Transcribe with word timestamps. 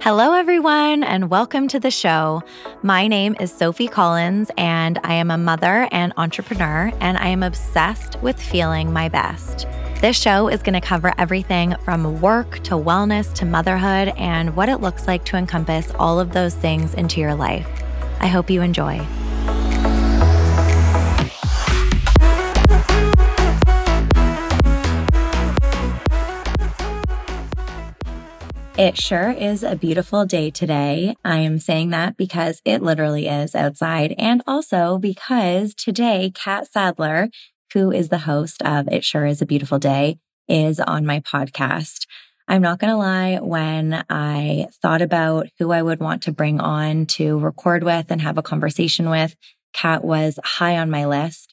Hello, 0.00 0.32
everyone, 0.32 1.02
and 1.02 1.28
welcome 1.28 1.66
to 1.66 1.80
the 1.80 1.90
show. 1.90 2.40
My 2.84 3.08
name 3.08 3.34
is 3.40 3.52
Sophie 3.52 3.88
Collins, 3.88 4.48
and 4.56 4.96
I 5.02 5.14
am 5.14 5.32
a 5.32 5.36
mother 5.36 5.88
and 5.90 6.12
entrepreneur, 6.16 6.92
and 7.00 7.18
I 7.18 7.26
am 7.26 7.42
obsessed 7.42 8.16
with 8.22 8.40
feeling 8.40 8.92
my 8.92 9.08
best. 9.08 9.66
This 10.00 10.16
show 10.16 10.46
is 10.46 10.62
going 10.62 10.80
to 10.80 10.86
cover 10.86 11.12
everything 11.18 11.74
from 11.84 12.20
work 12.20 12.62
to 12.62 12.74
wellness 12.74 13.34
to 13.34 13.44
motherhood 13.44 14.14
and 14.16 14.54
what 14.54 14.68
it 14.68 14.80
looks 14.80 15.08
like 15.08 15.24
to 15.26 15.36
encompass 15.36 15.90
all 15.98 16.20
of 16.20 16.32
those 16.32 16.54
things 16.54 16.94
into 16.94 17.20
your 17.20 17.34
life. 17.34 17.66
I 18.20 18.28
hope 18.28 18.50
you 18.50 18.62
enjoy. 18.62 19.04
It 28.78 28.96
sure 28.96 29.32
is 29.32 29.64
a 29.64 29.74
beautiful 29.74 30.24
day 30.24 30.52
today. 30.52 31.16
I 31.24 31.38
am 31.38 31.58
saying 31.58 31.90
that 31.90 32.16
because 32.16 32.62
it 32.64 32.80
literally 32.80 33.26
is 33.26 33.56
outside 33.56 34.14
and 34.16 34.40
also 34.46 34.98
because 34.98 35.74
today 35.74 36.30
Catt 36.32 36.70
Sadler, 36.70 37.28
who 37.74 37.90
is 37.90 38.08
the 38.08 38.18
host 38.18 38.62
of 38.62 38.86
It 38.86 39.04
Sure 39.04 39.26
is 39.26 39.42
a 39.42 39.46
Beautiful 39.46 39.80
Day, 39.80 40.20
is 40.46 40.78
on 40.78 41.04
my 41.04 41.18
podcast. 41.18 42.06
I'm 42.46 42.62
not 42.62 42.78
going 42.78 42.92
to 42.92 42.96
lie, 42.96 43.40
when 43.42 44.04
I 44.08 44.68
thought 44.80 45.02
about 45.02 45.48
who 45.58 45.72
I 45.72 45.82
would 45.82 45.98
want 45.98 46.22
to 46.22 46.32
bring 46.32 46.60
on 46.60 47.06
to 47.06 47.36
record 47.36 47.82
with 47.82 48.12
and 48.12 48.22
have 48.22 48.38
a 48.38 48.42
conversation 48.42 49.10
with, 49.10 49.34
Catt 49.72 50.04
was 50.04 50.38
high 50.44 50.78
on 50.78 50.88
my 50.88 51.04
list. 51.04 51.52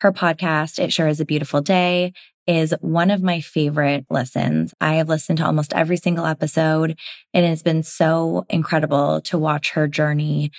Her 0.00 0.12
podcast, 0.12 0.78
It 0.78 0.94
Sure 0.94 1.08
is 1.08 1.20
a 1.20 1.26
Beautiful 1.26 1.60
Day, 1.60 2.14
is 2.46 2.74
one 2.80 3.10
of 3.10 3.22
my 3.22 3.40
favorite 3.40 4.04
listens. 4.10 4.74
I 4.80 4.94
have 4.94 5.08
listened 5.08 5.38
to 5.38 5.46
almost 5.46 5.72
every 5.72 5.96
single 5.96 6.26
episode. 6.26 6.98
and 7.32 7.44
It 7.44 7.48
has 7.48 7.62
been 7.62 7.82
so 7.82 8.44
incredible 8.48 9.20
to 9.22 9.38
watch 9.38 9.70
her 9.70 9.88
journey 9.88 10.50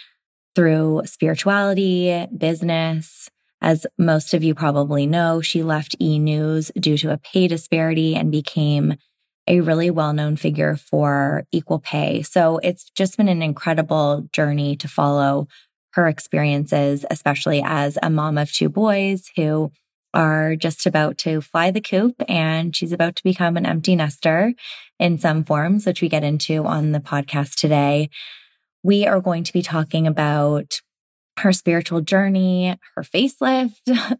through 0.56 1.04
spirituality, 1.06 2.26
business. 2.36 3.30
As 3.62 3.86
most 3.98 4.34
of 4.34 4.44
you 4.44 4.54
probably 4.54 5.06
know, 5.06 5.42
she 5.42 5.64
left 5.64 5.96
E 6.00 6.20
News 6.20 6.72
due 6.80 6.98
to 6.98 7.12
a 7.12 7.18
pay 7.18 7.48
disparity 7.48 8.16
and 8.16 8.32
became 8.32 8.96
a 9.48 9.62
really 9.62 9.92
well 9.92 10.14
known 10.14 10.36
figure 10.36 10.76
for 10.76 11.46
equal 11.52 11.80
pay. 11.80 12.22
So 12.24 12.58
it's 12.60 12.90
just 12.96 13.18
been 13.18 13.28
an 13.28 13.42
incredible 13.42 14.28
journey 14.34 14.76
to 14.78 14.88
follow 14.88 15.48
her 15.94 16.08
experiences, 16.08 17.06
especially 17.10 17.62
as 17.64 17.98
a 18.02 18.10
mom 18.10 18.38
of 18.38 18.52
two 18.52 18.70
boys 18.70 19.30
who 19.36 19.72
are 20.16 20.56
just 20.56 20.86
about 20.86 21.18
to 21.20 21.42
fly 21.42 21.70
the 21.70 21.82
coop 21.82 22.16
and 22.28 22.76
she's 22.76 22.92
about 22.92 23.16
to 23.18 23.24
become 23.24 23.58
an 23.58 23.66
empty 23.66 23.96
nester 23.96 24.54
in 25.00 25.20
some 25.20 25.44
forms, 25.44 25.86
which 25.86 26.02
we 26.02 26.10
get 26.10 26.24
into 26.24 26.66
on 26.66 26.94
the 26.94 27.00
podcast 27.00 27.56
today. 27.56 28.10
We 28.82 29.06
are 29.06 29.20
going 29.20 29.44
to 29.44 29.54
be 29.54 29.62
talking 29.62 30.08
about 30.08 30.80
her 31.40 31.52
spiritual 31.52 32.02
journey, 32.02 32.78
her 32.96 33.04
facelift, 33.04 33.82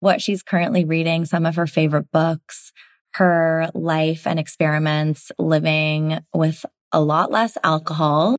what 0.00 0.20
she's 0.20 0.42
currently 0.42 0.84
reading, 0.84 1.24
some 1.24 1.46
of 1.46 1.54
her 1.56 1.66
favorite 1.66 2.10
books, 2.10 2.72
her 3.14 3.70
life 3.72 4.26
and 4.26 4.38
experiments 4.38 5.30
living 5.38 6.18
with 6.34 6.66
a 6.92 7.00
lot 7.00 7.30
less 7.30 7.56
alcohol 7.62 8.36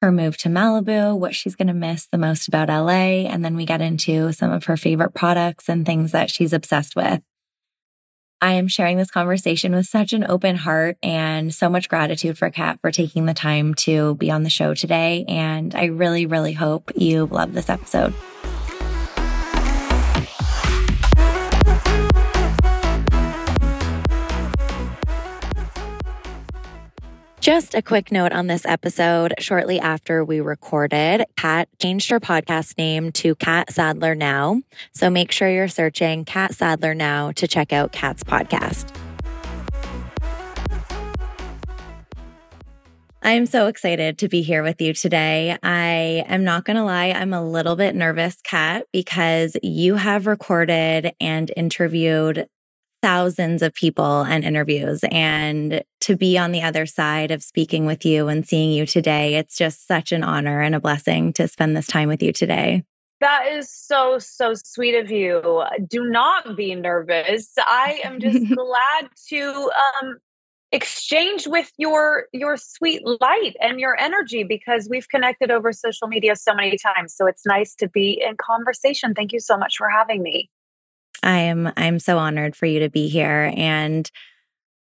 her 0.00 0.12
move 0.12 0.36
to 0.38 0.48
Malibu, 0.48 1.18
what 1.18 1.34
she's 1.34 1.56
going 1.56 1.68
to 1.68 1.74
miss 1.74 2.06
the 2.06 2.18
most 2.18 2.48
about 2.48 2.68
LA. 2.68 3.26
And 3.26 3.44
then 3.44 3.56
we 3.56 3.64
get 3.64 3.80
into 3.80 4.32
some 4.32 4.52
of 4.52 4.64
her 4.64 4.76
favorite 4.76 5.14
products 5.14 5.68
and 5.68 5.84
things 5.84 6.12
that 6.12 6.30
she's 6.30 6.52
obsessed 6.52 6.94
with. 6.94 7.22
I 8.40 8.52
am 8.52 8.68
sharing 8.68 8.98
this 8.98 9.10
conversation 9.10 9.74
with 9.74 9.86
such 9.86 10.12
an 10.12 10.24
open 10.28 10.54
heart 10.54 10.96
and 11.02 11.52
so 11.52 11.68
much 11.68 11.88
gratitude 11.88 12.38
for 12.38 12.50
Catt 12.50 12.80
for 12.80 12.92
taking 12.92 13.26
the 13.26 13.34
time 13.34 13.74
to 13.74 14.14
be 14.14 14.30
on 14.30 14.44
the 14.44 14.50
show 14.50 14.74
today. 14.74 15.24
And 15.26 15.74
I 15.74 15.86
really, 15.86 16.26
really 16.26 16.52
hope 16.52 16.92
you 16.94 17.26
love 17.26 17.52
this 17.52 17.68
episode. 17.68 18.14
Just 27.48 27.74
a 27.74 27.80
quick 27.80 28.12
note 28.12 28.32
on 28.32 28.46
this 28.46 28.66
episode. 28.66 29.32
Shortly 29.38 29.80
after 29.80 30.22
we 30.22 30.42
recorded, 30.42 31.24
Catt 31.38 31.70
changed 31.78 32.10
her 32.10 32.20
podcast 32.20 32.76
name 32.76 33.10
to 33.12 33.34
Catt 33.36 33.72
Sadler 33.72 34.14
Now. 34.14 34.60
So 34.92 35.08
make 35.08 35.32
sure 35.32 35.48
you're 35.48 35.66
searching 35.66 36.26
Catt 36.26 36.52
Sadler 36.52 36.94
Now 36.94 37.32
to 37.32 37.48
check 37.48 37.72
out 37.72 37.90
Catt's 37.90 38.22
podcast. 38.22 38.94
I'm 43.22 43.46
so 43.46 43.66
excited 43.68 44.18
to 44.18 44.28
be 44.28 44.42
here 44.42 44.62
with 44.62 44.78
you 44.82 44.92
today. 44.92 45.56
I 45.62 46.24
am 46.28 46.44
not 46.44 46.66
going 46.66 46.76
to 46.76 46.84
lie, 46.84 47.12
I'm 47.12 47.32
a 47.32 47.42
little 47.42 47.76
bit 47.76 47.94
nervous, 47.94 48.36
Catt, 48.42 48.84
because 48.92 49.56
you 49.62 49.94
have 49.94 50.26
recorded 50.26 51.12
and 51.18 51.50
interviewed 51.56 52.46
thousands 53.02 53.62
of 53.62 53.74
people 53.74 54.22
and 54.22 54.44
interviews. 54.44 55.00
And 55.10 55.82
to 56.00 56.16
be 56.16 56.38
on 56.38 56.52
the 56.52 56.62
other 56.62 56.86
side 56.86 57.30
of 57.30 57.42
speaking 57.42 57.86
with 57.86 58.04
you 58.04 58.28
and 58.28 58.46
seeing 58.46 58.70
you 58.70 58.86
today, 58.86 59.36
it's 59.36 59.56
just 59.56 59.86
such 59.86 60.12
an 60.12 60.22
honor 60.22 60.60
and 60.60 60.74
a 60.74 60.80
blessing 60.80 61.32
to 61.34 61.48
spend 61.48 61.76
this 61.76 61.86
time 61.86 62.08
with 62.08 62.22
you 62.22 62.32
today. 62.32 62.84
That 63.20 63.48
is 63.50 63.70
so, 63.72 64.18
so 64.18 64.54
sweet 64.54 64.94
of 64.94 65.10
you. 65.10 65.64
Do 65.88 66.04
not 66.04 66.56
be 66.56 66.74
nervous. 66.74 67.52
I 67.58 68.00
am 68.04 68.20
just 68.20 68.46
glad 68.54 69.08
to 69.30 69.70
um, 70.02 70.18
exchange 70.70 71.46
with 71.46 71.72
your 71.78 72.26
your 72.32 72.56
sweet 72.56 73.02
light 73.20 73.56
and 73.60 73.80
your 73.80 73.98
energy 73.98 74.44
because 74.44 74.86
we've 74.90 75.08
connected 75.08 75.50
over 75.50 75.72
social 75.72 76.08
media 76.08 76.36
so 76.36 76.54
many 76.54 76.76
times 76.76 77.14
so 77.14 77.26
it's 77.26 77.46
nice 77.46 77.74
to 77.74 77.88
be 77.88 78.22
in 78.22 78.36
conversation 78.36 79.14
thank 79.14 79.32
you 79.32 79.40
so 79.40 79.56
much 79.56 79.76
for 79.78 79.88
having 79.88 80.22
me 80.22 80.50
I'm 81.22 81.72
I'm 81.76 81.98
so 81.98 82.18
honored 82.18 82.56
for 82.56 82.66
you 82.66 82.80
to 82.80 82.90
be 82.90 83.08
here 83.08 83.52
and 83.56 84.10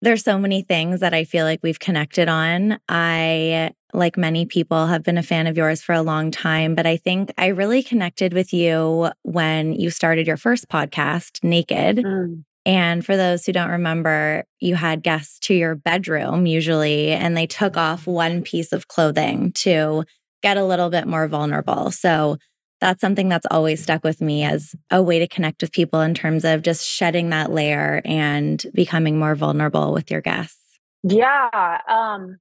there's 0.01 0.23
so 0.23 0.37
many 0.37 0.61
things 0.61 0.99
that 0.99 1.13
I 1.13 1.23
feel 1.23 1.45
like 1.45 1.61
we've 1.63 1.79
connected 1.79 2.29
on. 2.29 2.79
I 2.87 3.71
like 3.93 4.17
many 4.17 4.45
people 4.45 4.87
have 4.87 5.03
been 5.03 5.17
a 5.17 5.23
fan 5.23 5.47
of 5.47 5.57
yours 5.57 5.81
for 5.81 5.93
a 5.93 6.03
long 6.03 6.29
time, 6.29 6.75
but 6.75 6.85
I 6.85 6.97
think 6.97 7.33
I 7.37 7.47
really 7.47 7.81
connected 7.81 8.33
with 8.33 8.53
you 8.53 9.09
when 9.23 9.73
you 9.73 9.89
started 9.89 10.27
your 10.27 10.37
first 10.37 10.69
podcast, 10.69 11.43
Naked. 11.43 11.97
Mm. 11.97 12.43
And 12.65 13.05
for 13.05 13.15
those 13.15 13.45
who 13.45 13.53
don't 13.53 13.69
remember, 13.69 14.43
you 14.59 14.75
had 14.75 15.01
guests 15.01 15.39
to 15.47 15.53
your 15.53 15.73
bedroom 15.73 16.45
usually, 16.45 17.11
and 17.11 17.35
they 17.35 17.47
took 17.47 17.77
off 17.77 18.05
one 18.05 18.43
piece 18.43 18.73
of 18.73 18.89
clothing 18.89 19.53
to 19.53 20.03
get 20.43 20.57
a 20.57 20.65
little 20.65 20.89
bit 20.89 21.07
more 21.07 21.27
vulnerable. 21.27 21.91
So 21.91 22.37
that's 22.79 23.01
something 23.01 23.29
that's 23.29 23.47
always 23.49 23.81
stuck 23.81 24.03
with 24.03 24.21
me 24.21 24.43
as 24.43 24.75
a 24.91 25.01
way 25.01 25.19
to 25.19 25.27
connect 25.27 25.61
with 25.61 25.71
people 25.71 26.01
in 26.01 26.13
terms 26.13 26.45
of 26.45 26.61
just 26.61 26.85
shedding 26.85 27.29
that 27.29 27.51
layer 27.51 28.01
and 28.05 28.65
becoming 28.73 29.17
more 29.17 29.35
vulnerable 29.35 29.93
with 29.93 30.11
your 30.11 30.21
guests. 30.21 30.59
Yeah. 31.03 31.81
Um, 31.87 32.37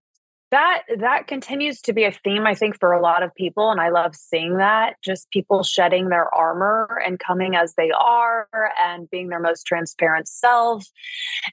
that 0.51 0.83
that 0.99 1.27
continues 1.27 1.81
to 1.81 1.93
be 1.93 2.05
a 2.05 2.13
theme 2.13 2.47
i 2.47 2.55
think 2.55 2.79
for 2.79 2.93
a 2.93 3.01
lot 3.01 3.23
of 3.23 3.35
people 3.35 3.71
and 3.71 3.81
i 3.81 3.89
love 3.89 4.15
seeing 4.15 4.59
that 4.59 4.97
just 5.03 5.31
people 5.31 5.63
shedding 5.63 6.09
their 6.09 6.33
armor 6.35 7.01
and 7.05 7.19
coming 7.19 7.57
as 7.57 7.75
they 7.75 7.91
are 7.91 8.49
and 8.85 9.11
being 9.11 9.29
their 9.29 9.41
most 9.41 9.65
transparent 9.65 10.29
self 10.29 10.85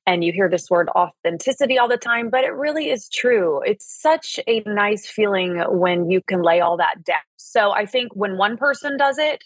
and 0.05 0.23
you 0.23 0.31
hear 0.31 0.49
this 0.49 0.69
word 0.69 0.89
authenticity 0.95 1.77
all 1.77 1.87
the 1.87 1.97
time 1.97 2.29
but 2.29 2.43
it 2.43 2.53
really 2.53 2.89
is 2.89 3.09
true. 3.09 3.61
It's 3.65 3.85
such 4.01 4.39
a 4.47 4.61
nice 4.65 5.07
feeling 5.07 5.63
when 5.69 6.09
you 6.09 6.21
can 6.21 6.41
lay 6.41 6.59
all 6.61 6.77
that 6.77 7.03
down. 7.03 7.17
So 7.37 7.71
i 7.71 7.85
think 7.85 8.15
when 8.15 8.37
one 8.37 8.57
person 8.57 8.97
does 8.97 9.17
it 9.17 9.43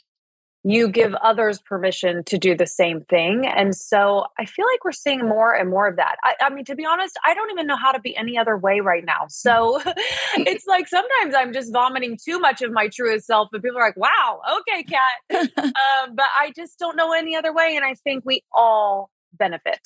you 0.64 0.90
give 0.90 1.14
others 1.16 1.62
permission 1.62 2.24
to 2.26 2.38
do 2.38 2.56
the 2.56 2.68
same 2.68 3.02
thing. 3.02 3.46
And 3.46 3.76
so 3.76 4.26
I 4.38 4.46
feel 4.46 4.66
like 4.66 4.84
we're 4.84 4.92
seeing 4.92 5.20
more 5.20 5.54
and 5.54 5.70
more 5.70 5.88
of 5.88 5.96
that. 5.96 6.18
I, 6.24 6.36
I, 6.42 6.50
mean, 6.50 6.66
to 6.66 6.76
be 6.76 6.86
honest, 6.86 7.18
I 7.26 7.34
don't 7.34 7.52
even 7.52 7.68
know 7.68 7.78
how 7.78 7.92
to 7.92 8.00
be 8.00 8.16
any 8.18 8.38
other 8.38 8.58
way 8.58 8.80
right 8.80 9.06
now. 9.06 9.28
So 9.48 9.80
it's 10.36 10.68
like 10.68 10.90
sometimes 10.90 11.34
I'm 11.34 11.54
just 11.54 11.72
vomiting 11.72 12.18
too 12.22 12.38
much 12.38 12.62
of 12.62 12.72
my 12.72 12.90
truest 12.90 13.28
self, 13.28 13.48
and 13.54 13.64
people 13.64 13.78
are 13.78 13.86
like, 13.86 13.96
wow, 13.96 14.42
okay, 14.60 14.84
Catt. 14.84 15.52
um, 15.58 16.16
but 16.16 16.26
I 16.38 16.52
just 16.56 16.78
don't 16.80 16.98
know 16.98 17.14
any 17.14 17.36
other 17.36 17.54
way. 17.54 17.76
And 17.76 17.86
I 17.86 17.94
think 17.94 18.24
we 18.26 18.44
all 18.52 19.10
benefit. 19.34 19.80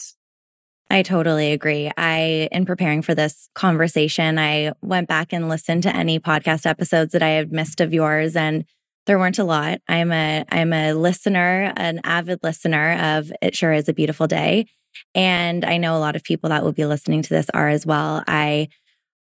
I 0.90 1.04
totally 1.04 1.54
agree. 1.54 1.92
I, 1.96 2.50
in 2.52 2.66
preparing 2.66 3.02
for 3.02 3.14
this 3.14 3.50
conversation, 3.56 4.40
I 4.40 4.74
went 4.82 5.08
back 5.08 5.32
and 5.32 5.48
listened 5.48 5.84
to 5.84 5.96
any 5.96 6.20
podcast 6.20 6.66
episodes 6.66 7.14
that 7.14 7.22
I 7.22 7.30
had 7.30 7.52
missed 7.52 7.82
of 7.82 7.94
yours. 7.94 8.36
And 8.36 8.66
there 9.06 9.20
weren't 9.20 9.40
a 9.40 9.44
lot. 9.44 9.82
I'm 9.88 10.12
a 10.12 10.46
I'm 10.50 10.74
a 10.74 10.94
listener, 10.94 11.74
an 11.76 12.02
avid 12.04 12.40
listener 12.44 13.18
of 13.18 13.32
It 13.42 13.56
Sure 13.56 13.74
Is 13.74 13.90
a 13.90 13.94
Beautiful 13.94 14.28
Day. 14.28 14.68
And 15.16 15.64
I 15.66 15.78
know 15.78 15.96
a 15.96 16.00
lot 16.00 16.16
of 16.16 16.24
people 16.24 16.50
that 16.50 16.64
will 16.64 16.74
be 16.74 16.86
listening 16.86 17.22
to 17.22 17.30
this 17.30 17.50
are 17.54 17.70
as 17.70 17.86
well. 17.86 18.24
I 18.28 18.70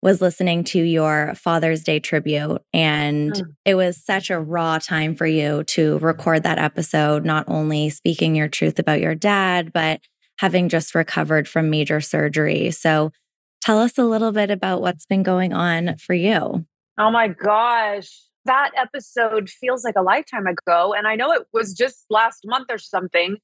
was 0.02 0.20
listening 0.20 0.64
to 0.64 0.82
your 0.82 1.34
Father's 1.34 1.82
Day 1.82 1.98
tribute, 1.98 2.60
and 2.74 3.32
mm. 3.32 3.46
it 3.64 3.74
was 3.74 4.04
such 4.04 4.28
a 4.28 4.38
raw 4.38 4.78
time 4.78 5.14
for 5.14 5.26
you 5.26 5.64
to 5.64 5.98
record 6.00 6.42
that 6.42 6.58
episode, 6.58 7.24
not 7.24 7.46
only 7.48 7.88
speaking 7.88 8.34
your 8.34 8.48
truth 8.48 8.78
about 8.78 9.00
your 9.00 9.14
dad, 9.14 9.72
but 9.72 10.00
having 10.38 10.68
just 10.68 10.94
recovered 10.94 11.48
from 11.48 11.70
major 11.70 12.02
surgery. 12.02 12.70
So 12.70 13.12
Tell 13.64 13.78
us 13.78 13.96
a 13.96 14.04
little 14.04 14.30
bit 14.30 14.50
about 14.50 14.82
what's 14.82 15.06
been 15.06 15.22
going 15.22 15.54
on 15.54 15.96
for 15.96 16.12
you. 16.12 16.66
Oh 16.98 17.10
my 17.10 17.28
gosh. 17.28 18.10
That 18.44 18.70
episode 18.76 19.48
feels 19.48 19.84
like 19.84 19.96
a 19.96 20.02
lifetime 20.02 20.46
ago. 20.46 20.94
And 20.96 21.06
I 21.06 21.16
know 21.16 21.32
it 21.32 21.46
was 21.52 21.72
just 21.72 22.04
last 22.10 22.40
month 22.44 22.66
or 22.70 22.78
something. 22.78 23.38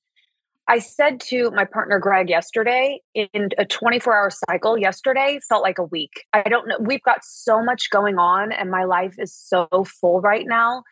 I 0.69 0.79
said 0.79 1.19
to 1.23 1.51
my 1.51 1.65
partner 1.65 1.99
Greg 1.99 2.29
yesterday 2.29 3.01
in 3.15 3.49
a 3.59 3.65
24 3.65 4.17
hour 4.17 4.31
cycle 4.31 4.79
yesterday 4.79 5.41
felt 5.49 5.63
like 5.63 5.79
a 5.79 5.85
week. 5.85 6.25
I 6.33 6.43
don't 6.43 6.69
know. 6.69 6.77
We've 6.79 7.03
got 7.03 7.25
so 7.25 7.63
much 7.63 7.91
going 7.91 8.19
on 8.19 8.53
and 8.53 8.71
my 8.71 8.85
life 8.85 9.17
is 9.19 9.35
so 9.35 9.67
full 9.85 10.21
right 10.21 10.47
now. 10.47 10.85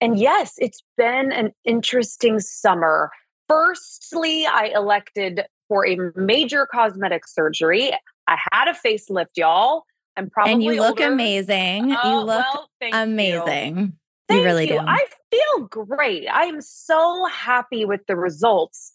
And 0.00 0.18
yes, 0.18 0.54
it's 0.58 0.82
been 0.96 1.32
an 1.32 1.52
interesting 1.64 2.38
summer. 2.38 3.10
Firstly, 3.48 4.46
I 4.46 4.70
elected 4.74 5.42
for 5.68 5.86
a 5.86 5.96
major 6.14 6.66
cosmetic 6.66 7.26
surgery. 7.26 7.92
I 8.28 8.36
had 8.52 8.68
a 8.68 8.74
facelift, 8.74 9.36
y'all. 9.36 9.84
I'm 10.16 10.30
probably 10.30 10.52
and 10.52 10.62
you 10.62 10.80
look 10.80 11.00
older. 11.00 11.12
amazing. 11.12 11.92
Oh, 11.92 12.10
you 12.10 12.16
uh, 12.16 12.24
look 12.24 12.46
well, 12.54 12.70
amazing. 12.92 13.78
You. 13.78 13.92
Thank 14.28 14.40
you 14.40 14.44
really 14.44 14.68
you. 14.68 14.78
do. 14.78 14.84
I 14.86 15.06
feel 15.30 15.66
great. 15.66 16.26
I 16.28 16.44
am 16.44 16.60
so 16.60 17.26
happy 17.26 17.84
with 17.84 18.00
the 18.08 18.16
results. 18.16 18.92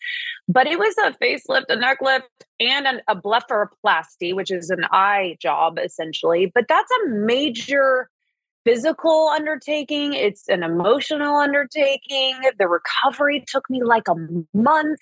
But 0.48 0.68
it 0.68 0.78
was 0.78 0.96
a 0.98 1.12
facelift, 1.12 1.66
a 1.70 1.76
neck 1.78 2.00
lift, 2.02 2.28
and 2.60 2.86
an, 2.86 3.02
a 3.08 3.16
blepharoplasty, 3.16 4.36
which 4.36 4.52
is 4.52 4.70
an 4.70 4.86
eye 4.92 5.38
job 5.40 5.80
essentially. 5.80 6.52
But 6.54 6.68
that's 6.68 6.92
a 6.92 7.10
major 7.10 8.10
physical 8.64 9.30
undertaking, 9.30 10.14
it's 10.14 10.48
an 10.50 10.64
emotional 10.64 11.36
undertaking. 11.38 12.40
The 12.58 12.68
recovery 12.68 13.44
took 13.48 13.70
me 13.70 13.84
like 13.84 14.08
a 14.08 14.16
month. 14.54 15.00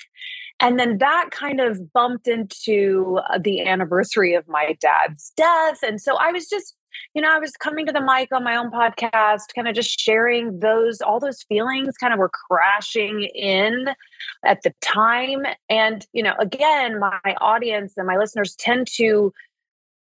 And 0.59 0.77
then 0.77 0.97
that 0.97 1.29
kind 1.31 1.61
of 1.61 1.93
bumped 1.93 2.27
into 2.27 3.19
uh, 3.29 3.39
the 3.41 3.65
anniversary 3.65 4.33
of 4.33 4.47
my 4.47 4.77
dad's 4.81 5.31
death. 5.37 5.79
And 5.83 6.01
so 6.01 6.17
I 6.17 6.31
was 6.31 6.49
just, 6.49 6.75
you 7.13 7.21
know, 7.21 7.33
I 7.33 7.39
was 7.39 7.51
coming 7.51 7.85
to 7.85 7.93
the 7.93 8.01
mic 8.01 8.29
on 8.33 8.43
my 8.43 8.57
own 8.57 8.71
podcast, 8.71 9.53
kind 9.55 9.67
of 9.67 9.75
just 9.75 9.99
sharing 9.99 10.59
those, 10.59 11.01
all 11.01 11.19
those 11.19 11.43
feelings 11.43 11.95
kind 11.97 12.13
of 12.13 12.19
were 12.19 12.31
crashing 12.49 13.23
in 13.33 13.87
at 14.43 14.61
the 14.63 14.73
time. 14.81 15.45
And, 15.69 16.05
you 16.11 16.23
know, 16.23 16.33
again, 16.39 16.99
my 16.99 17.35
audience 17.39 17.93
and 17.95 18.07
my 18.07 18.17
listeners 18.17 18.55
tend 18.55 18.87
to 18.95 19.33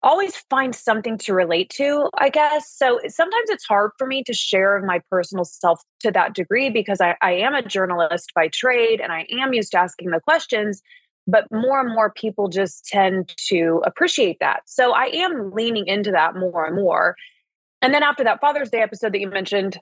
always 0.03 0.35
find 0.49 0.75
something 0.75 1.17
to 1.19 1.33
relate 1.33 1.69
to, 1.69 2.09
I 2.17 2.29
guess. 2.29 2.71
So 2.71 2.99
sometimes 3.07 3.49
it's 3.49 3.65
hard 3.65 3.91
for 3.97 4.07
me 4.07 4.23
to 4.23 4.33
share 4.33 4.81
my 4.81 4.99
personal 5.09 5.45
self 5.45 5.81
to 5.99 6.11
that 6.11 6.33
degree 6.33 6.69
because 6.69 7.01
I, 7.01 7.15
I, 7.21 7.33
am 7.33 7.53
a 7.53 7.61
journalist 7.61 8.31
by 8.33 8.47
trade 8.47 8.99
and 8.99 9.11
I 9.11 9.27
am 9.31 9.53
used 9.53 9.71
to 9.71 9.79
asking 9.79 10.09
the 10.09 10.19
questions. 10.19 10.81
But 11.27 11.45
more 11.51 11.79
and 11.79 11.93
more 11.93 12.11
people 12.11 12.47
just 12.47 12.85
tend 12.85 13.33
to 13.49 13.81
appreciate 13.85 14.37
that. 14.39 14.63
So 14.65 14.91
I 14.91 15.05
am 15.13 15.51
leaning 15.51 15.85
into 15.85 16.09
that 16.11 16.35
more 16.35 16.65
and 16.65 16.75
more. 16.75 17.15
And 17.83 17.93
then 17.93 18.01
after 18.01 18.23
that 18.23 18.41
Father's 18.41 18.71
Day 18.71 18.81
episode 18.81 19.13
that 19.13 19.19
you 19.19 19.29
mentioned, 19.29 19.77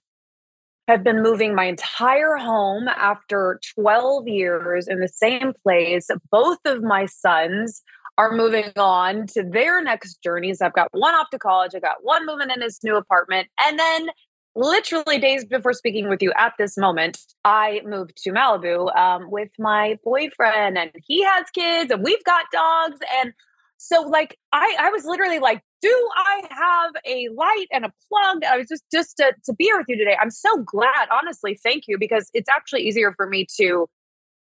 I've 0.89 1.03
been 1.03 1.21
moving 1.21 1.55
my 1.55 1.65
entire 1.65 2.35
home 2.35 2.87
after 2.87 3.59
12 3.75 4.27
years 4.27 4.87
in 4.87 4.99
the 4.99 5.07
same 5.07 5.53
place. 5.63 6.09
Both 6.31 6.59
of 6.65 6.81
my 6.81 7.05
sons 7.05 7.83
are 8.19 8.35
moving 8.35 8.73
on 8.75 9.27
to 9.27 9.43
their 9.43 9.81
next 9.81 10.21
journeys. 10.21 10.61
I've 10.61 10.73
got 10.73 10.89
one 10.91 11.15
off 11.15 11.29
to 11.31 11.39
college, 11.39 11.71
I've 11.73 11.81
got 11.81 11.97
one 12.01 12.25
moving 12.25 12.49
in 12.53 12.61
his 12.61 12.79
new 12.83 12.97
apartment. 12.97 13.47
And 13.65 13.79
then, 13.79 14.09
literally 14.55 15.19
days 15.19 15.45
before 15.45 15.71
speaking 15.71 16.09
with 16.09 16.21
you 16.21 16.33
at 16.35 16.51
this 16.59 16.77
moment, 16.77 17.17
I 17.45 17.79
moved 17.85 18.17
to 18.23 18.31
Malibu 18.31 18.93
um, 18.97 19.31
with 19.31 19.51
my 19.57 19.97
boyfriend, 20.03 20.77
and 20.77 20.91
he 21.07 21.23
has 21.23 21.45
kids, 21.51 21.91
and 21.91 22.03
we've 22.03 22.23
got 22.25 22.43
dogs. 22.51 22.99
And 23.21 23.31
so, 23.77 24.01
like, 24.01 24.37
I, 24.51 24.75
I 24.77 24.89
was 24.89 25.05
literally 25.05 25.39
like, 25.39 25.61
do 25.81 26.09
I 26.17 26.41
have 26.49 26.91
a 27.05 27.29
light 27.33 27.67
and 27.71 27.85
a 27.85 27.93
plug? 28.09 28.43
I 28.43 28.57
was 28.57 28.67
just 28.67 28.83
just 28.91 29.15
to, 29.17 29.33
to 29.45 29.53
be 29.53 29.65
here 29.65 29.77
with 29.77 29.87
you 29.87 29.97
today. 29.97 30.17
I'm 30.21 30.31
so 30.31 30.57
glad, 30.63 31.07
honestly. 31.09 31.57
Thank 31.63 31.85
you 31.87 31.97
because 31.97 32.29
it's 32.33 32.49
actually 32.49 32.81
easier 32.81 33.13
for 33.15 33.27
me 33.29 33.47
to 33.55 33.87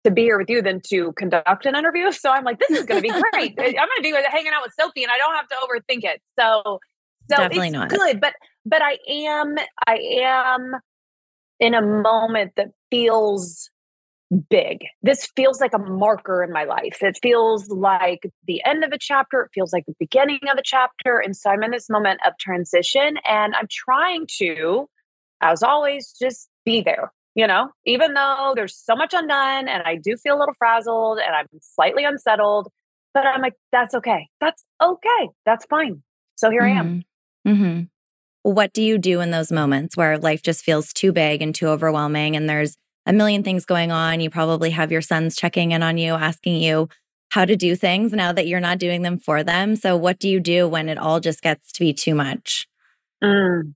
to 0.04 0.10
be 0.10 0.22
here 0.22 0.38
with 0.38 0.48
you 0.48 0.62
than 0.62 0.80
to 0.88 1.12
conduct 1.12 1.66
an 1.66 1.76
interview. 1.76 2.10
So 2.12 2.30
I'm 2.30 2.44
like, 2.44 2.58
this 2.58 2.70
is 2.70 2.86
going 2.86 3.02
to 3.02 3.02
be 3.02 3.08
great. 3.32 3.58
I'm 3.58 3.74
going 3.74 3.88
to 3.96 4.02
be 4.02 4.12
hanging 4.30 4.52
out 4.54 4.62
with 4.62 4.72
Sophie, 4.78 5.02
and 5.02 5.12
I 5.12 5.18
don't 5.18 5.34
have 5.34 5.48
to 5.48 5.56
overthink 5.56 6.04
it. 6.04 6.20
So, 6.38 6.80
so 7.30 7.36
Definitely 7.36 7.68
it's 7.68 7.72
not. 7.72 7.88
good. 7.90 8.20
But 8.20 8.34
but 8.64 8.82
I 8.82 8.98
am 9.08 9.56
I 9.86 9.96
am 10.22 10.76
in 11.60 11.74
a 11.74 11.82
moment 11.82 12.52
that 12.56 12.68
feels 12.90 13.70
big. 14.50 14.84
This 15.02 15.26
feels 15.36 15.60
like 15.60 15.72
a 15.72 15.78
marker 15.78 16.42
in 16.42 16.52
my 16.52 16.64
life. 16.64 16.98
It 17.00 17.18
feels 17.22 17.68
like 17.68 18.30
the 18.46 18.62
end 18.64 18.84
of 18.84 18.92
a 18.92 18.98
chapter. 18.98 19.42
It 19.42 19.50
feels 19.54 19.72
like 19.72 19.86
the 19.86 19.94
beginning 19.98 20.40
of 20.50 20.58
a 20.58 20.62
chapter. 20.62 21.18
And 21.18 21.34
so 21.34 21.50
I'm 21.50 21.62
in 21.62 21.70
this 21.70 21.88
moment 21.88 22.20
of 22.26 22.34
transition, 22.38 23.16
and 23.28 23.54
I'm 23.54 23.68
trying 23.70 24.26
to, 24.38 24.88
as 25.40 25.62
always, 25.62 26.14
just 26.20 26.48
be 26.64 26.82
there 26.82 27.12
you 27.38 27.46
know, 27.46 27.70
even 27.86 28.14
though 28.14 28.52
there's 28.56 28.76
so 28.76 28.96
much 28.96 29.14
undone 29.14 29.68
and 29.68 29.84
I 29.84 29.94
do 29.94 30.16
feel 30.16 30.36
a 30.36 30.40
little 30.40 30.56
frazzled 30.58 31.20
and 31.24 31.36
I'm 31.36 31.46
slightly 31.60 32.04
unsettled, 32.04 32.66
but 33.14 33.26
I'm 33.26 33.40
like, 33.40 33.52
that's 33.70 33.94
okay. 33.94 34.26
That's 34.40 34.64
okay. 34.82 35.28
That's 35.46 35.64
fine. 35.66 36.02
So 36.34 36.50
here 36.50 36.62
mm-hmm. 36.62 36.76
I 36.76 36.80
am. 36.80 37.04
Mm-hmm. 37.46 37.62
mm-hmm. 37.62 37.82
What 38.42 38.72
do 38.72 38.82
you 38.82 38.98
do 38.98 39.20
in 39.20 39.30
those 39.30 39.52
moments 39.52 39.96
where 39.96 40.18
life 40.18 40.42
just 40.42 40.64
feels 40.64 40.92
too 40.92 41.12
big 41.12 41.40
and 41.40 41.54
too 41.54 41.68
overwhelming 41.68 42.34
and 42.34 42.50
there's 42.50 42.76
a 43.06 43.12
million 43.12 43.44
things 43.44 43.64
going 43.64 43.92
on? 43.92 44.18
You 44.18 44.30
probably 44.30 44.70
have 44.70 44.90
your 44.90 45.02
sons 45.02 45.36
checking 45.36 45.70
in 45.70 45.84
on 45.84 45.96
you, 45.96 46.14
asking 46.14 46.56
you 46.56 46.88
how 47.30 47.44
to 47.44 47.54
do 47.54 47.76
things 47.76 48.12
now 48.12 48.32
that 48.32 48.48
you're 48.48 48.58
not 48.58 48.78
doing 48.78 49.02
them 49.02 49.16
for 49.16 49.44
them. 49.44 49.76
So, 49.76 49.96
what 49.96 50.18
do 50.18 50.28
you 50.28 50.40
do 50.40 50.66
when 50.66 50.88
it 50.88 50.98
all 50.98 51.20
just 51.20 51.42
gets 51.42 51.70
to 51.72 51.80
be 51.80 51.92
too 51.92 52.14
much? 52.14 52.66
Mm. 53.22 53.74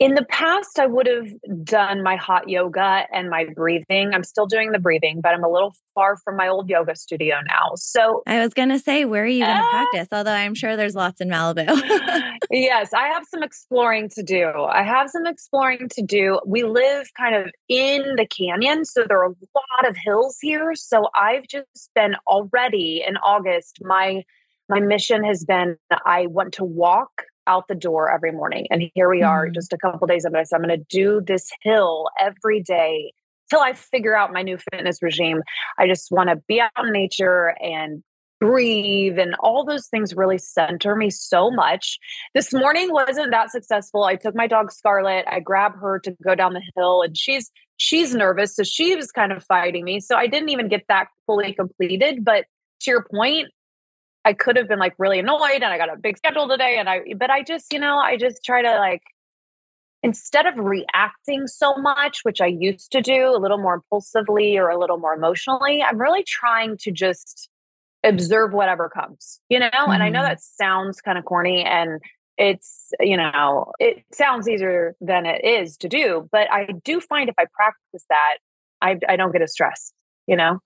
In 0.00 0.14
the 0.14 0.24
past, 0.24 0.78
I 0.78 0.86
would 0.86 1.06
have 1.06 1.28
done 1.62 2.02
my 2.02 2.16
hot 2.16 2.48
yoga 2.48 3.04
and 3.12 3.28
my 3.28 3.44
breathing. 3.54 4.14
I'm 4.14 4.24
still 4.24 4.46
doing 4.46 4.72
the 4.72 4.78
breathing, 4.78 5.20
but 5.20 5.34
I'm 5.34 5.44
a 5.44 5.48
little 5.48 5.74
far 5.94 6.16
from 6.16 6.38
my 6.38 6.48
old 6.48 6.70
yoga 6.70 6.96
studio 6.96 7.36
now. 7.46 7.72
So 7.74 8.22
I 8.26 8.40
was 8.40 8.54
going 8.54 8.70
to 8.70 8.78
say, 8.78 9.04
where 9.04 9.24
are 9.24 9.26
you 9.26 9.44
going 9.44 9.58
to 9.58 9.62
uh, 9.62 9.70
practice? 9.70 10.08
Although 10.10 10.32
I'm 10.32 10.54
sure 10.54 10.74
there's 10.74 10.94
lots 10.94 11.20
in 11.20 11.28
Malibu. 11.28 11.66
yes, 12.50 12.94
I 12.94 13.08
have 13.08 13.24
some 13.30 13.42
exploring 13.42 14.08
to 14.14 14.22
do. 14.22 14.48
I 14.48 14.82
have 14.82 15.10
some 15.10 15.26
exploring 15.26 15.90
to 15.90 16.02
do. 16.02 16.40
We 16.46 16.62
live 16.64 17.08
kind 17.18 17.34
of 17.34 17.50
in 17.68 18.16
the 18.16 18.26
canyon, 18.26 18.86
so 18.86 19.04
there 19.06 19.18
are 19.18 19.26
a 19.26 19.28
lot 19.28 19.86
of 19.86 19.98
hills 20.02 20.38
here. 20.40 20.74
So 20.76 21.08
I've 21.14 21.46
just 21.46 21.90
been 21.94 22.16
already 22.26 23.04
in 23.06 23.18
August. 23.18 23.80
My 23.82 24.22
my 24.70 24.80
mission 24.80 25.24
has 25.24 25.44
been 25.44 25.76
I 26.06 26.26
want 26.28 26.54
to 26.54 26.64
walk 26.64 27.24
out 27.46 27.68
the 27.68 27.74
door 27.74 28.10
every 28.10 28.32
morning. 28.32 28.66
And 28.70 28.90
here 28.94 29.10
we 29.10 29.22
are, 29.22 29.46
mm-hmm. 29.46 29.54
just 29.54 29.72
a 29.72 29.78
couple 29.78 30.06
days 30.06 30.24
of 30.24 30.32
this. 30.32 30.52
I'm 30.52 30.62
going 30.62 30.78
to 30.78 30.84
do 30.88 31.20
this 31.20 31.50
hill 31.62 32.08
every 32.18 32.62
day 32.62 33.12
till 33.50 33.60
I 33.60 33.72
figure 33.72 34.16
out 34.16 34.32
my 34.32 34.42
new 34.42 34.58
fitness 34.72 35.02
regime. 35.02 35.42
I 35.78 35.86
just 35.86 36.10
want 36.10 36.30
to 36.30 36.36
be 36.48 36.60
out 36.60 36.70
in 36.78 36.92
nature 36.92 37.56
and 37.60 38.02
breathe 38.40 39.18
and 39.18 39.34
all 39.40 39.64
those 39.64 39.86
things 39.88 40.14
really 40.16 40.38
center 40.38 40.96
me 40.96 41.10
so 41.10 41.50
much. 41.50 41.98
This 42.34 42.52
morning 42.52 42.90
wasn't 42.90 43.32
that 43.32 43.50
successful. 43.50 44.04
I 44.04 44.16
took 44.16 44.34
my 44.34 44.46
dog 44.46 44.72
Scarlet, 44.72 45.26
I 45.28 45.40
grabbed 45.40 45.76
her 45.80 45.98
to 46.00 46.16
go 46.24 46.34
down 46.34 46.54
the 46.54 46.62
hill 46.74 47.02
and 47.02 47.16
she's 47.16 47.50
she's 47.76 48.14
nervous 48.14 48.56
so 48.56 48.62
she 48.62 48.96
was 48.96 49.12
kind 49.12 49.30
of 49.30 49.44
fighting 49.44 49.84
me. 49.84 50.00
So 50.00 50.16
I 50.16 50.26
didn't 50.26 50.48
even 50.48 50.68
get 50.68 50.84
that 50.88 51.08
fully 51.26 51.52
completed, 51.52 52.24
but 52.24 52.46
to 52.80 52.90
your 52.90 53.04
point, 53.12 53.48
I 54.24 54.32
could 54.34 54.56
have 54.56 54.68
been 54.68 54.78
like 54.78 54.94
really 54.98 55.18
annoyed 55.18 55.62
and 55.62 55.66
I 55.66 55.78
got 55.78 55.92
a 55.92 55.96
big 55.96 56.18
schedule 56.18 56.48
today 56.48 56.76
and 56.78 56.88
I 56.88 57.00
but 57.16 57.30
I 57.30 57.42
just, 57.42 57.72
you 57.72 57.78
know, 57.78 57.98
I 57.98 58.16
just 58.16 58.44
try 58.44 58.62
to 58.62 58.78
like 58.78 59.02
instead 60.02 60.46
of 60.46 60.54
reacting 60.56 61.46
so 61.46 61.74
much, 61.76 62.20
which 62.22 62.40
I 62.40 62.46
used 62.46 62.92
to 62.92 63.02
do 63.02 63.34
a 63.34 63.38
little 63.38 63.58
more 63.58 63.74
impulsively 63.74 64.56
or 64.56 64.68
a 64.68 64.78
little 64.78 64.98
more 64.98 65.14
emotionally, 65.14 65.82
I'm 65.82 65.98
really 65.98 66.24
trying 66.24 66.78
to 66.78 66.90
just 66.90 67.48
observe 68.02 68.52
whatever 68.52 68.88
comes, 68.88 69.40
you 69.48 69.58
know? 69.58 69.70
Mm-hmm. 69.70 69.92
And 69.92 70.02
I 70.02 70.08
know 70.08 70.20
mm-hmm. 70.20 70.28
that 70.28 70.40
sounds 70.40 71.00
kind 71.00 71.18
of 71.18 71.24
corny 71.24 71.64
and 71.64 72.00
it's, 72.38 72.92
you 73.00 73.18
know, 73.18 73.72
it 73.78 74.02
sounds 74.12 74.48
easier 74.48 74.96
than 75.02 75.26
it 75.26 75.44
is 75.44 75.76
to 75.78 75.88
do, 75.88 76.26
but 76.32 76.50
I 76.50 76.68
do 76.84 77.00
find 77.00 77.28
if 77.28 77.34
I 77.38 77.44
practice 77.52 78.06
that, 78.08 78.38
I, 78.80 78.98
I 79.06 79.16
don't 79.16 79.32
get 79.32 79.42
as 79.42 79.52
stressed, 79.52 79.92
you 80.26 80.36
know? 80.36 80.60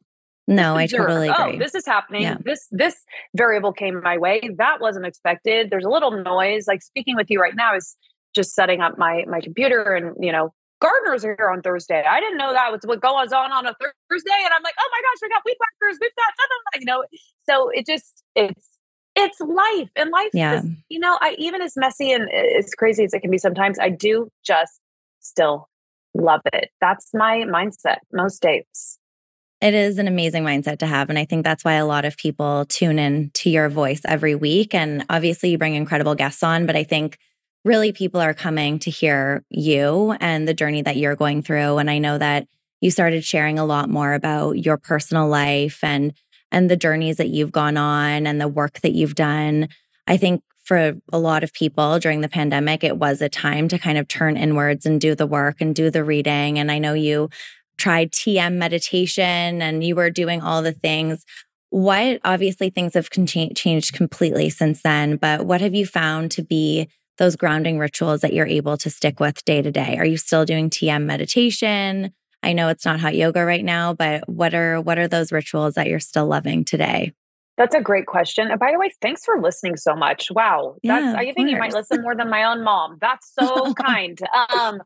No, 0.47 0.77
I 0.77 0.87
totally 0.87 1.29
oh, 1.31 1.33
agree. 1.33 1.57
Oh, 1.57 1.59
this 1.59 1.75
is 1.75 1.87
happening. 1.87 2.23
Yeah. 2.23 2.37
This 2.45 2.67
this 2.71 2.97
variable 3.35 3.73
came 3.73 4.03
my 4.03 4.19
way. 4.19 4.51
That 4.59 4.81
wasn't 4.81 5.07
expected. 5.07 5.71
There's 5.71 5.85
a 5.85 5.89
little 5.89 6.11
noise. 6.11 6.67
Like 6.67 6.83
speaking 6.83 7.17
with 7.17 7.31
you 7.31 7.41
right 7.41 7.57
now 7.57 7.75
is 7.75 7.97
just 8.35 8.55
setting 8.55 8.81
up 8.81 8.99
my 8.99 9.25
my 9.27 9.41
computer 9.41 9.95
and 9.95 10.15
you 10.23 10.33
know 10.33 10.53
gardeners 10.81 11.25
are 11.25 11.35
here 11.39 11.51
on 11.51 11.63
Thursday. 11.63 12.05
I 12.07 12.21
didn't 12.21 12.37
know 12.37 12.53
that 12.53 12.71
was 12.71 12.81
what 12.85 13.01
goes 13.01 13.33
on 13.33 13.53
on 13.53 13.67
a 13.67 13.75
Thursday, 13.81 14.39
and 14.45 14.53
I'm 14.55 14.63
like, 14.63 14.75
oh 14.79 14.91
my 14.93 15.01
gosh, 15.01 15.19
we 15.23 15.29
got 15.31 15.43
weed 15.47 15.57
whackers. 15.59 15.99
We've 16.01 16.11
got 16.17 16.33
something, 16.39 16.81
you 16.81 16.87
know. 16.87 17.05
So 17.49 17.71
it 17.71 17.87
just 17.87 18.23
it's 18.35 18.69
it's 19.17 19.41
life, 19.41 19.89
and 19.97 20.11
life 20.11 20.31
yeah. 20.35 20.59
is 20.59 20.67
you 20.91 20.99
know. 20.99 21.17
I 21.21 21.37
even 21.39 21.63
as 21.63 21.75
messy 21.77 22.13
and 22.13 22.29
eh, 22.31 22.59
as 22.59 22.71
crazy 22.75 23.05
as 23.05 23.15
it 23.15 23.21
can 23.21 23.31
be 23.31 23.39
sometimes, 23.39 23.79
I 23.79 23.89
do 23.89 24.29
just 24.45 24.81
still 25.21 25.69
love 26.15 26.43
it. 26.53 26.71
That's 26.81 27.15
my 27.15 27.45
mindset 27.47 27.99
most 28.13 28.43
days. 28.43 28.99
It 29.65 29.73
is 29.73 29.97
an 29.97 30.09
amazing 30.09 30.45
mindset 30.45 30.81
to 30.81 30.87
have. 30.87 31.09
And 31.09 31.19
I 31.19 31.25
think 31.25 31.43
that's 31.43 31.65
why 31.65 31.77
a 31.77 31.87
lot 31.87 32.05
of 32.05 32.19
people 32.19 32.67
tune 32.67 32.99
in 32.99 33.31
to 33.33 33.49
your 33.49 33.71
voice 33.71 34.03
every 34.05 34.35
week. 34.35 34.75
And 34.75 35.07
obviously, 35.09 35.49
you 35.49 35.57
bring 35.57 35.75
incredible 35.75 36.15
guests 36.15 36.43
on, 36.43 36.67
but 36.67 36.77
I 36.77 36.85
think 36.85 37.17
really 37.65 37.91
people 37.91 38.21
are 38.21 38.35
coming 38.35 38.79
to 38.81 38.91
hear 38.91 39.43
you 39.49 40.19
and 40.21 40.47
the 40.47 40.53
journey 40.53 40.83
that 40.83 40.99
you're 40.99 41.17
going 41.17 41.41
through. 41.41 41.79
And 41.79 41.91
I 41.91 41.97
know 41.97 42.19
that 42.19 42.47
you 42.83 42.91
started 42.91 43.25
sharing 43.25 43.59
a 43.59 43.65
lot 43.65 43.89
more 43.89 44.13
about 44.13 44.59
your 44.59 44.77
personal 44.77 45.29
life 45.29 45.83
and 45.83 46.13
and 46.53 46.71
the 46.71 46.77
journeys 46.77 47.17
that 47.17 47.31
you've 47.31 47.51
gone 47.51 47.79
on 47.79 48.27
and 48.27 48.39
the 48.39 48.49
work 48.49 48.83
that 48.83 48.93
you've 48.93 49.15
done. 49.15 49.69
I 50.07 50.19
think 50.19 50.43
for 50.65 50.95
a 51.11 51.19
lot 51.19 51.43
of 51.43 51.55
people 51.55 51.99
during 51.99 52.21
the 52.21 52.29
pandemic, 52.29 52.85
it 52.85 52.99
was 52.99 53.23
a 53.23 53.31
time 53.31 53.69
to 53.69 53.79
kind 53.79 53.97
of 53.97 54.09
turn 54.09 54.37
inwards 54.37 54.85
and 54.85 55.01
do 55.01 55.15
the 55.15 55.27
work 55.27 55.63
and 55.63 55.75
do 55.75 55.91
the 55.91 56.05
reading. 56.05 56.59
And 56.59 56.71
I 56.71 56.79
know 56.79 56.93
you 56.93 57.31
tried 57.79 58.13
TM 58.13 58.55
meditation 58.55 59.63
and 59.63 59.85
you 59.85 59.95
were 59.95 60.11
doing 60.11 60.41
all 60.41 60.63
the 60.63 60.73
things. 60.73 61.25
What 61.71 62.21
obviously 62.25 62.71
things 62.71 62.95
have 62.95 63.11
con- 63.11 63.27
changed 63.27 63.95
completely 63.95 64.51
since 64.51 64.83
then, 64.83 65.17
but 65.17 65.45
what 65.45 65.61
have 65.61 65.75
you 65.75 65.87
found 65.87 66.31
to 66.33 66.43
be 66.43 66.89
those 67.19 67.37
grounding 67.37 67.79
rituals 67.79 68.21
that 68.21 68.33
you're 68.33 68.47
able 68.47 68.77
to 68.79 68.91
stick 68.91 69.21
with 69.21 69.45
day 69.45 69.63
to 69.63 69.71
day? 69.71 69.97
Are 69.99 70.05
you 70.05 70.17
still 70.17 70.45
doing 70.45 70.71
TM 70.71 71.05
meditation? 71.05 72.13
I 72.43 72.53
know 72.53 72.69
it's 72.69 72.85
not 72.85 73.01
hot 73.01 73.15
yoga 73.15 73.45
right 73.45 73.65
now, 73.65 73.95
but 73.95 74.29
what 74.29 74.55
are 74.55 74.81
what 74.81 74.99
are 74.99 75.09
those 75.09 75.33
rituals 75.33 75.75
that 75.75 75.89
you're 75.89 76.01
still 76.01 76.27
loving 76.27 76.65
today? 76.65 77.13
That's 77.57 77.75
a 77.75 77.81
great 77.81 78.07
question. 78.07 78.51
And 78.51 78.59
by 78.59 78.73
the 78.73 78.79
way, 78.79 78.91
thanks 79.01 79.25
for 79.25 79.41
listening 79.41 79.77
so 79.77 79.95
much. 79.95 80.29
Wow. 80.31 80.77
That's 80.83 81.05
yeah, 81.05 81.15
I 81.15 81.25
think 81.25 81.37
course. 81.37 81.51
you 81.51 81.59
might 81.59 81.73
listen 81.73 82.03
more 82.03 82.17
than 82.17 82.29
my 82.29 82.45
own 82.45 82.65
mom. 82.65 82.99
That's 83.01 83.33
so 83.39 83.73
kind. 83.75 84.19
Um 84.51 84.83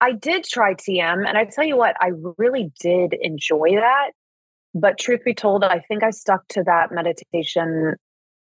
I 0.00 0.12
did 0.12 0.44
try 0.44 0.74
TM 0.74 1.26
and 1.26 1.38
I 1.38 1.44
tell 1.44 1.64
you 1.64 1.76
what, 1.76 1.96
I 2.00 2.10
really 2.38 2.70
did 2.80 3.14
enjoy 3.20 3.76
that. 3.76 4.10
But 4.74 4.98
truth 4.98 5.24
be 5.24 5.34
told, 5.34 5.64
I 5.64 5.78
think 5.80 6.02
I 6.02 6.10
stuck 6.10 6.46
to 6.48 6.62
that 6.64 6.92
meditation 6.92 7.94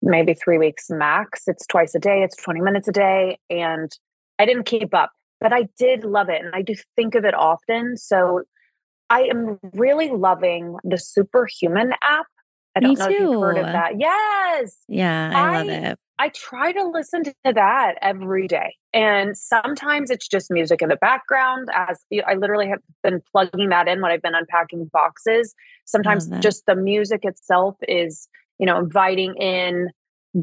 maybe 0.02 0.34
three 0.34 0.58
weeks 0.58 0.90
max. 0.90 1.44
It's 1.48 1.66
twice 1.66 1.96
a 1.96 2.00
day, 2.00 2.22
it's 2.24 2.36
20 2.36 2.62
minutes 2.62 2.88
a 2.88 2.92
day. 2.92 3.40
And 3.50 3.92
I 4.38 4.46
didn't 4.46 4.66
keep 4.66 4.94
up, 4.94 5.12
but 5.40 5.54
I 5.54 5.68
did 5.78 6.04
love 6.04 6.30
it. 6.30 6.44
And 6.44 6.54
I 6.54 6.62
do 6.62 6.76
think 6.96 7.16
of 7.16 7.24
it 7.24 7.34
often. 7.34 7.98
So 7.98 8.42
I 9.10 9.22
am 9.22 9.58
really 9.74 10.10
loving 10.10 10.76
the 10.84 10.98
Superhuman 10.98 11.94
app. 12.02 12.28
I 12.78 12.80
don't 12.80 12.90
Me 12.92 12.96
know 12.96 13.08
too. 13.08 13.14
if 13.14 13.20
you've 13.20 13.42
heard 13.42 13.58
of 13.58 13.66
that. 13.66 14.00
Yes. 14.00 14.78
Yeah, 14.88 15.32
I, 15.34 15.40
I 15.40 15.58
love 15.58 15.70
it. 15.70 16.00
I 16.20 16.30
try 16.30 16.72
to 16.72 16.84
listen 16.84 17.24
to 17.24 17.34
that 17.44 17.96
every 18.02 18.48
day. 18.48 18.76
And 18.94 19.36
sometimes 19.38 20.10
it's 20.10 20.28
just 20.28 20.52
music 20.52 20.82
in 20.82 20.90
the 20.90 20.96
background 20.96 21.70
as 21.74 22.00
I 22.28 22.36
literally 22.36 22.68
have 22.68 22.80
been 23.04 23.22
plugging 23.32 23.70
that 23.70 23.88
in 23.88 24.02
when 24.02 24.12
I've 24.12 24.22
been 24.22 24.36
unpacking 24.36 24.90
boxes. 24.92 25.54
Sometimes 25.86 26.28
just 26.40 26.66
the 26.66 26.76
music 26.76 27.22
itself 27.24 27.76
is, 27.88 28.28
you 28.60 28.66
know, 28.66 28.78
inviting 28.78 29.36
in 29.36 29.90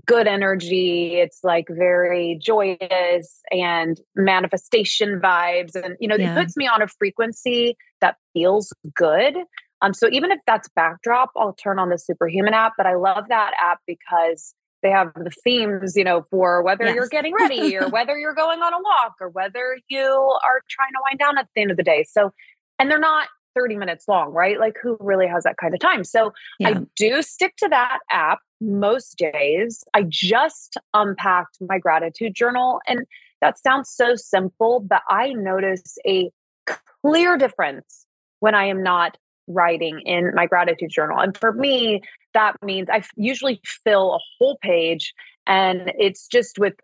good 0.07 0.27
energy. 0.27 1.17
It's 1.17 1.41
like 1.43 1.67
very 1.69 2.39
joyous 2.41 3.41
and 3.51 4.01
manifestation 4.17 5.21
vibes. 5.21 5.75
And, 5.75 5.97
you 6.01 6.09
know, 6.09 6.17
yeah. 6.17 6.33
it 6.33 6.37
puts 6.37 6.57
me 6.57 6.67
on 6.67 6.83
a 6.83 6.89
frequency 6.89 7.77
that 8.01 8.17
feels 8.33 8.73
good. 8.95 9.35
Um, 9.85 9.93
so 9.93 10.09
even 10.11 10.33
if 10.33 10.39
that's 10.47 10.69
backdrop, 10.75 11.31
I'll 11.37 11.53
turn 11.53 11.79
on 11.79 11.91
the 11.91 11.99
Superhuman 11.99 12.55
app. 12.55 12.73
But 12.77 12.87
I 12.87 12.95
love 12.95 13.25
that 13.29 13.53
app 13.61 13.81
because 13.87 14.55
they 14.83 14.91
have 14.91 15.13
the 15.15 15.31
themes, 15.45 15.95
you 15.95 16.05
know, 16.05 16.27
for 16.31 16.63
whether 16.63 16.85
yes. 16.85 16.95
you're 16.95 17.09
getting 17.09 17.35
ready 17.41 17.77
or 17.77 17.89
whether 17.89 18.19
you're 18.19 18.35
going 18.35 18.61
on 18.61 18.73
a 18.73 18.79
walk 18.79 19.15
or 19.21 19.29
whether 19.29 19.79
you 19.89 20.39
are 20.45 20.61
trying 20.71 20.93
to 20.93 21.01
wind 21.05 21.19
down 21.19 21.39
at 21.39 21.49
the 21.55 21.63
end 21.63 21.71
of 21.71 21.77
the 21.77 21.83
day. 21.83 22.05
So, 22.09 22.33
and 22.79 22.91
they're 22.91 22.99
not 22.99 23.29
30 23.55 23.77
minutes 23.77 24.07
long, 24.09 24.33
right? 24.33 24.59
Like 24.59 24.77
who 24.83 24.97
really 25.01 25.27
has 25.27 25.45
that 25.45 25.57
kind 25.59 25.75
of 25.75 25.81
time? 25.81 26.03
So 26.03 26.33
yeah. 26.59 26.71
I 26.71 26.75
do 26.97 27.23
stick 27.23 27.55
to 27.59 27.69
that 27.69 27.99
app 28.11 28.39
most 28.61 29.17
days. 29.19 29.85
I 29.93 30.05
just 30.09 30.77
unpacked 30.95 31.59
my 31.61 31.79
gratitude 31.79 32.35
journal 32.35 32.81
and 32.87 33.01
that 33.41 33.59
sounds 33.59 33.91
so 33.91 34.17
simple, 34.17 34.81
but 34.81 35.03
I 35.11 35.35
notice 35.35 35.99
a 36.07 36.31
clear 37.03 37.37
difference 37.37 38.07
when 38.41 38.55
I 38.55 38.67
am 38.67 38.83
not 38.83 39.19
writing 39.47 40.01
in 40.01 40.33
my 40.35 40.47
gratitude 40.47 40.91
journal. 40.91 41.19
And 41.19 41.37
for 41.37 41.53
me, 41.53 42.03
that 42.33 42.57
means 42.63 42.89
I 42.91 43.03
usually 43.17 43.61
fill 43.65 44.15
a 44.15 44.19
whole 44.39 44.59
page 44.63 45.15
and 45.47 45.93
it's 45.99 46.27
just 46.27 46.59
with 46.59 46.75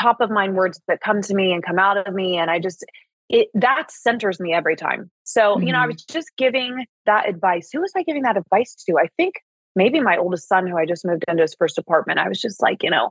top 0.00 0.20
of 0.20 0.30
mind 0.30 0.56
words 0.56 0.80
that 0.88 1.00
come 1.00 1.20
to 1.22 1.34
me 1.34 1.52
and 1.52 1.62
come 1.62 1.78
out 1.78 1.96
of 1.96 2.14
me. 2.14 2.38
And 2.38 2.50
I 2.50 2.58
just, 2.58 2.84
it 3.28 3.48
that 3.54 3.90
centers 3.90 4.40
me 4.40 4.52
every 4.52 4.76
time. 4.76 5.10
So, 5.24 5.54
mm-hmm. 5.54 5.66
you 5.66 5.72
know, 5.72 5.78
I 5.78 5.82
mm-hmm. 5.82 5.92
was 5.92 6.04
just 6.04 6.30
giving 6.36 6.86
that 7.06 7.28
advice. 7.28 7.70
Who 7.72 7.80
was 7.80 7.92
I 7.96 8.02
giving 8.02 8.22
that 8.22 8.36
advice 8.36 8.74
to? 8.86 8.98
I 8.98 9.08
think 9.16 9.34
maybe 9.76 10.00
my 10.00 10.16
oldest 10.16 10.48
son, 10.48 10.66
who 10.66 10.76
I 10.76 10.86
just 10.86 11.04
moved 11.04 11.24
into 11.28 11.42
his 11.42 11.54
first 11.54 11.78
apartment. 11.78 12.18
I 12.18 12.28
was 12.28 12.40
just 12.40 12.62
like, 12.62 12.82
you 12.82 12.90
know, 12.90 13.10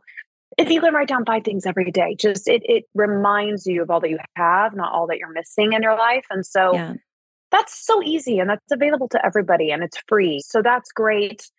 if 0.58 0.70
you 0.70 0.82
can 0.82 0.94
write 0.94 1.08
down 1.08 1.26
five 1.26 1.44
things 1.44 1.66
every 1.66 1.92
day, 1.92 2.16
just 2.20 2.48
it 2.48 2.64
it 2.66 2.86
reminds 2.96 3.68
you 3.68 3.84
of 3.84 3.92
all 3.92 4.00
that 4.00 4.10
you 4.10 4.18
have, 4.36 4.76
not 4.76 4.92
all 4.92 5.08
that 5.08 5.20
you're 5.20 5.32
missing 5.32 5.74
in 5.74 5.84
your 5.84 5.96
life. 5.96 6.26
And 6.32 6.46
so 6.46 6.74
yeah 6.74 6.94
that's 7.52 7.86
so 7.86 8.02
easy 8.04 8.40
and 8.40 8.50
that's 8.50 8.72
available 8.72 9.08
to 9.10 9.26
everybody 9.26 9.72
and 9.72 9.84
it's 9.84 9.98
free. 10.08 10.40
So 10.46 10.62
that's 10.62 10.92
great. 10.92 11.50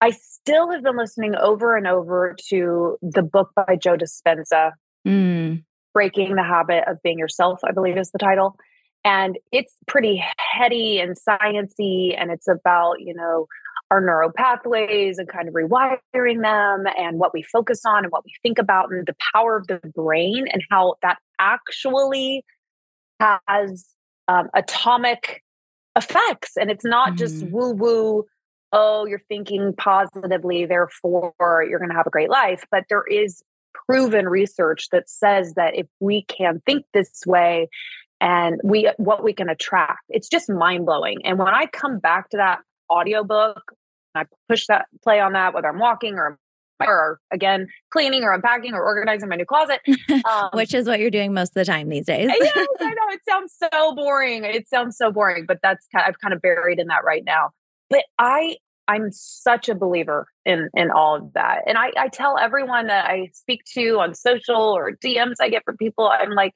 I 0.00 0.10
still 0.10 0.70
have 0.70 0.82
been 0.82 0.96
listening 0.96 1.34
over 1.36 1.76
and 1.76 1.86
over 1.86 2.36
to 2.48 2.98
the 3.02 3.22
book 3.22 3.50
by 3.54 3.76
Joe 3.80 3.96
Dispenza, 3.96 4.72
mm. 5.06 5.62
Breaking 5.94 6.34
the 6.34 6.42
Habit 6.42 6.84
of 6.86 7.02
Being 7.02 7.18
Yourself, 7.18 7.60
I 7.64 7.72
believe 7.72 7.96
is 7.96 8.10
the 8.10 8.18
title. 8.18 8.56
And 9.04 9.38
it's 9.52 9.74
pretty 9.86 10.22
heady 10.38 10.98
and 10.98 11.16
sciency, 11.16 12.14
and 12.18 12.30
it's 12.30 12.48
about, 12.48 12.94
you 12.98 13.14
know, 13.14 13.46
our 13.90 14.00
neural 14.00 14.32
pathways 14.36 15.18
and 15.18 15.28
kind 15.28 15.48
of 15.48 15.54
rewiring 15.54 16.42
them 16.42 16.92
and 16.98 17.18
what 17.18 17.32
we 17.32 17.42
focus 17.42 17.82
on 17.86 18.04
and 18.04 18.10
what 18.10 18.24
we 18.24 18.32
think 18.42 18.58
about 18.58 18.90
and 18.90 19.06
the 19.06 19.14
power 19.32 19.56
of 19.56 19.68
the 19.68 19.80
brain 19.94 20.46
and 20.52 20.62
how 20.70 20.96
that 21.02 21.18
actually 21.38 22.44
has 23.20 23.86
um, 24.28 24.48
atomic 24.54 25.42
effects. 25.96 26.56
And 26.56 26.70
it's 26.70 26.84
not 26.84 27.08
mm-hmm. 27.08 27.16
just 27.16 27.46
woo 27.46 27.72
woo, 27.72 28.24
oh, 28.72 29.06
you're 29.06 29.22
thinking 29.28 29.74
positively, 29.76 30.66
therefore 30.66 31.34
you're 31.68 31.78
going 31.78 31.90
to 31.90 31.96
have 31.96 32.06
a 32.06 32.10
great 32.10 32.30
life. 32.30 32.64
But 32.70 32.84
there 32.88 33.04
is 33.04 33.42
proven 33.86 34.28
research 34.28 34.88
that 34.90 35.08
says 35.08 35.54
that 35.54 35.74
if 35.74 35.86
we 36.00 36.22
can 36.22 36.60
think 36.66 36.84
this 36.92 37.22
way 37.26 37.68
and 38.20 38.60
we 38.64 38.90
what 38.96 39.22
we 39.22 39.32
can 39.32 39.48
attract 39.48 40.00
it's 40.08 40.28
just 40.28 40.48
mind-blowing 40.48 41.20
and 41.24 41.38
when 41.38 41.48
i 41.48 41.66
come 41.66 41.98
back 41.98 42.30
to 42.30 42.38
that 42.38 42.60
audiobook 42.90 43.72
i 44.14 44.24
push 44.48 44.66
that 44.66 44.86
play 45.02 45.20
on 45.20 45.34
that 45.34 45.52
whether 45.52 45.68
i'm 45.68 45.78
walking 45.78 46.14
or 46.14 46.38
or 46.80 47.20
again 47.30 47.68
cleaning 47.90 48.22
or 48.22 48.32
unpacking 48.32 48.74
or 48.74 48.82
organizing 48.82 49.28
my 49.28 49.36
new 49.36 49.44
closet 49.44 49.80
um, 50.30 50.50
which 50.52 50.74
is 50.74 50.86
what 50.86 51.00
you're 51.00 51.10
doing 51.10 51.32
most 51.32 51.50
of 51.50 51.54
the 51.54 51.64
time 51.64 51.88
these 51.88 52.06
days 52.06 52.28
yes 52.28 52.52
i 52.80 52.84
know 52.84 53.12
it 53.12 53.20
sounds 53.28 53.54
so 53.58 53.94
boring 53.94 54.44
it 54.44 54.68
sounds 54.68 54.96
so 54.96 55.10
boring 55.10 55.44
but 55.46 55.58
that's 55.62 55.86
kind 55.94 56.04
of, 56.04 56.08
i've 56.08 56.20
kind 56.20 56.34
of 56.34 56.42
buried 56.42 56.78
in 56.78 56.86
that 56.88 57.04
right 57.04 57.24
now 57.24 57.50
but 57.88 58.04
i 58.18 58.56
i'm 58.88 59.10
such 59.10 59.68
a 59.68 59.74
believer 59.74 60.26
in 60.44 60.68
in 60.74 60.90
all 60.90 61.16
of 61.16 61.32
that 61.32 61.62
and 61.66 61.78
i 61.78 61.90
i 61.98 62.08
tell 62.08 62.38
everyone 62.38 62.86
that 62.88 63.06
i 63.06 63.28
speak 63.32 63.62
to 63.64 63.98
on 63.98 64.14
social 64.14 64.56
or 64.56 64.92
dms 64.92 65.36
i 65.40 65.48
get 65.48 65.64
from 65.64 65.76
people 65.76 66.08
i'm 66.08 66.32
like 66.32 66.52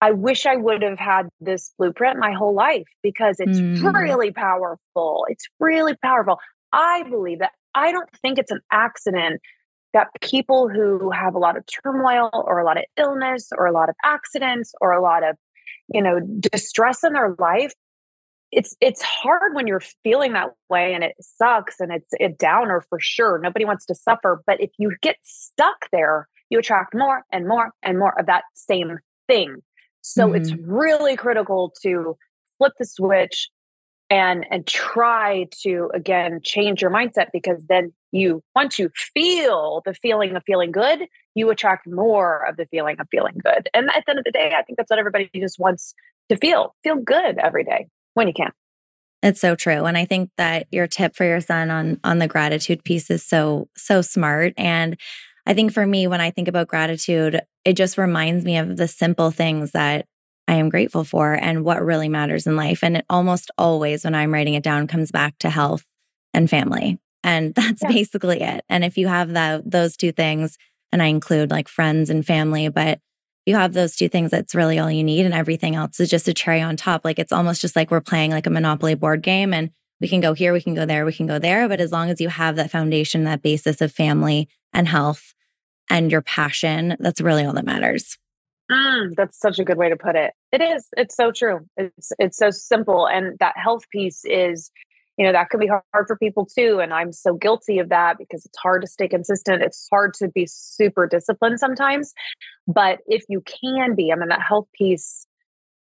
I 0.00 0.10
wish 0.10 0.44
I 0.44 0.56
would 0.56 0.82
have 0.82 0.98
had 0.98 1.30
this 1.40 1.72
blueprint 1.78 2.18
my 2.18 2.32
whole 2.32 2.52
life 2.52 2.86
because 3.02 3.40
it's 3.40 3.58
mm. 3.58 3.82
really 3.94 4.32
powerful. 4.32 5.24
It's 5.30 5.46
really 5.58 5.96
powerful. 5.96 6.38
I 6.74 7.04
believe 7.04 7.38
that 7.38 7.52
I 7.74 7.92
don't 7.92 8.10
think 8.22 8.38
it's 8.38 8.50
an 8.50 8.60
accident 8.70 9.40
that 9.94 10.08
people 10.20 10.68
who 10.68 11.10
have 11.10 11.34
a 11.34 11.38
lot 11.38 11.56
of 11.56 11.64
turmoil 11.66 12.30
or 12.32 12.58
a 12.58 12.64
lot 12.64 12.76
of 12.76 12.84
illness 12.96 13.50
or 13.56 13.66
a 13.66 13.72
lot 13.72 13.88
of 13.88 13.94
accidents 14.04 14.74
or 14.80 14.92
a 14.92 15.00
lot 15.00 15.22
of 15.22 15.36
you 15.92 16.02
know 16.02 16.20
distress 16.40 17.04
in 17.04 17.12
their 17.12 17.34
life 17.38 17.72
it's 18.50 18.76
it's 18.80 19.02
hard 19.02 19.54
when 19.54 19.66
you're 19.66 19.82
feeling 20.02 20.32
that 20.32 20.50
way 20.68 20.94
and 20.94 21.04
it 21.04 21.14
sucks 21.20 21.80
and 21.80 21.92
it's 21.92 22.12
a 22.20 22.28
downer 22.28 22.82
for 22.88 22.98
sure 23.00 23.38
nobody 23.38 23.64
wants 23.64 23.84
to 23.86 23.94
suffer 23.94 24.42
but 24.46 24.60
if 24.60 24.70
you 24.78 24.92
get 25.02 25.16
stuck 25.22 25.88
there 25.92 26.28
you 26.50 26.58
attract 26.58 26.94
more 26.94 27.22
and 27.32 27.46
more 27.46 27.72
and 27.82 27.98
more 27.98 28.18
of 28.18 28.26
that 28.26 28.44
same 28.54 28.98
thing 29.26 29.56
so 30.00 30.26
mm-hmm. 30.26 30.36
it's 30.36 30.52
really 30.62 31.16
critical 31.16 31.72
to 31.82 32.16
flip 32.58 32.72
the 32.78 32.86
switch 32.86 33.48
and 34.10 34.46
and 34.50 34.66
try 34.66 35.46
to 35.62 35.90
again 35.94 36.40
change 36.42 36.82
your 36.82 36.90
mindset 36.90 37.28
because 37.32 37.64
then 37.68 37.92
you 38.12 38.42
once 38.54 38.78
you 38.78 38.90
feel 38.94 39.82
the 39.84 39.94
feeling 39.94 40.36
of 40.36 40.42
feeling 40.44 40.72
good 40.72 41.00
you 41.34 41.50
attract 41.50 41.86
more 41.86 42.46
of 42.46 42.56
the 42.56 42.66
feeling 42.66 42.96
of 43.00 43.08
feeling 43.10 43.34
good. 43.42 43.68
And 43.74 43.88
at 43.88 44.04
the 44.06 44.10
end 44.10 44.18
of 44.18 44.24
the 44.24 44.30
day 44.30 44.52
i 44.56 44.62
think 44.62 44.76
that's 44.76 44.90
what 44.90 44.98
everybody 44.98 45.30
just 45.34 45.58
wants 45.58 45.94
to 46.30 46.36
feel 46.36 46.74
feel 46.82 46.96
good 46.96 47.38
every 47.38 47.64
day 47.64 47.88
when 48.14 48.28
you 48.28 48.34
can. 48.34 48.52
It's 49.22 49.40
so 49.40 49.54
true 49.54 49.84
and 49.84 49.96
i 49.96 50.04
think 50.04 50.30
that 50.36 50.66
your 50.70 50.86
tip 50.86 51.16
for 51.16 51.24
your 51.24 51.40
son 51.40 51.70
on 51.70 51.98
on 52.04 52.18
the 52.18 52.28
gratitude 52.28 52.84
piece 52.84 53.10
is 53.10 53.24
so 53.24 53.68
so 53.74 54.02
smart 54.02 54.52
and 54.58 54.98
i 55.46 55.54
think 55.54 55.72
for 55.72 55.86
me 55.86 56.06
when 56.06 56.20
i 56.20 56.30
think 56.30 56.46
about 56.46 56.68
gratitude 56.68 57.40
it 57.64 57.72
just 57.72 57.96
reminds 57.96 58.44
me 58.44 58.58
of 58.58 58.76
the 58.76 58.86
simple 58.86 59.30
things 59.30 59.70
that 59.70 60.06
I 60.46 60.54
am 60.54 60.68
grateful 60.68 61.04
for 61.04 61.32
and 61.32 61.64
what 61.64 61.84
really 61.84 62.08
matters 62.08 62.46
in 62.46 62.56
life. 62.56 62.82
And 62.82 62.98
it 62.98 63.06
almost 63.08 63.50
always, 63.56 64.04
when 64.04 64.14
I'm 64.14 64.32
writing 64.32 64.54
it 64.54 64.62
down, 64.62 64.86
comes 64.86 65.10
back 65.10 65.38
to 65.38 65.50
health 65.50 65.84
and 66.32 66.50
family. 66.50 66.98
And 67.22 67.54
that's 67.54 67.82
yeah. 67.82 67.88
basically 67.88 68.42
it. 68.42 68.64
And 68.68 68.84
if 68.84 68.98
you 68.98 69.08
have 69.08 69.32
that, 69.32 69.70
those 69.70 69.96
two 69.96 70.12
things, 70.12 70.58
and 70.92 71.02
I 71.02 71.06
include 71.06 71.50
like 71.50 71.68
friends 71.68 72.10
and 72.10 72.24
family, 72.24 72.68
but 72.68 73.00
you 73.46 73.56
have 73.56 73.72
those 73.72 73.96
two 73.96 74.08
things, 74.08 74.30
that's 74.30 74.54
really 74.54 74.78
all 74.78 74.90
you 74.90 75.04
need. 75.04 75.24
And 75.24 75.34
everything 75.34 75.74
else 75.74 76.00
is 76.00 76.08
just 76.08 76.28
a 76.28 76.34
cherry 76.34 76.60
on 76.60 76.76
top. 76.76 77.04
Like 77.04 77.18
it's 77.18 77.32
almost 77.32 77.60
just 77.60 77.76
like 77.76 77.90
we're 77.90 78.00
playing 78.00 78.30
like 78.30 78.46
a 78.46 78.50
Monopoly 78.50 78.94
board 78.94 79.22
game 79.22 79.52
and 79.52 79.70
we 80.00 80.08
can 80.08 80.20
go 80.20 80.34
here, 80.34 80.52
we 80.52 80.60
can 80.60 80.74
go 80.74 80.86
there, 80.86 81.04
we 81.04 81.12
can 81.12 81.26
go 81.26 81.38
there. 81.38 81.68
But 81.68 81.80
as 81.80 81.92
long 81.92 82.10
as 82.10 82.20
you 82.20 82.28
have 82.28 82.56
that 82.56 82.70
foundation, 82.70 83.24
that 83.24 83.42
basis 83.42 83.80
of 83.80 83.92
family 83.92 84.48
and 84.72 84.88
health 84.88 85.34
and 85.90 86.10
your 86.10 86.22
passion, 86.22 86.96
that's 87.00 87.20
really 87.20 87.44
all 87.44 87.54
that 87.54 87.66
matters. 87.66 88.18
Mm, 88.70 89.14
that's 89.16 89.38
such 89.38 89.58
a 89.58 89.64
good 89.64 89.76
way 89.76 89.88
to 89.90 89.96
put 89.96 90.16
it. 90.16 90.32
It 90.52 90.62
is. 90.62 90.88
It's 90.96 91.14
so 91.14 91.30
true. 91.32 91.60
It's 91.76 92.12
it's 92.18 92.38
so 92.38 92.50
simple, 92.50 93.06
and 93.06 93.38
that 93.38 93.54
health 93.56 93.88
piece 93.90 94.24
is, 94.24 94.70
you 95.18 95.26
know, 95.26 95.32
that 95.32 95.50
can 95.50 95.60
be 95.60 95.66
hard 95.66 96.06
for 96.06 96.16
people 96.16 96.46
too. 96.46 96.80
And 96.80 96.94
I'm 96.94 97.12
so 97.12 97.34
guilty 97.34 97.78
of 97.78 97.90
that 97.90 98.16
because 98.18 98.46
it's 98.46 98.58
hard 98.58 98.80
to 98.80 98.88
stay 98.88 99.06
consistent. 99.06 99.62
It's 99.62 99.86
hard 99.90 100.14
to 100.14 100.28
be 100.28 100.46
super 100.46 101.06
disciplined 101.06 101.60
sometimes. 101.60 102.14
But 102.66 103.00
if 103.06 103.24
you 103.28 103.42
can 103.42 103.94
be, 103.94 104.10
I 104.10 104.16
mean, 104.16 104.28
that 104.28 104.40
health 104.40 104.68
piece 104.72 105.26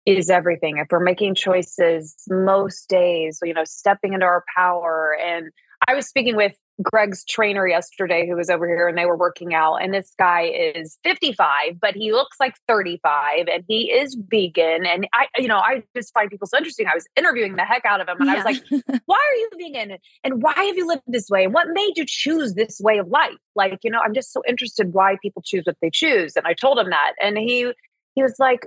is 0.05 0.29
everything. 0.29 0.77
If 0.77 0.87
we're 0.89 0.99
making 0.99 1.35
choices 1.35 2.15
most 2.27 2.89
days, 2.89 3.39
you 3.43 3.53
know, 3.53 3.63
stepping 3.65 4.13
into 4.13 4.25
our 4.25 4.43
power. 4.55 5.15
And 5.23 5.51
I 5.87 5.93
was 5.95 6.07
speaking 6.07 6.35
with 6.35 6.55
Greg's 6.81 7.23
trainer 7.25 7.67
yesterday 7.67 8.27
who 8.27 8.35
was 8.35 8.49
over 8.49 8.67
here 8.67 8.87
and 8.87 8.97
they 8.97 9.05
were 9.05 9.17
working 9.17 9.53
out. 9.53 9.75
And 9.75 9.93
this 9.93 10.13
guy 10.17 10.43
is 10.43 10.97
55, 11.03 11.79
but 11.79 11.95
he 11.95 12.11
looks 12.11 12.37
like 12.39 12.55
35 12.67 13.47
and 13.47 13.63
he 13.67 13.91
is 13.91 14.17
vegan. 14.27 14.85
And 14.85 15.07
I, 15.13 15.27
you 15.37 15.47
know, 15.47 15.57
I 15.57 15.83
just 15.95 16.13
find 16.13 16.31
people 16.31 16.47
so 16.47 16.57
interesting. 16.57 16.87
I 16.87 16.95
was 16.95 17.05
interviewing 17.15 17.55
the 17.55 17.63
heck 17.63 17.85
out 17.85 18.01
of 18.01 18.07
him 18.07 18.17
and 18.19 18.27
yeah. 18.27 18.33
I 18.33 18.35
was 18.35 18.45
like, 18.45 19.01
why 19.05 19.17
are 19.17 19.35
you 19.35 19.49
vegan? 19.57 19.97
And 20.23 20.41
why 20.41 20.53
have 20.55 20.75
you 20.75 20.87
lived 20.87 21.03
this 21.07 21.29
way? 21.29 21.43
And 21.43 21.53
what 21.53 21.67
made 21.71 21.93
you 21.95 22.05
choose 22.07 22.55
this 22.55 22.79
way 22.81 22.97
of 22.97 23.07
life? 23.07 23.37
Like, 23.55 23.79
you 23.83 23.91
know, 23.91 23.99
I'm 24.03 24.13
just 24.13 24.33
so 24.33 24.41
interested 24.47 24.93
why 24.93 25.17
people 25.21 25.43
choose 25.45 25.63
what 25.65 25.77
they 25.81 25.91
choose. 25.93 26.35
And 26.35 26.47
I 26.47 26.53
told 26.53 26.79
him 26.79 26.89
that. 26.89 27.13
And 27.21 27.37
he, 27.37 27.71
he 28.15 28.23
was 28.23 28.35
like, 28.39 28.65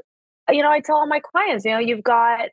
you 0.49 0.63
know, 0.63 0.71
I 0.71 0.81
tell 0.81 0.97
all 0.97 1.09
my 1.09 1.21
clients, 1.21 1.65
you 1.65 1.73
know, 1.73 1.79
you've 1.79 2.05
got 2.05 2.51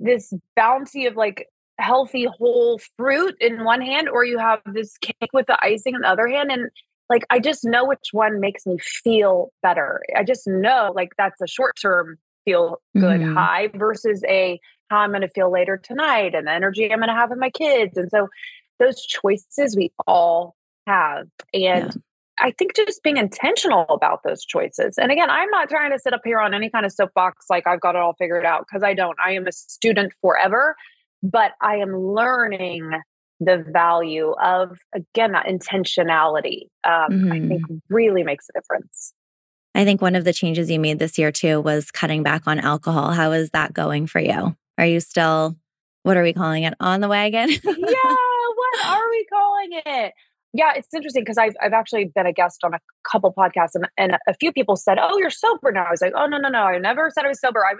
this 0.00 0.32
bounty 0.56 1.06
of 1.06 1.16
like 1.16 1.46
healthy 1.78 2.24
whole 2.24 2.80
fruit 2.96 3.36
in 3.40 3.64
one 3.64 3.80
hand 3.80 4.08
or 4.08 4.24
you 4.24 4.38
have 4.38 4.60
this 4.66 4.96
cake 4.98 5.30
with 5.32 5.46
the 5.46 5.62
icing 5.62 5.94
in 5.94 6.00
the 6.00 6.08
other 6.08 6.26
hand 6.26 6.50
and 6.50 6.70
like 7.10 7.24
i 7.30 7.38
just 7.38 7.64
know 7.64 7.84
which 7.84 8.08
one 8.12 8.40
makes 8.40 8.66
me 8.66 8.78
feel 8.78 9.50
better 9.62 10.02
i 10.16 10.24
just 10.24 10.46
know 10.46 10.92
like 10.94 11.12
that's 11.18 11.40
a 11.40 11.46
short 11.46 11.76
term 11.80 12.16
feel 12.44 12.80
good 12.94 13.20
mm-hmm. 13.20 13.34
high 13.34 13.68
versus 13.74 14.22
a 14.26 14.58
how 14.90 14.98
i'm 14.98 15.10
going 15.10 15.20
to 15.20 15.28
feel 15.28 15.50
later 15.50 15.76
tonight 15.76 16.34
and 16.34 16.46
the 16.46 16.52
energy 16.52 16.90
i'm 16.90 16.98
going 16.98 17.08
to 17.08 17.14
have 17.14 17.30
with 17.30 17.38
my 17.38 17.50
kids 17.50 17.96
and 17.98 18.10
so 18.10 18.28
those 18.78 19.04
choices 19.04 19.76
we 19.76 19.92
all 20.06 20.54
have 20.86 21.26
and 21.52 21.84
yeah. 21.84 21.90
I 22.38 22.50
think 22.50 22.76
just 22.76 23.02
being 23.02 23.16
intentional 23.16 23.86
about 23.88 24.20
those 24.22 24.44
choices. 24.44 24.98
And 24.98 25.10
again, 25.10 25.30
I'm 25.30 25.48
not 25.48 25.70
trying 25.70 25.90
to 25.92 25.98
sit 25.98 26.12
up 26.12 26.20
here 26.22 26.38
on 26.38 26.52
any 26.52 26.68
kind 26.68 26.84
of 26.84 26.92
soapbox 26.92 27.46
like 27.48 27.66
I've 27.66 27.80
got 27.80 27.94
it 27.94 28.02
all 28.02 28.12
figured 28.12 28.44
out 28.44 28.66
because 28.66 28.82
I 28.82 28.92
don't. 28.92 29.16
I 29.24 29.32
am 29.32 29.46
a 29.46 29.52
student 29.52 30.12
forever 30.20 30.76
but 31.30 31.52
I 31.60 31.76
am 31.76 31.96
learning 31.96 32.90
the 33.40 33.64
value 33.68 34.32
of 34.42 34.78
again 34.94 35.32
that 35.32 35.46
intentionality 35.46 36.68
um, 36.84 37.10
mm-hmm. 37.10 37.32
i 37.32 37.38
think 37.38 37.62
mm-hmm. 37.62 37.94
really 37.94 38.22
makes 38.22 38.46
a 38.48 38.58
difference. 38.58 39.12
I 39.74 39.84
think 39.84 40.00
one 40.00 40.16
of 40.16 40.24
the 40.24 40.32
changes 40.32 40.70
you 40.70 40.80
made 40.80 40.98
this 40.98 41.18
year 41.18 41.30
too 41.30 41.60
was 41.60 41.90
cutting 41.90 42.22
back 42.22 42.46
on 42.46 42.58
alcohol. 42.58 43.12
How 43.12 43.32
is 43.32 43.50
that 43.50 43.74
going 43.74 44.06
for 44.06 44.20
you? 44.20 44.56
Are 44.78 44.86
you 44.86 45.00
still 45.00 45.56
what 46.02 46.16
are 46.16 46.22
we 46.22 46.32
calling 46.32 46.62
it 46.62 46.72
on 46.80 47.00
the 47.00 47.08
wagon? 47.08 47.50
Yeah 47.50 47.60
what 47.66 48.86
are 48.86 49.10
we 49.10 49.26
calling 49.26 49.80
it? 49.84 50.14
Yeah 50.54 50.72
it's 50.76 50.94
interesting 50.94 51.22
because 51.22 51.36
I've, 51.36 51.56
I've 51.60 51.74
actually 51.74 52.06
been 52.06 52.26
a 52.26 52.32
guest 52.32 52.60
on 52.64 52.72
a 52.72 52.80
couple 53.10 53.34
podcasts 53.34 53.74
and, 53.74 53.86
and 53.98 54.16
a 54.26 54.34
few 54.34 54.50
people 54.50 54.76
said 54.76 54.98
oh 54.98 55.18
you're 55.18 55.28
sober 55.28 55.72
now. 55.72 55.84
I 55.84 55.90
was 55.90 56.00
like 56.00 56.14
oh 56.16 56.24
no 56.26 56.38
no 56.38 56.48
no 56.48 56.60
i 56.60 56.78
never 56.78 57.10
said 57.10 57.26
i 57.26 57.28
was 57.28 57.40
sober. 57.40 57.62
I 57.66 57.74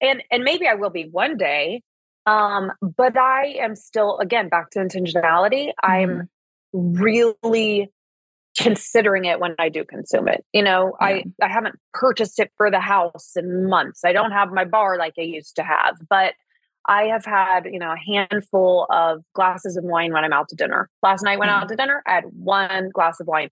and 0.00 0.22
and 0.30 0.44
maybe 0.44 0.68
i 0.68 0.74
will 0.74 0.90
be 0.90 1.08
one 1.10 1.36
day 1.36 1.82
um, 2.26 2.72
but 2.80 3.16
I 3.16 3.56
am 3.60 3.76
still, 3.76 4.18
again, 4.18 4.48
back 4.48 4.70
to 4.70 4.78
intentionality. 4.80 5.68
Mm-hmm. 5.68 5.90
I'm 5.90 6.28
really 6.72 7.90
considering 8.58 9.24
it 9.24 9.40
when 9.40 9.54
I 9.58 9.68
do 9.68 9.84
consume 9.84 10.28
it. 10.28 10.44
You 10.52 10.62
know, 10.62 10.96
yeah. 11.00 11.06
I, 11.06 11.24
I 11.42 11.48
haven't 11.48 11.76
purchased 11.94 12.38
it 12.38 12.50
for 12.56 12.70
the 12.70 12.80
house 12.80 13.32
in 13.36 13.68
months. 13.68 14.04
I 14.04 14.12
don't 14.12 14.32
have 14.32 14.50
my 14.50 14.64
bar 14.64 14.98
like 14.98 15.14
I 15.18 15.22
used 15.22 15.56
to 15.56 15.62
have, 15.62 15.96
but 16.08 16.34
I 16.86 17.04
have 17.04 17.24
had, 17.24 17.66
you 17.70 17.78
know, 17.78 17.92
a 17.92 18.12
handful 18.12 18.86
of 18.90 19.22
glasses 19.34 19.76
of 19.76 19.84
wine 19.84 20.12
when 20.12 20.24
I'm 20.24 20.32
out 20.32 20.48
to 20.48 20.56
dinner. 20.56 20.88
Last 21.02 21.22
night, 21.22 21.38
went 21.38 21.50
mm-hmm. 21.50 21.62
out 21.62 21.68
to 21.68 21.76
dinner, 21.76 22.02
I 22.06 22.14
had 22.14 22.24
one 22.32 22.90
glass 22.90 23.20
of 23.20 23.26
wine 23.26 23.50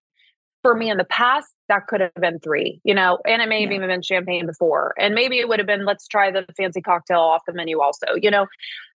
for 0.62 0.74
me 0.74 0.90
in 0.90 0.96
the 0.96 1.04
past, 1.04 1.48
that 1.68 1.86
could 1.86 2.00
have 2.00 2.14
been 2.14 2.40
three, 2.40 2.80
you 2.84 2.94
know, 2.94 3.18
and 3.26 3.40
it 3.40 3.48
may 3.48 3.62
have 3.62 3.70
yeah. 3.70 3.76
even 3.76 3.88
been 3.88 4.02
champagne 4.02 4.46
before. 4.46 4.94
And 4.98 5.14
maybe 5.14 5.38
it 5.38 5.48
would 5.48 5.58
have 5.58 5.66
been, 5.66 5.84
let's 5.84 6.08
try 6.08 6.30
the 6.30 6.44
fancy 6.56 6.80
cocktail 6.80 7.20
off 7.20 7.42
the 7.46 7.52
menu 7.52 7.80
also, 7.80 8.06
you 8.20 8.30
know. 8.30 8.46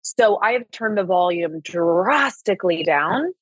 So 0.02 0.38
I 0.42 0.52
have 0.52 0.68
turned 0.72 0.98
the 0.98 1.04
volume 1.04 1.60
drastically 1.60 2.82
down, 2.82 3.32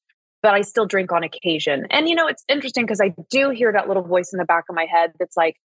but 0.42 0.54
I 0.54 0.60
still 0.60 0.86
drink 0.86 1.12
on 1.12 1.24
occasion. 1.24 1.86
And, 1.90 2.08
you 2.08 2.14
know, 2.14 2.26
it's 2.26 2.44
interesting 2.48 2.84
because 2.84 3.00
I 3.00 3.14
do 3.30 3.50
hear 3.50 3.72
that 3.72 3.88
little 3.88 4.02
voice 4.02 4.32
in 4.32 4.38
the 4.38 4.44
back 4.44 4.64
of 4.68 4.76
my 4.76 4.84
head 4.84 5.12
that's 5.18 5.36
like, 5.36 5.56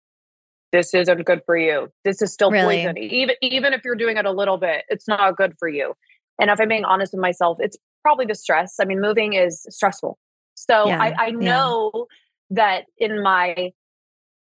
this 0.70 0.92
isn't 0.94 1.24
good 1.24 1.42
for 1.46 1.56
you. 1.56 1.88
This 2.04 2.20
is 2.20 2.32
still 2.32 2.50
really? 2.50 2.78
poison. 2.78 2.98
Even 2.98 3.36
even 3.42 3.72
if 3.74 3.84
you're 3.84 3.94
doing 3.94 4.16
it 4.16 4.26
a 4.26 4.32
little 4.32 4.56
bit, 4.58 4.84
it's 4.88 5.06
not 5.06 5.36
good 5.36 5.54
for 5.56 5.68
you. 5.68 5.94
And 6.40 6.50
if 6.50 6.60
I'm 6.60 6.66
being 6.66 6.84
honest 6.84 7.12
with 7.12 7.20
myself, 7.20 7.58
it's 7.60 7.76
probably 8.02 8.26
the 8.26 8.34
stress. 8.34 8.74
I 8.80 8.84
mean, 8.84 9.00
moving 9.00 9.34
is 9.34 9.64
stressful. 9.70 10.18
So 10.56 10.88
yeah, 10.88 11.00
I, 11.00 11.26
I 11.26 11.30
know 11.30 11.92
yeah 11.94 12.04
that 12.50 12.84
in 12.98 13.22
my 13.22 13.72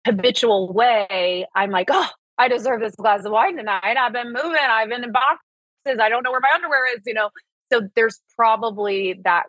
habitual 0.06 0.72
way, 0.74 1.48
I'm 1.56 1.72
like, 1.72 1.88
oh, 1.92 2.10
I 2.38 2.48
deserve 2.48 2.82
this 2.82 2.96
glass 2.96 3.26
of 3.26 3.32
wine 3.32 3.58
tonight. 3.58 3.98
I've 3.98 4.13
been 4.13 4.34
moving, 4.34 4.58
I've 4.60 4.89
been 4.89 5.04
in 5.04 5.12
boxes, 5.12 6.00
I 6.02 6.10
don't 6.10 6.24
know 6.24 6.32
where 6.32 6.42
my 6.42 6.52
underwear 6.56 6.96
is, 6.96 7.04
you 7.06 7.13
know. 7.13 7.30
So 7.72 7.82
there's 7.96 8.20
probably 8.36 9.20
that 9.24 9.44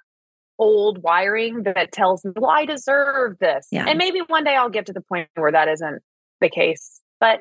old 0.59 1.03
wiring 1.03 1.65
that 1.65 1.93
tells 1.93 2.25
me, 2.25 2.33
well, 2.37 2.51
I 2.51 2.65
deserve 2.65 3.39
this. 3.41 3.67
Yeah. 3.73 3.87
And 3.89 3.99
maybe 3.99 4.21
one 4.27 4.45
day 4.45 4.55
I'll 4.55 4.71
get 4.71 4.87
to 4.87 4.93
the 4.93 5.01
point 5.01 5.29
where 5.35 5.53
that 5.53 5.69
isn't 5.69 6.01
the 6.41 6.49
case. 6.49 7.01
But 7.21 7.41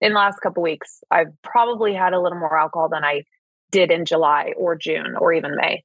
in 0.00 0.12
the 0.12 0.18
last 0.18 0.40
couple 0.40 0.62
weeks, 0.62 1.02
I've 1.10 1.28
probably 1.42 1.94
had 1.94 2.12
a 2.12 2.20
little 2.20 2.38
more 2.38 2.58
alcohol 2.58 2.88
than 2.90 3.04
I 3.04 3.24
did 3.70 3.90
in 3.90 4.04
July 4.04 4.52
or 4.56 4.76
June 4.76 5.14
or 5.18 5.32
even 5.32 5.56
May. 5.56 5.84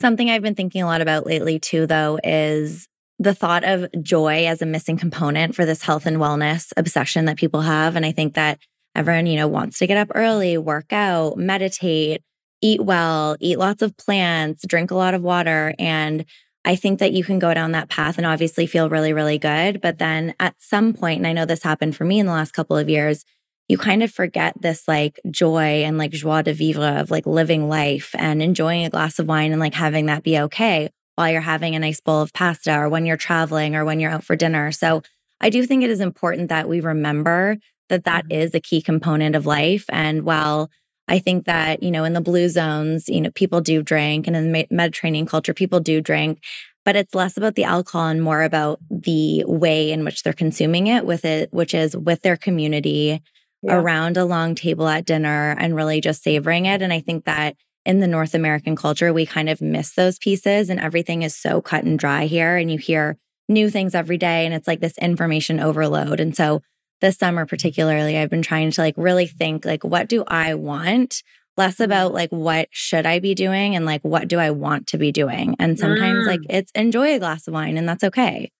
Something 0.00 0.30
I've 0.30 0.42
been 0.42 0.54
thinking 0.54 0.82
a 0.82 0.86
lot 0.86 1.00
about 1.00 1.26
lately, 1.26 1.58
too, 1.58 1.86
though, 1.86 2.18
is 2.22 2.86
the 3.18 3.34
thought 3.34 3.64
of 3.64 3.88
joy 4.02 4.46
as 4.46 4.60
a 4.60 4.66
missing 4.66 4.96
component 4.96 5.54
for 5.54 5.64
this 5.64 5.82
health 5.82 6.06
and 6.06 6.18
wellness 6.18 6.72
obsession 6.76 7.24
that 7.24 7.38
people 7.38 7.62
have. 7.62 7.96
And 7.96 8.04
I 8.04 8.12
think 8.12 8.34
that 8.34 8.58
everyone, 8.94 9.26
you 9.26 9.36
know, 9.36 9.48
wants 9.48 9.78
to 9.78 9.86
get 9.86 9.96
up 9.96 10.08
early, 10.14 10.58
work 10.58 10.92
out, 10.92 11.36
meditate, 11.36 12.22
eat 12.60 12.82
well, 12.82 13.36
eat 13.40 13.58
lots 13.58 13.82
of 13.82 13.96
plants, 13.96 14.64
drink 14.66 14.90
a 14.90 14.96
lot 14.96 15.14
of 15.14 15.22
water. 15.22 15.74
And 15.78 16.24
I 16.64 16.76
think 16.76 16.98
that 16.98 17.12
you 17.12 17.22
can 17.22 17.38
go 17.38 17.54
down 17.54 17.72
that 17.72 17.88
path 17.88 18.18
and 18.18 18.26
obviously 18.26 18.66
feel 18.66 18.90
really, 18.90 19.12
really 19.12 19.38
good. 19.38 19.80
But 19.80 19.98
then 19.98 20.34
at 20.40 20.56
some 20.58 20.92
point, 20.92 21.18
and 21.18 21.26
I 21.26 21.32
know 21.32 21.44
this 21.44 21.62
happened 21.62 21.96
for 21.96 22.04
me 22.04 22.18
in 22.18 22.26
the 22.26 22.32
last 22.32 22.52
couple 22.52 22.76
of 22.76 22.88
years, 22.88 23.24
you 23.68 23.78
kind 23.78 24.02
of 24.02 24.12
forget 24.12 24.60
this 24.60 24.86
like 24.86 25.20
joy 25.30 25.82
and 25.84 25.98
like 25.98 26.12
joie 26.12 26.42
de 26.42 26.52
vivre 26.52 26.98
of 26.98 27.10
like 27.10 27.26
living 27.26 27.68
life 27.68 28.14
and 28.18 28.42
enjoying 28.42 28.84
a 28.84 28.90
glass 28.90 29.18
of 29.18 29.26
wine 29.26 29.52
and 29.52 29.60
like 29.60 29.74
having 29.74 30.06
that 30.06 30.22
be 30.22 30.38
okay 30.38 30.90
while 31.16 31.30
you're 31.30 31.40
having 31.40 31.74
a 31.74 31.80
nice 31.80 32.00
bowl 32.00 32.22
of 32.22 32.32
pasta 32.32 32.78
or 32.78 32.88
when 32.88 33.04
you're 33.04 33.16
traveling 33.16 33.74
or 33.74 33.84
when 33.84 34.00
you're 34.00 34.10
out 34.10 34.24
for 34.24 34.36
dinner. 34.36 34.70
So 34.70 35.02
I 35.40 35.50
do 35.50 35.66
think 35.66 35.82
it 35.82 35.90
is 35.90 36.00
important 36.00 36.48
that 36.48 36.68
we 36.68 36.80
remember 36.80 37.56
that 37.88 38.04
that 38.04 38.28
mm-hmm. 38.28 38.56
a 38.56 38.60
key 38.60 38.80
component 38.80 39.34
of 39.34 39.46
life. 39.46 39.84
And 39.88 40.22
while 40.22 40.70
I 41.08 41.18
think 41.18 41.46
that, 41.46 41.82
you 41.82 41.90
know, 41.90 42.04
in 42.04 42.12
the 42.12 42.20
blue 42.20 42.48
zones, 42.48 43.08
you 43.08 43.20
know, 43.20 43.30
people 43.30 43.60
do 43.60 43.82
drink 43.82 44.26
and 44.26 44.36
in 44.36 44.52
the 44.52 44.66
Mediterranean 44.70 45.26
culture, 45.26 45.54
people 45.54 45.80
do 45.80 46.00
drink, 46.00 46.42
but 46.84 46.96
it's 46.96 47.14
less 47.14 47.36
about 47.36 47.54
the 47.54 47.64
alcohol 47.64 48.08
and 48.08 48.22
more 48.22 48.42
about 48.42 48.80
the 48.90 49.44
way 49.46 49.92
in 49.92 50.04
which 50.04 50.22
they're 50.22 50.32
consuming 50.32 50.88
it 50.88 51.06
with 51.06 51.24
it, 51.24 51.52
which 51.52 51.74
is 51.74 51.96
with 51.96 52.22
their 52.22 52.36
community 52.36 53.22
yeah. 53.62 53.74
around 53.74 54.16
a 54.16 54.24
long 54.24 54.54
table 54.54 54.88
at 54.88 55.04
dinner 55.04 55.54
and 55.58 55.76
really 55.76 56.00
just 56.00 56.22
savoring 56.22 56.66
it. 56.66 56.82
And 56.82 56.92
I 56.92 57.00
think 57.00 57.24
that 57.24 57.56
in 57.86 58.00
the 58.00 58.08
North 58.08 58.34
American 58.34 58.74
culture, 58.74 59.12
we 59.12 59.24
kind 59.24 59.48
of 59.48 59.62
miss 59.62 59.92
those 59.92 60.18
pieces 60.18 60.68
and 60.68 60.80
everything 60.80 61.22
is 61.22 61.36
so 61.36 61.62
cut 61.62 61.84
and 61.84 61.98
dry 61.98 62.26
here. 62.26 62.56
And 62.56 62.70
you 62.70 62.78
hear 62.78 63.16
new 63.48 63.70
things 63.70 63.94
every 63.94 64.18
day 64.18 64.44
and 64.44 64.52
it's 64.52 64.66
like 64.66 64.80
this 64.80 64.98
information 64.98 65.60
overload. 65.60 66.18
And 66.18 66.36
so 66.36 66.62
this 67.00 67.16
summer, 67.16 67.46
particularly, 67.46 68.18
I've 68.18 68.28
been 68.28 68.42
trying 68.42 68.72
to 68.72 68.80
like 68.80 68.94
really 68.96 69.28
think 69.28 69.64
like, 69.64 69.84
what 69.84 70.08
do 70.08 70.24
I 70.26 70.54
want? 70.54 71.22
Less 71.56 71.78
about 71.78 72.12
like, 72.12 72.30
what 72.30 72.68
should 72.72 73.06
I 73.06 73.20
be 73.20 73.34
doing 73.34 73.76
and 73.76 73.86
like, 73.86 74.02
what 74.02 74.28
do 74.28 74.38
I 74.38 74.50
want 74.50 74.88
to 74.88 74.98
be 74.98 75.12
doing? 75.12 75.54
And 75.58 75.78
sometimes 75.78 76.24
mm. 76.24 76.26
like 76.26 76.40
it's 76.50 76.72
enjoy 76.72 77.14
a 77.14 77.18
glass 77.18 77.46
of 77.46 77.54
wine 77.54 77.78
and 77.78 77.88
that's 77.88 78.04
okay. 78.04 78.50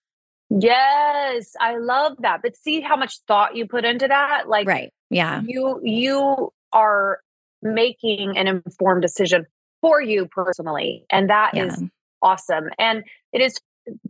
Yes, 0.48 1.52
I 1.60 1.76
love 1.78 2.12
that. 2.20 2.42
But 2.42 2.56
see 2.56 2.80
how 2.80 2.96
much 2.96 3.18
thought 3.26 3.56
you 3.56 3.66
put 3.66 3.84
into 3.84 4.06
that? 4.06 4.48
Like 4.48 4.68
Right. 4.68 4.92
Yeah. 5.10 5.42
you 5.44 5.80
you 5.82 6.52
are 6.72 7.20
making 7.62 8.36
an 8.36 8.46
informed 8.46 9.02
decision 9.02 9.46
for 9.80 10.00
you 10.00 10.26
personally. 10.26 11.04
And 11.10 11.28
that 11.30 11.56
is 11.56 11.80
Yeah. 11.80 11.88
awesome. 12.22 12.70
And 12.78 13.04
it 13.32 13.40
is 13.40 13.60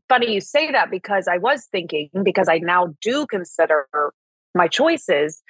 funny 0.09 0.33
you 0.33 0.41
say 0.41 0.73
that 0.73 0.91
because 0.91 1.29
I 1.29 1.39
was 1.39 1.67
thinking, 1.67 2.09
because 2.23 2.49
I 2.49 2.59
now 2.59 2.95
do 3.03 3.27
consider 3.27 3.87
my 4.55 4.69
choices. 4.69 5.43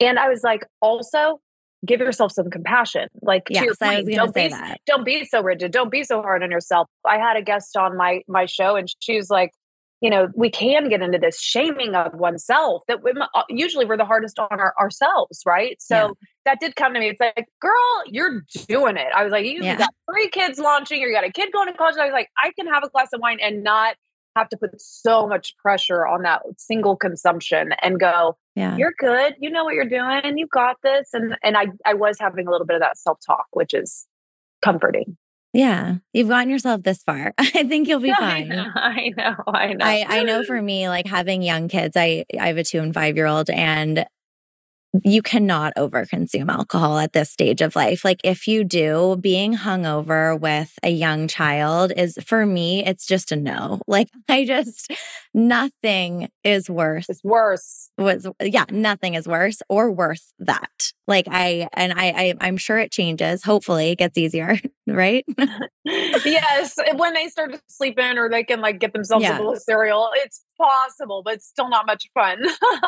And 0.00 0.18
I 0.18 0.28
was 0.28 0.42
like, 0.42 0.66
also 0.82 1.40
give 1.86 2.00
yourself 2.00 2.32
some 2.32 2.50
compassion. 2.50 3.08
Like 3.22 3.46
to 3.46 3.54
your 3.54 3.64
Yes, 3.64 3.76
I 3.80 3.96
was 3.96 4.04
point, 4.04 4.16
don't 4.16 4.34
be 4.34 4.48
that. 4.48 4.80
don't 4.86 5.04
be 5.04 5.24
so 5.24 5.42
rigid. 5.42 5.72
Don't 5.72 5.90
be 5.90 6.04
so 6.04 6.20
hard 6.20 6.42
on 6.42 6.50
yourself. 6.50 6.88
I 7.06 7.16
had 7.18 7.36
a 7.36 7.42
guest 7.42 7.76
on 7.76 7.96
my 7.96 8.22
my 8.28 8.44
show 8.46 8.76
and 8.76 8.86
she 9.00 9.16
was 9.16 9.30
like, 9.30 9.52
you 10.02 10.10
know, 10.10 10.28
we 10.34 10.50
can 10.50 10.88
get 10.90 11.00
into 11.00 11.18
this 11.18 11.40
shaming 11.40 11.94
of 11.94 12.12
oneself 12.14 12.82
that 12.88 13.02
we, 13.02 13.12
uh, 13.12 13.42
usually 13.48 13.84
we're 13.86 13.96
the 13.96 14.04
hardest 14.04 14.38
on 14.38 14.48
our, 14.50 14.74
ourselves, 14.78 15.40
right? 15.46 15.76
So 15.80 15.96
Yeah. 15.96 16.10
That 16.46 16.58
did 16.60 16.74
come 16.76 16.94
to 16.94 17.00
me. 17.00 17.08
It's 17.08 17.20
like, 17.20 17.46
girl, 17.60 18.02
you're 18.06 18.42
doing 18.68 18.96
it. 18.96 19.08
I 19.14 19.22
was 19.24 19.30
like, 19.32 19.44
you, 19.44 19.62
Yeah. 19.62 19.76
got 19.76 19.90
three 20.10 20.28
kids 20.28 20.58
launching, 20.58 21.02
or 21.02 21.06
you 21.06 21.14
got 21.14 21.24
a 21.24 21.32
kid 21.32 21.50
going 21.52 21.68
to 21.68 21.74
college. 21.74 21.96
I 22.00 22.04
was 22.06 22.12
like, 22.12 22.28
I 22.42 22.52
can 22.58 22.66
have 22.72 22.82
a 22.84 22.88
glass 22.88 23.08
of 23.12 23.20
wine 23.20 23.38
and 23.42 23.62
not 23.62 23.96
have 24.36 24.48
to 24.48 24.56
put 24.56 24.70
so 24.80 25.26
much 25.26 25.54
pressure 25.58 26.06
on 26.06 26.22
that 26.22 26.42
single 26.56 26.96
consumption 26.96 27.72
and 27.82 27.98
go, 27.98 28.36
Yeah. 28.54 28.76
you're 28.76 28.94
good. 28.98 29.34
You 29.40 29.50
know 29.50 29.64
what 29.64 29.74
you're 29.74 29.84
doing. 29.88 30.38
You 30.38 30.46
got 30.46 30.76
this. 30.82 31.08
And 31.12 31.36
and 31.42 31.56
I 31.56 31.66
I 31.84 31.94
was 31.94 32.16
having 32.20 32.46
a 32.46 32.50
little 32.50 32.66
bit 32.66 32.76
of 32.76 32.80
that 32.82 32.96
self 32.96 33.18
talk, 33.26 33.46
which 33.50 33.74
is 33.74 34.06
comforting. 34.62 35.16
Yeah. 35.52 35.96
You've 36.12 36.28
gotten 36.28 36.48
yourself 36.48 36.84
this 36.84 37.02
far. 37.02 37.34
I 37.38 37.44
think 37.64 37.88
you'll 37.88 37.98
be 38.00 38.12
I 38.16 38.16
fine. 38.16 38.48
know. 38.50 38.66
I 38.74 39.10
know. 39.16 39.34
I 39.48 39.72
know. 39.72 39.84
I, 39.84 40.04
I 40.08 40.22
know 40.22 40.44
for 40.44 40.62
me, 40.62 40.88
like 40.88 41.06
having 41.08 41.42
young 41.42 41.66
kids, 41.68 41.96
I, 41.96 42.24
I 42.38 42.46
have 42.46 42.56
a 42.56 42.62
two 42.64 42.78
and 42.78 42.94
five 42.94 43.16
year 43.16 43.26
old, 43.26 43.50
and 43.50 44.06
you 45.04 45.22
cannot 45.22 45.72
overconsume 45.76 46.50
alcohol 46.50 46.98
at 46.98 47.12
this 47.12 47.30
stage 47.30 47.60
of 47.60 47.76
life. 47.76 48.04
Like, 48.04 48.20
if 48.24 48.48
you 48.48 48.64
do, 48.64 49.16
being 49.20 49.56
hungover 49.56 50.38
with 50.38 50.78
a 50.82 50.90
young 50.90 51.28
child 51.28 51.92
is 51.96 52.18
for 52.24 52.44
me, 52.44 52.84
it's 52.84 53.06
just 53.06 53.32
a 53.32 53.36
no. 53.36 53.80
Like, 53.90 54.08
I 54.28 54.44
just, 54.44 54.92
nothing 55.34 56.28
is 56.44 56.70
worse. 56.70 57.08
it's 57.08 57.24
worse. 57.24 57.90
Was 57.98 58.26
yeah, 58.40 58.64
nothing 58.70 59.14
is 59.14 59.26
worse 59.26 59.62
or 59.68 59.90
worth 59.90 60.32
that. 60.38 60.92
Like 61.10 61.26
I 61.28 61.68
and 61.74 61.92
I, 61.92 62.06
I 62.08 62.34
I'm 62.40 62.56
sure 62.56 62.78
it 62.78 62.90
changes. 62.90 63.42
Hopefully, 63.42 63.90
it 63.90 63.98
gets 63.98 64.16
easier, 64.16 64.56
right? 64.86 65.26
yes, 65.84 66.76
when 66.94 67.14
they 67.14 67.28
start 67.28 67.52
to 67.52 67.60
sleep 67.66 67.98
in 67.98 68.16
or 68.16 68.30
they 68.30 68.44
can 68.44 68.60
like 68.60 68.78
get 68.78 68.92
themselves 68.92 69.24
Yeah. 69.24 69.36
a 69.36 69.38
bowl 69.38 69.52
of 69.52 69.60
cereal, 69.60 70.08
it's 70.14 70.44
possible, 70.56 71.22
but 71.24 71.34
it's 71.34 71.46
still 71.46 71.68
not 71.68 71.86
much 71.86 72.08
fun. 72.14 72.38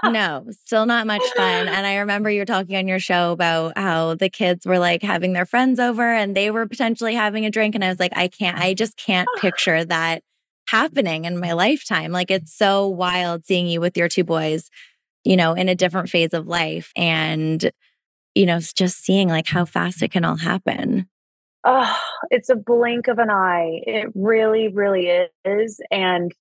no, 0.04 0.46
still 0.50 0.86
not 0.86 1.06
much 1.06 1.22
fun. 1.36 1.68
And 1.72 1.86
I 1.86 1.96
remember 1.96 2.30
you 2.30 2.40
were 2.40 2.46
talking 2.46 2.76
on 2.76 2.86
your 2.88 2.98
show 3.00 3.32
about 3.32 3.76
how 3.76 4.14
the 4.14 4.28
kids 4.28 4.64
were 4.66 4.78
like 4.78 5.02
having 5.02 5.32
their 5.32 5.46
friends 5.46 5.80
over 5.80 6.02
and 6.14 6.36
they 6.36 6.50
were 6.50 6.66
potentially 6.66 7.14
having 7.14 7.44
a 7.44 7.50
drink. 7.50 7.74
And 7.74 7.84
I 7.84 7.88
was 7.88 7.98
like, 8.00 8.12
I 8.16 8.28
can't, 8.28 8.58
I 8.58 8.74
just 8.74 8.96
can't 8.96 9.28
picture 9.38 9.84
that 9.84 10.22
happening 10.68 11.24
in 11.24 11.38
my 11.40 11.52
lifetime. 11.52 12.12
Like 12.12 12.30
it's 12.30 12.56
so 12.56 12.86
wild 12.86 13.46
seeing 13.46 13.66
you 13.66 13.80
with 13.80 13.96
your 13.96 14.08
two 14.08 14.24
boys, 14.24 14.70
you 15.24 15.36
know, 15.36 15.54
in 15.54 15.68
a 15.68 15.74
different 15.74 16.08
phase 16.08 16.32
of 16.32 16.46
life. 16.46 16.92
And, 16.94 17.70
you 18.34 18.46
know, 18.46 18.60
just 18.60 19.04
seeing 19.04 19.28
like 19.28 19.48
how 19.48 19.64
fast 19.64 20.02
it 20.02 20.12
can 20.12 20.24
all 20.24 20.36
happen. 20.36 21.08
Oh, 21.64 21.96
it's 22.30 22.48
a 22.48 22.56
blink 22.56 23.08
of 23.08 23.18
an 23.18 23.30
eye. 23.30 23.82
It 23.86 24.10
really, 24.14 24.68
really 24.68 25.08
is. 25.44 25.80
And 25.90 26.32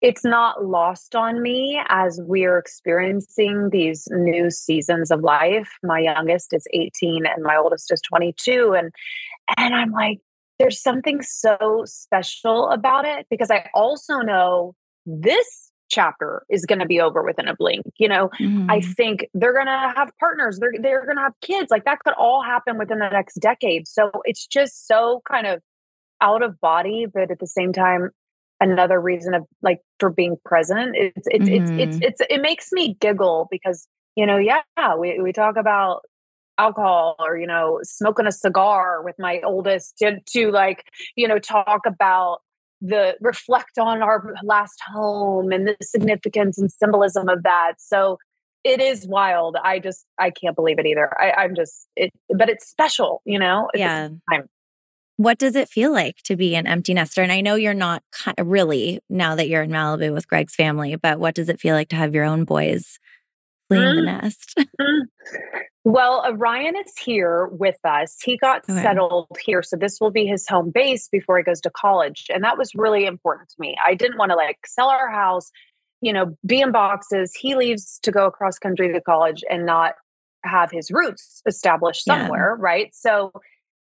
it's 0.00 0.24
not 0.24 0.64
lost 0.64 1.14
on 1.14 1.42
me 1.42 1.80
as 1.88 2.20
we're 2.22 2.58
experiencing 2.58 3.70
these 3.70 4.08
new 4.10 4.50
seasons 4.50 5.10
of 5.10 5.20
life. 5.20 5.70
My 5.82 6.00
youngest 6.00 6.52
is 6.52 6.66
18 6.72 7.24
and 7.24 7.42
my 7.42 7.56
oldest 7.56 7.92
is 7.92 8.00
22. 8.02 8.74
And 8.76 8.92
and 9.56 9.74
I'm 9.74 9.92
like, 9.92 10.18
there's 10.58 10.80
something 10.80 11.22
so 11.22 11.84
special 11.86 12.68
about 12.70 13.04
it 13.04 13.26
because 13.30 13.50
I 13.50 13.68
also 13.74 14.18
know 14.18 14.74
this 15.06 15.71
chapter 15.92 16.44
is 16.50 16.66
going 16.66 16.80
to 16.80 16.86
be 16.86 17.00
over 17.00 17.22
within 17.22 17.48
a 17.48 17.56
blink. 17.56 17.86
You 17.98 18.08
know, 18.08 18.30
I 18.68 18.80
Mhm. 18.80 18.96
think 18.96 19.26
they're 19.34 19.54
gonna 19.54 19.92
have 19.96 20.10
partners. 20.20 20.58
They're 20.60 20.72
they're 20.80 21.06
gonna 21.06 21.22
have 21.22 21.34
kids. 21.42 21.70
Like 21.70 21.84
that 21.84 22.00
could 22.04 22.14
all 22.14 22.42
happen 22.42 22.78
within 22.78 22.98
the 23.00 23.10
next 23.10 23.36
decade. 23.36 23.88
So 23.88 24.10
it's 24.24 24.46
just 24.46 24.88
so 24.88 25.22
kind 25.30 25.46
of 25.46 25.62
out 26.20 26.42
of 26.42 26.60
body, 26.60 27.06
but 27.12 27.30
at 27.30 27.38
the 27.40 27.46
same 27.46 27.72
time, 27.72 28.10
another 28.60 29.00
reason 29.00 29.34
of 29.34 29.44
like 29.62 29.80
for 30.00 30.10
being 30.10 30.36
present. 30.44 30.96
It's 30.96 31.28
it's 31.30 31.48
it's 31.48 31.72
it's 31.76 31.98
Mhm. 31.98 32.02
it's 32.02 32.20
it 32.30 32.42
makes 32.42 32.72
me 32.72 32.96
giggle 33.00 33.48
because 33.50 33.88
you 34.16 34.26
know, 34.26 34.38
yeah, 34.38 34.62
we 34.98 35.20
we 35.20 35.32
talk 35.32 35.56
about 35.56 36.02
alcohol 36.58 37.16
or 37.18 37.36
you 37.36 37.46
know 37.46 37.80
smoking 37.82 38.26
a 38.26 38.32
cigar 38.32 39.02
with 39.02 39.16
my 39.18 39.40
oldest 39.42 39.98
to, 39.98 40.18
to 40.26 40.50
like 40.50 40.84
you 41.16 41.26
know 41.28 41.38
talk 41.38 41.80
about 41.86 42.40
the 42.84 43.16
reflect 43.20 43.78
on 43.78 44.02
our 44.02 44.34
last 44.42 44.80
home 44.92 45.52
and 45.52 45.68
the 45.68 45.76
significance 45.80 46.58
and 46.58 46.70
symbolism 46.70 47.28
of 47.28 47.42
that 47.44 47.74
so 47.78 48.18
it 48.64 48.80
is 48.80 49.06
wild 49.06 49.56
i 49.62 49.78
just 49.78 50.04
i 50.18 50.30
can't 50.30 50.56
believe 50.56 50.78
it 50.80 50.86
either 50.86 51.10
I, 51.20 51.30
i'm 51.44 51.54
just 51.54 51.86
it 51.96 52.10
but 52.36 52.48
it's 52.48 52.66
special 52.68 53.22
you 53.24 53.38
know 53.38 53.68
yeah. 53.74 54.08
What 55.18 55.38
does 55.38 55.54
it 55.54 55.68
feel 55.68 55.92
like 55.92 56.16
to 56.24 56.34
be 56.36 56.56
an 56.56 56.66
empty 56.66 56.94
nester? 56.94 57.22
And 57.22 57.30
I 57.30 57.42
know 57.42 57.54
you're 57.54 57.74
not 57.74 58.02
really 58.42 58.98
now 59.08 59.36
that 59.36 59.46
you're 59.46 59.62
in 59.62 59.70
Malibu 59.70 60.12
with 60.12 60.26
Greg's 60.26 60.54
family, 60.56 60.96
but 60.96 61.20
what 61.20 61.34
does 61.34 61.48
it 61.48 61.60
feel 61.60 61.76
like 61.76 61.90
to 61.90 61.96
have 61.96 62.14
your 62.14 62.24
own 62.24 62.44
boys 62.44 62.98
fleeing 63.68 63.94
the 63.94 64.02
Mm. 64.02 64.22
nest? 64.22 64.58
Mm. 64.80 65.02
Well, 65.84 66.22
uh, 66.24 66.32
Ryan 66.32 66.76
is 66.76 66.96
here 66.96 67.46
with 67.46 67.78
us. 67.84 68.20
He 68.22 68.36
got 68.36 68.62
Okay. 68.68 68.82
settled 68.82 69.36
here. 69.44 69.62
So 69.62 69.76
this 69.76 70.00
will 70.00 70.12
be 70.12 70.26
his 70.26 70.46
home 70.46 70.70
base 70.70 71.08
before 71.08 71.38
he 71.38 71.42
goes 71.42 71.60
to 71.62 71.70
college. 71.70 72.26
And 72.32 72.44
that 72.44 72.56
was 72.56 72.74
really 72.74 73.04
important 73.04 73.48
to 73.50 73.56
me. 73.58 73.76
I 73.84 73.94
didn't 73.94 74.18
want 74.18 74.30
to 74.30 74.36
like 74.36 74.64
sell 74.66 74.88
our 74.88 75.10
house, 75.10 75.50
you 76.00 76.12
know, 76.12 76.36
be 76.46 76.60
in 76.60 76.70
boxes. 76.70 77.34
He 77.34 77.56
leaves 77.56 77.98
to 78.02 78.12
go 78.12 78.26
across 78.26 78.58
country 78.58 78.92
to 78.92 79.00
college 79.00 79.42
and 79.50 79.66
not 79.66 79.94
have 80.44 80.70
his 80.70 80.90
roots 80.92 81.42
established 81.46 82.04
Yeah. 82.06 82.14
somewhere. 82.18 82.56
Right. 82.58 82.94
So 82.94 83.32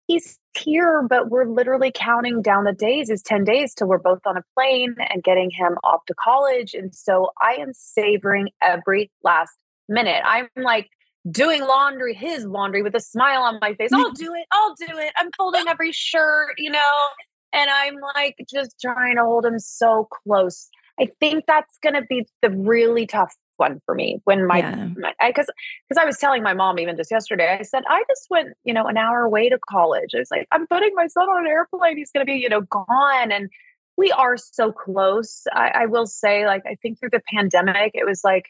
he's 0.07 0.39
here, 0.57 1.05
but 1.09 1.31
we're 1.31 1.45
literally 1.47 1.91
counting 1.93 2.43
down 2.43 2.65
the 2.65 2.73
days 2.73 3.11
is 3.11 3.23
10 3.23 3.43
days 3.45 3.75
till 3.75 3.89
we're 3.89 3.99
both 3.99 4.21
on 4.25 4.37
a 4.37 4.43
plane 4.55 4.95
and 5.11 5.23
getting 5.23 5.51
him 5.51 5.77
off 5.83 6.05
to 6.07 6.15
college. 6.15 6.75
And 6.75 6.95
so 6.95 7.31
I 7.41 7.55
am 7.55 7.73
savoring 7.73 8.51
every 8.63 9.11
last 9.25 9.53
minute. 9.89 10.23
I'm 10.25 10.49
like 10.57 10.89
doing 11.31 11.63
laundry, 11.63 12.15
his 12.15 12.45
laundry 12.45 12.83
with 12.83 12.95
a 12.95 13.01
smile 13.01 13.43
on 13.43 13.59
my 13.61 13.75
face. 13.75 13.91
I'll 13.93 14.13
do 14.13 14.35
it. 14.35 14.47
I'll 14.53 14.75
do 14.75 14.99
it. 14.99 15.13
I'm 15.17 15.31
folding 15.37 15.65
every 15.69 15.93
shirt, 15.93 16.55
you 16.59 16.71
know, 16.71 17.07
and 17.53 17.71
I'm 17.71 17.97
like 18.15 18.37
just 18.51 18.81
trying 18.81 19.17
to 19.17 19.25
hold 19.25 19.45
him 19.45 19.59
so 19.59 20.09
close. 20.25 20.69
I 21.01 21.09
think 21.21 21.45
that's 21.47 21.79
going 21.83 21.95
to 21.95 22.03
be 22.03 22.27
the 22.43 22.51
really 22.51 23.07
tough 23.07 23.35
one 23.57 23.81
for 23.85 23.95
me 23.95 24.21
when 24.25 24.47
my 24.47 24.59
Yeah. 24.59 24.89
because 25.27 25.47
because 25.89 26.01
I 26.01 26.05
was 26.05 26.17
telling 26.19 26.43
my 26.43 26.55
mom 26.55 26.79
even 26.79 26.97
just 26.97 27.11
yesterday. 27.11 27.57
I 27.59 27.63
said 27.63 27.83
I 27.89 28.05
just 28.09 28.27
went 28.31 28.51
you 28.65 28.73
know 28.73 28.87
an 28.87 28.97
hour 28.97 29.23
away 29.23 29.49
to 29.49 29.59
college. 29.69 30.11
I 30.15 30.19
was 30.19 30.31
like 30.31 30.47
I'm 30.53 30.67
putting 30.67 30.95
my 30.95 31.09
son 31.09 31.25
on 31.25 31.45
an 31.45 31.51
airplane. 31.51 31.97
He's 31.97 32.11
going 32.13 32.25
to 32.25 32.31
be 32.33 32.39
you 32.39 32.49
know 32.49 32.61
gone, 32.63 33.33
and 33.33 33.51
we 33.97 34.13
are 34.13 34.37
so 34.37 34.71
close. 34.71 35.43
I, 35.53 35.73
I 35.75 35.87
will 35.87 36.07
say 36.07 36.47
like 36.47 36.63
I 36.67 36.77
think 36.77 37.01
through 37.01 37.11
the 37.11 37.23
pandemic 37.33 37.93
it 37.95 38.07
was 38.07 38.23
like 38.23 38.47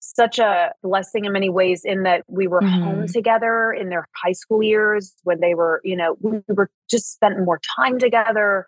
such 0.00 0.38
a 0.38 0.72
blessing 0.82 1.24
in 1.26 1.32
many 1.32 1.50
ways 1.50 1.82
in 1.84 2.02
that 2.04 2.24
we 2.26 2.46
were 2.48 2.62
home 2.62 3.04
Mhm. 3.04 3.12
together 3.12 3.72
in 3.72 3.88
their 3.90 4.08
high 4.16 4.32
school 4.32 4.62
years 4.62 5.14
when 5.24 5.40
they 5.40 5.54
were 5.54 5.80
you 5.84 5.94
know 5.94 6.16
we 6.20 6.40
were 6.48 6.70
just 6.90 7.12
spent 7.12 7.38
more 7.44 7.60
time 7.76 7.98
together 7.98 8.66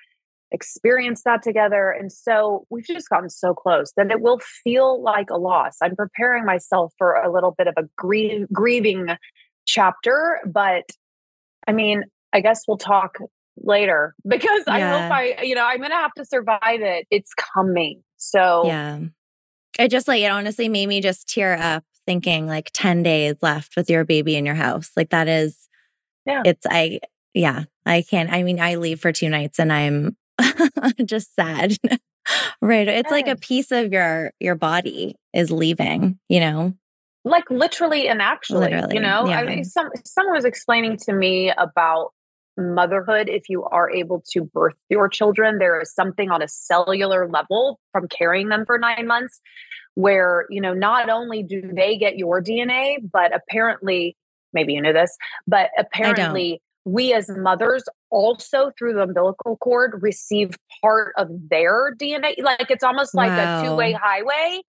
experienced 0.54 1.24
that 1.24 1.42
together. 1.42 1.90
And 1.90 2.12
so 2.12 2.66
we've 2.68 2.84
just 2.84 3.08
gotten 3.08 3.30
so 3.30 3.54
close 3.54 3.92
that 3.96 4.10
it 4.10 4.20
will 4.20 4.38
feel 4.62 5.02
like 5.02 5.30
a 5.30 5.38
loss. 5.38 5.78
I'm 5.82 5.96
preparing 5.96 6.44
myself 6.44 6.92
for 6.98 7.14
a 7.14 7.32
little 7.32 7.52
bit 7.52 7.68
of 7.68 7.74
a 7.78 7.84
grie- 7.96 8.44
grieving 8.52 9.16
chapter, 9.64 10.40
but 10.44 10.90
I 11.66 11.72
mean, 11.72 12.04
I 12.34 12.40
guess 12.42 12.64
we'll 12.68 12.76
talk 12.76 13.16
later 13.56 14.14
because 14.28 14.64
I 14.66 14.80
hope 14.80 15.10
I, 15.10 15.42
you 15.42 15.54
know, 15.54 15.64
I'm 15.64 15.78
going 15.78 15.88
to 15.88 15.96
have 15.96 16.12
to 16.14 16.24
survive 16.26 16.60
it. 16.82 17.06
It's 17.10 17.32
coming. 17.32 18.02
So, 18.18 18.66
Yeah. 18.66 18.98
It 19.78 19.88
just 19.88 20.08
like, 20.08 20.22
it 20.22 20.30
honestly 20.30 20.68
made 20.68 20.86
me 20.86 21.00
just 21.00 21.28
tear 21.28 21.54
up 21.54 21.84
thinking 22.06 22.46
like 22.46 22.70
10 22.74 23.02
days 23.02 23.36
left 23.42 23.76
with 23.76 23.88
your 23.88 24.04
baby 24.04 24.36
in 24.36 24.44
your 24.46 24.54
house. 24.54 24.90
Like 24.96 25.10
that 25.10 25.28
is, 25.28 25.68
Yeah. 26.26 26.42
it's, 26.44 26.66
I, 26.68 27.00
yeah, 27.34 27.64
I 27.86 28.02
can't. 28.02 28.30
I 28.32 28.42
mean, 28.42 28.60
I 28.60 28.74
leave 28.74 29.00
for 29.00 29.12
two 29.12 29.28
nights 29.28 29.58
and 29.58 29.72
I'm 29.72 30.16
just 31.04 31.34
sad. 31.34 31.76
right. 32.62 32.88
It's 32.88 33.10
like 33.10 33.28
a 33.28 33.36
piece 33.36 33.70
of 33.70 33.92
your, 33.92 34.32
your 34.40 34.54
body 34.54 35.16
is 35.32 35.50
leaving, 35.50 36.18
you 36.28 36.40
know? 36.40 36.74
like 37.24 37.48
literally 37.50 38.08
and 38.08 38.20
actually, 38.20 38.70
Literally, 38.70 38.96
you 38.96 39.00
know, 39.00 39.26
I 39.26 39.44
mean, 39.44 39.62
some 39.62 39.90
someone 40.04 40.34
was 40.34 40.44
explaining 40.44 40.96
to 41.04 41.12
me 41.12 41.52
about 41.56 42.12
motherhood 42.56 43.28
if 43.28 43.48
you 43.48 43.64
are 43.64 43.90
able 43.90 44.22
to 44.32 44.44
birth 44.44 44.74
your 44.88 45.08
children. 45.08 45.58
There 45.58 45.80
is 45.80 45.94
something 45.94 46.30
on 46.30 46.42
a 46.42 46.48
cellular 46.48 47.28
level 47.28 47.80
from 47.92 48.08
carrying 48.08 48.48
them 48.48 48.64
for 48.66 48.78
nine 48.78 49.06
months 49.06 49.40
where, 49.94 50.46
you 50.50 50.60
know, 50.60 50.72
not 50.72 51.08
only 51.10 51.42
do 51.42 51.62
they 51.74 51.96
get 51.96 52.16
your 52.16 52.42
DNA, 52.42 52.96
but 53.10 53.34
apparently, 53.34 54.16
maybe 54.52 54.74
you 54.74 54.82
know 54.82 54.92
this, 54.92 55.16
but 55.46 55.70
apparently 55.78 56.60
we 56.84 57.12
as 57.14 57.28
mothers 57.28 57.84
also 58.10 58.72
through 58.76 58.94
the 58.94 59.02
umbilical 59.02 59.56
cord 59.58 60.02
receive 60.02 60.56
part 60.82 61.14
of 61.16 61.28
their 61.48 61.94
DNA. 61.94 62.34
Like 62.42 62.70
it's 62.70 62.84
almost 62.84 63.14
like 63.14 63.30
wow. 63.30 63.60
a 63.60 63.64
two 63.64 63.74
way 63.76 63.92
highway. 63.92 64.62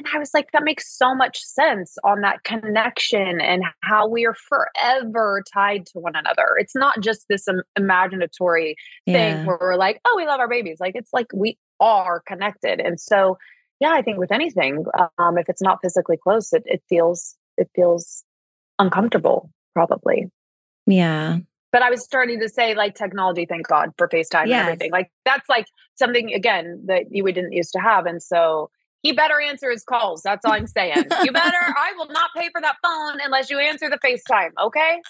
And 0.00 0.08
I 0.14 0.18
was 0.18 0.30
like, 0.32 0.50
that 0.52 0.64
makes 0.64 0.96
so 0.96 1.14
much 1.14 1.42
sense 1.42 1.98
on 2.04 2.22
that 2.22 2.42
connection 2.42 3.38
and 3.38 3.64
how 3.82 4.08
we 4.08 4.24
are 4.24 4.34
forever 4.34 5.42
tied 5.52 5.84
to 5.88 5.98
one 5.98 6.16
another. 6.16 6.56
It's 6.56 6.74
not 6.74 7.00
just 7.00 7.26
this 7.28 7.46
um, 7.46 7.60
imaginatory 7.78 8.76
yeah. 9.04 9.12
thing 9.12 9.46
where 9.46 9.58
we're 9.60 9.76
like, 9.76 10.00
oh, 10.06 10.14
we 10.16 10.24
love 10.24 10.40
our 10.40 10.48
babies. 10.48 10.78
Like, 10.80 10.94
it's 10.94 11.12
like 11.12 11.26
we 11.34 11.58
are 11.80 12.22
connected. 12.26 12.80
And 12.80 12.98
so, 12.98 13.36
yeah, 13.78 13.90
I 13.90 14.00
think 14.00 14.16
with 14.16 14.32
anything, 14.32 14.86
um, 15.18 15.36
if 15.36 15.50
it's 15.50 15.60
not 15.60 15.80
physically 15.82 16.16
close, 16.16 16.50
it, 16.54 16.62
it 16.64 16.82
feels, 16.88 17.36
it 17.58 17.68
feels 17.74 18.24
uncomfortable, 18.78 19.50
probably. 19.74 20.30
Yeah. 20.86 21.40
But 21.72 21.82
I 21.82 21.90
was 21.90 22.02
starting 22.02 22.40
to 22.40 22.48
say, 22.48 22.74
like, 22.74 22.94
technology, 22.94 23.44
thank 23.44 23.68
God 23.68 23.90
for 23.98 24.08
FaceTime 24.08 24.46
yes. 24.46 24.60
and 24.60 24.68
everything. 24.68 24.92
Like, 24.92 25.10
that's 25.26 25.46
like 25.50 25.66
something, 25.98 26.32
again, 26.32 26.84
that 26.86 27.04
you 27.10 27.22
didn't 27.24 27.52
used 27.52 27.72
to 27.74 27.80
have. 27.80 28.06
And 28.06 28.22
so, 28.22 28.70
he 29.02 29.12
better 29.12 29.40
answer 29.40 29.70
his 29.70 29.82
calls. 29.82 30.22
That's 30.22 30.44
all 30.44 30.52
I'm 30.52 30.66
saying. 30.66 31.04
You 31.22 31.32
better, 31.32 31.56
I 31.60 31.92
will 31.96 32.08
not 32.08 32.30
pay 32.36 32.48
for 32.52 32.60
that 32.60 32.76
phone 32.82 33.18
unless 33.24 33.50
you 33.50 33.58
answer 33.58 33.88
the 33.88 33.98
FaceTime. 33.98 34.50
Okay. 34.62 35.00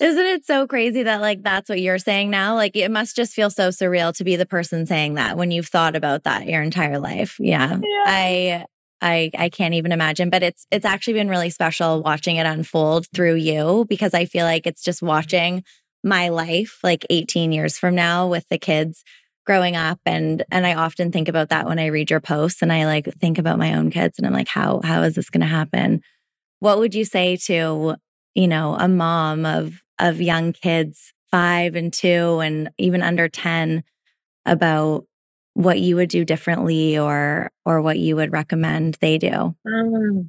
Isn't 0.00 0.26
it 0.26 0.46
so 0.46 0.66
crazy 0.66 1.02
that, 1.02 1.20
like, 1.20 1.42
that's 1.42 1.68
what 1.68 1.80
you're 1.80 1.98
saying 1.98 2.30
now? 2.30 2.54
Like, 2.54 2.76
it 2.76 2.90
must 2.90 3.16
just 3.16 3.34
feel 3.34 3.50
so 3.50 3.68
surreal 3.68 4.16
to 4.16 4.24
be 4.24 4.36
the 4.36 4.46
person 4.46 4.86
saying 4.86 5.14
that 5.14 5.36
when 5.36 5.50
you've 5.50 5.68
thought 5.68 5.96
about 5.96 6.24
that 6.24 6.46
your 6.46 6.62
entire 6.62 6.98
life. 6.98 7.36
Yeah. 7.40 7.78
yeah. 7.82 8.04
I, 8.06 8.64
I 9.00 9.30
I 9.38 9.48
can't 9.48 9.74
even 9.74 9.92
imagine, 9.92 10.28
but 10.28 10.42
it's 10.42 10.66
it's 10.72 10.84
actually 10.84 11.14
been 11.14 11.28
really 11.28 11.50
special 11.50 12.02
watching 12.02 12.36
it 12.36 12.46
unfold 12.46 13.06
through 13.14 13.36
you 13.36 13.86
because 13.88 14.12
I 14.12 14.24
feel 14.24 14.44
like 14.44 14.66
it's 14.66 14.82
just 14.82 15.02
watching 15.02 15.62
my 16.02 16.28
life 16.28 16.78
like 16.82 17.06
18 17.10 17.52
years 17.52 17.78
from 17.78 17.94
now 17.94 18.26
with 18.28 18.48
the 18.48 18.58
kids 18.58 19.04
growing 19.48 19.76
up 19.76 19.98
and 20.04 20.44
and 20.50 20.66
I 20.66 20.74
often 20.74 21.10
think 21.10 21.26
about 21.26 21.48
that 21.48 21.64
when 21.64 21.78
I 21.78 21.86
read 21.86 22.10
your 22.10 22.20
posts 22.20 22.60
and 22.60 22.70
I 22.70 22.84
like 22.84 23.06
think 23.14 23.38
about 23.38 23.58
my 23.58 23.72
own 23.72 23.90
kids 23.90 24.18
and 24.18 24.26
I'm 24.26 24.34
like 24.34 24.46
how 24.46 24.82
how 24.84 25.00
is 25.00 25.14
this 25.14 25.30
going 25.30 25.40
to 25.40 25.46
happen? 25.46 26.02
What 26.60 26.78
would 26.78 26.94
you 26.94 27.06
say 27.06 27.36
to, 27.46 27.96
you 28.34 28.46
know, 28.46 28.74
a 28.74 28.88
mom 28.88 29.46
of 29.46 29.80
of 29.98 30.20
young 30.20 30.52
kids 30.52 31.14
5 31.30 31.76
and 31.76 31.90
2 31.90 32.40
and 32.40 32.68
even 32.76 33.00
under 33.00 33.26
10 33.26 33.84
about 34.44 35.06
what 35.54 35.80
you 35.80 35.96
would 35.96 36.10
do 36.10 36.26
differently 36.26 36.98
or 36.98 37.50
or 37.64 37.80
what 37.80 37.98
you 37.98 38.16
would 38.16 38.32
recommend 38.32 38.98
they 39.00 39.16
do? 39.16 39.56
Mm. 39.66 40.28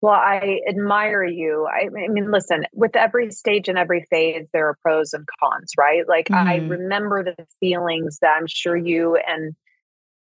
Well, 0.00 0.14
I 0.14 0.60
admire 0.68 1.24
you. 1.24 1.66
I, 1.66 1.86
I, 1.86 2.08
mean, 2.08 2.30
listen, 2.30 2.64
with 2.72 2.94
every 2.94 3.32
stage 3.32 3.68
and 3.68 3.76
every 3.76 4.06
phase, 4.10 4.48
there 4.52 4.68
are 4.68 4.76
pros 4.80 5.12
and 5.12 5.26
cons, 5.40 5.72
right? 5.76 6.06
Like, 6.06 6.28
mm-hmm. 6.28 6.48
I 6.48 6.56
remember 6.56 7.24
the 7.24 7.34
feelings 7.58 8.18
that 8.22 8.36
I'm 8.38 8.46
sure 8.46 8.76
you 8.76 9.16
and 9.16 9.56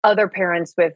other 0.03 0.27
parents 0.27 0.73
with 0.77 0.93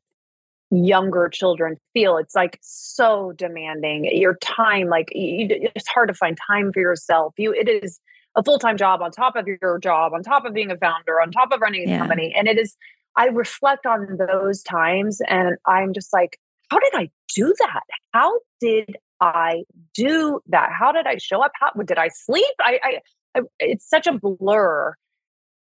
younger 0.72 1.30
children 1.30 1.78
feel. 1.94 2.18
It's 2.18 2.36
like 2.36 2.60
so 2.62 3.32
demanding. 3.38 4.10
Your 4.12 4.36
time, 4.42 4.90
like, 4.90 5.10
you, 5.14 5.48
it's 5.74 5.88
hard 5.88 6.10
to 6.10 6.14
find 6.14 6.38
time 6.46 6.74
for 6.74 6.82
yourself. 6.82 7.34
You, 7.38 7.54
it 7.54 7.70
is 7.70 8.02
a 8.36 8.44
full 8.44 8.60
time 8.60 8.76
job 8.76 9.02
on 9.02 9.12
top 9.12 9.38
of 9.38 9.48
your 9.48 9.80
job, 9.80 10.14
on 10.14 10.22
top 10.22 10.44
of 10.44 10.54
being 10.54 10.72
a 10.72 10.78
founder, 10.78 11.22
on 11.22 11.32
top 11.32 11.54
of 11.54 11.62
running 11.62 11.88
a 11.88 11.92
yeah. 11.92 12.00
company. 12.00 12.34
And 12.38 12.50
it 12.50 12.58
is, 12.58 12.76
I 13.16 13.28
reflect 13.28 13.86
on 13.86 14.18
those 14.18 14.62
times 14.64 15.22
and 15.30 15.56
I'm 15.66 15.94
just 15.94 16.12
like, 16.12 16.38
how 16.70 16.80
did 16.80 16.94
I 16.94 17.10
do 17.36 17.54
that? 17.60 17.84
How 18.12 18.40
did 18.60 18.96
I 19.22 19.64
do 19.94 20.42
that? 20.48 20.70
How 20.78 20.92
did 20.92 21.08
I 21.08 21.18
show 21.18 21.42
up? 21.42 21.52
How 21.56 21.72
did 21.82 21.98
I 21.98 22.10
sleep? 22.10 22.46
I, 22.62 22.80
I, 22.84 23.00
I 23.38 23.42
it's 23.60 23.90
such 23.90 24.08
a 24.08 24.14
blur, 24.14 24.96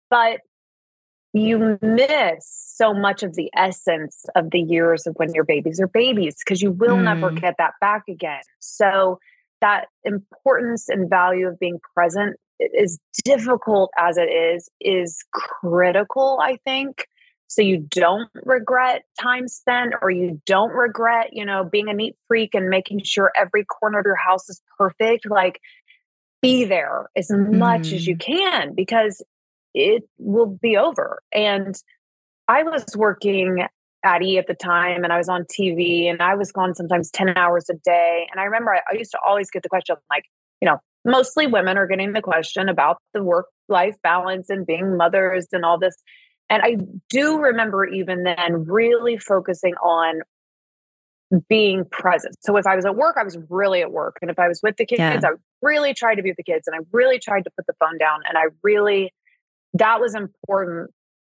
but 0.08 0.40
you 1.32 1.78
miss 1.80 2.46
so 2.76 2.92
much 2.92 3.22
of 3.22 3.34
the 3.36 3.50
essence 3.56 4.24
of 4.34 4.50
the 4.50 4.60
years 4.60 5.06
of 5.06 5.14
when 5.16 5.32
your 5.32 5.44
babies 5.44 5.80
are 5.80 5.86
babies 5.86 6.36
because 6.44 6.60
you 6.60 6.72
will 6.72 6.96
mm. 6.96 7.04
never 7.04 7.30
get 7.30 7.54
that 7.58 7.74
back 7.80 8.02
again. 8.08 8.42
So 8.58 9.20
that 9.60 9.86
importance 10.04 10.88
and 10.88 11.08
value 11.08 11.46
of 11.46 11.58
being 11.58 11.78
present 11.94 12.36
as 12.80 12.98
difficult 13.24 13.90
as 13.98 14.16
it 14.16 14.28
is 14.28 14.68
is 14.80 15.18
critical 15.32 16.38
i 16.42 16.58
think 16.64 17.06
so 17.50 17.62
you 17.62 17.78
don't 17.90 18.30
regret 18.44 19.02
time 19.20 19.48
spent 19.48 19.92
or 20.00 20.10
you 20.10 20.40
don't 20.46 20.70
regret 20.70 21.30
you 21.32 21.44
know 21.44 21.64
being 21.64 21.88
a 21.88 21.92
neat 21.92 22.16
freak 22.28 22.54
and 22.54 22.68
making 22.68 23.02
sure 23.02 23.32
every 23.36 23.64
corner 23.64 23.98
of 23.98 24.06
your 24.06 24.16
house 24.16 24.48
is 24.48 24.62
perfect 24.78 25.28
like 25.28 25.60
be 26.40 26.64
there 26.64 27.10
as 27.16 27.30
much 27.30 27.88
mm. 27.88 27.92
as 27.92 28.06
you 28.06 28.16
mm-hmm. 28.16 28.32
can 28.32 28.74
because 28.74 29.22
it 29.74 30.04
will 30.18 30.46
be 30.46 30.76
over 30.76 31.20
and 31.32 31.76
i 32.48 32.62
was 32.62 32.84
working 32.96 33.66
at 34.04 34.22
E 34.22 34.38
at 34.38 34.46
the 34.46 34.54
time 34.54 35.04
and 35.04 35.12
I 35.12 35.18
was 35.18 35.28
on 35.28 35.44
TV 35.44 36.08
and 36.08 36.22
I 36.22 36.34
was 36.34 36.52
gone 36.52 36.74
sometimes 36.74 37.10
10 37.10 37.36
hours 37.36 37.68
a 37.68 37.74
day. 37.74 38.26
And 38.30 38.40
I 38.40 38.44
remember 38.44 38.74
I, 38.74 38.80
I 38.90 38.96
used 38.96 39.10
to 39.10 39.18
always 39.26 39.50
get 39.50 39.62
the 39.62 39.68
question 39.68 39.96
like, 40.10 40.24
you 40.60 40.66
know, 40.66 40.78
mostly 41.04 41.46
women 41.46 41.76
are 41.76 41.86
getting 41.86 42.12
the 42.12 42.22
question 42.22 42.68
about 42.68 42.98
the 43.12 43.22
work 43.22 43.46
life 43.68 43.96
balance 44.02 44.48
and 44.48 44.66
being 44.66 44.96
mothers 44.96 45.48
and 45.52 45.64
all 45.64 45.78
this. 45.78 45.96
And 46.50 46.62
I 46.62 46.76
do 47.08 47.38
remember 47.38 47.86
even 47.86 48.24
then 48.24 48.66
really 48.66 49.16
focusing 49.16 49.74
on 49.76 50.20
being 51.48 51.84
present. 51.92 52.34
So 52.40 52.56
if 52.56 52.66
I 52.66 52.74
was 52.74 52.84
at 52.84 52.96
work, 52.96 53.16
I 53.18 53.22
was 53.22 53.38
really 53.48 53.82
at 53.82 53.92
work. 53.92 54.16
And 54.20 54.30
if 54.32 54.38
I 54.38 54.48
was 54.48 54.60
with 54.62 54.76
the 54.76 54.84
kids, 54.84 54.98
yeah. 54.98 55.20
I 55.22 55.30
really 55.62 55.94
tried 55.94 56.16
to 56.16 56.22
be 56.22 56.30
with 56.30 56.36
the 56.36 56.42
kids 56.42 56.66
and 56.66 56.74
I 56.74 56.84
really 56.92 57.20
tried 57.20 57.44
to 57.44 57.50
put 57.56 57.66
the 57.66 57.72
phone 57.78 57.98
down. 57.98 58.20
And 58.28 58.36
I 58.36 58.46
really, 58.64 59.14
that 59.74 60.00
was 60.00 60.16
important 60.16 60.90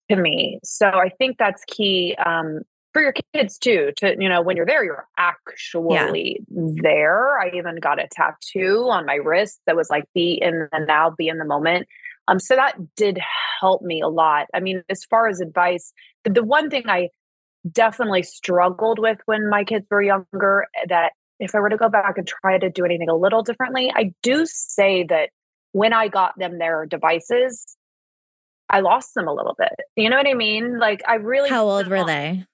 to 0.09 0.15
me. 0.15 0.59
So 0.63 0.87
I 0.87 1.09
think 1.09 1.37
that's 1.37 1.63
key 1.65 2.15
um, 2.25 2.61
for 2.91 3.03
your 3.03 3.13
kids 3.35 3.59
too. 3.59 3.91
To, 3.97 4.15
you 4.19 4.29
know, 4.29 4.41
when 4.41 4.57
you're 4.57 4.65
there, 4.65 4.83
you're 4.83 5.05
actually 5.15 6.39
yeah. 6.49 6.81
there. 6.81 7.39
I 7.39 7.51
even 7.53 7.75
got 7.75 8.03
a 8.03 8.07
tattoo 8.11 8.87
on 8.89 9.05
my 9.05 9.15
wrist 9.15 9.61
that 9.67 9.75
was 9.75 9.91
like, 9.91 10.05
be 10.15 10.39
in 10.41 10.69
the 10.71 10.85
now, 10.87 11.11
be 11.11 11.27
in 11.27 11.37
the 11.37 11.45
moment. 11.45 11.87
Um, 12.27 12.39
so 12.39 12.55
that 12.55 12.75
did 12.95 13.19
help 13.59 13.81
me 13.81 14.01
a 14.01 14.07
lot. 14.07 14.47
I 14.53 14.59
mean, 14.59 14.83
as 14.89 15.03
far 15.03 15.27
as 15.27 15.41
advice, 15.41 15.93
the, 16.23 16.31
the 16.31 16.43
one 16.43 16.69
thing 16.69 16.83
I 16.87 17.09
definitely 17.69 18.23
struggled 18.23 18.99
with 18.99 19.19
when 19.25 19.49
my 19.49 19.63
kids 19.63 19.87
were 19.89 20.01
younger 20.01 20.67
eh, 20.75 20.85
that 20.89 21.13
if 21.39 21.55
I 21.55 21.59
were 21.59 21.69
to 21.69 21.77
go 21.77 21.89
back 21.89 22.17
and 22.17 22.27
try 22.27 22.57
to 22.57 22.69
do 22.69 22.85
anything 22.85 23.09
a 23.09 23.15
little 23.15 23.43
differently, 23.43 23.91
I 23.93 24.13
do 24.21 24.45
say 24.45 25.03
that 25.09 25.29
when 25.71 25.91
I 25.93 26.07
got 26.07 26.37
them 26.37 26.59
their 26.59 26.85
devices, 26.85 27.75
I 28.69 28.79
lost 28.79 29.13
them 29.13 29.27
a 29.27 29.33
little 29.33 29.55
bit. 29.57 29.73
You 29.95 30.09
know 30.09 30.17
what 30.17 30.27
I 30.27 30.33
mean? 30.33 30.79
Like 30.79 31.01
I 31.07 31.15
really 31.15 31.49
How 31.49 31.67
old 31.67 31.87
were 31.87 32.05
they? 32.05 32.45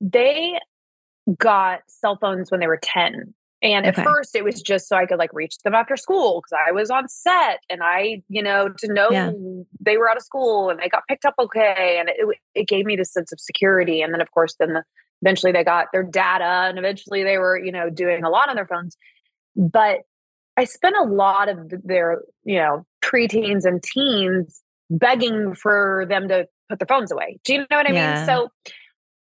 They 0.00 0.58
got 1.38 1.80
cell 1.86 2.18
phones 2.20 2.50
when 2.50 2.60
they 2.60 2.66
were 2.66 2.80
10. 2.82 3.34
And 3.62 3.86
okay. 3.86 4.00
at 4.00 4.04
first, 4.04 4.34
it 4.34 4.42
was 4.42 4.60
just 4.60 4.88
so 4.88 4.96
I 4.96 5.06
could 5.06 5.18
like 5.18 5.32
reach 5.32 5.56
them 5.58 5.74
after 5.74 5.96
school 5.96 6.40
because 6.40 6.58
I 6.68 6.72
was 6.72 6.90
on 6.90 7.08
set 7.08 7.60
and 7.70 7.80
I, 7.82 8.22
you 8.28 8.42
know, 8.42 8.68
to 8.78 8.92
know 8.92 9.08
yeah. 9.10 9.30
they 9.78 9.96
were 9.96 10.10
out 10.10 10.16
of 10.16 10.24
school 10.24 10.68
and 10.68 10.80
they 10.80 10.88
got 10.88 11.06
picked 11.06 11.24
up 11.24 11.34
okay. 11.38 11.96
And 12.00 12.08
it, 12.08 12.38
it 12.56 12.68
gave 12.68 12.84
me 12.84 12.96
this 12.96 13.12
sense 13.12 13.30
of 13.30 13.38
security. 13.38 14.02
And 14.02 14.12
then, 14.12 14.20
of 14.20 14.32
course, 14.32 14.56
then 14.58 14.72
the, 14.72 14.82
eventually 15.22 15.52
they 15.52 15.62
got 15.62 15.86
their 15.92 16.02
data 16.02 16.44
and 16.44 16.76
eventually 16.76 17.22
they 17.22 17.38
were, 17.38 17.56
you 17.56 17.70
know, 17.70 17.88
doing 17.88 18.24
a 18.24 18.30
lot 18.30 18.48
on 18.48 18.56
their 18.56 18.66
phones. 18.66 18.96
But 19.54 20.00
I 20.56 20.64
spent 20.64 20.96
a 21.00 21.04
lot 21.04 21.48
of 21.48 21.72
their, 21.84 22.22
you 22.42 22.56
know, 22.56 22.84
preteens 23.00 23.64
and 23.64 23.80
teens 23.80 24.60
begging 24.90 25.54
for 25.54 26.04
them 26.08 26.26
to 26.28 26.48
put 26.68 26.80
their 26.80 26.86
phones 26.86 27.12
away. 27.12 27.38
Do 27.44 27.52
you 27.52 27.58
know 27.60 27.76
what 27.76 27.88
I 27.88 27.92
yeah. 27.92 28.16
mean? 28.16 28.26
So 28.26 28.48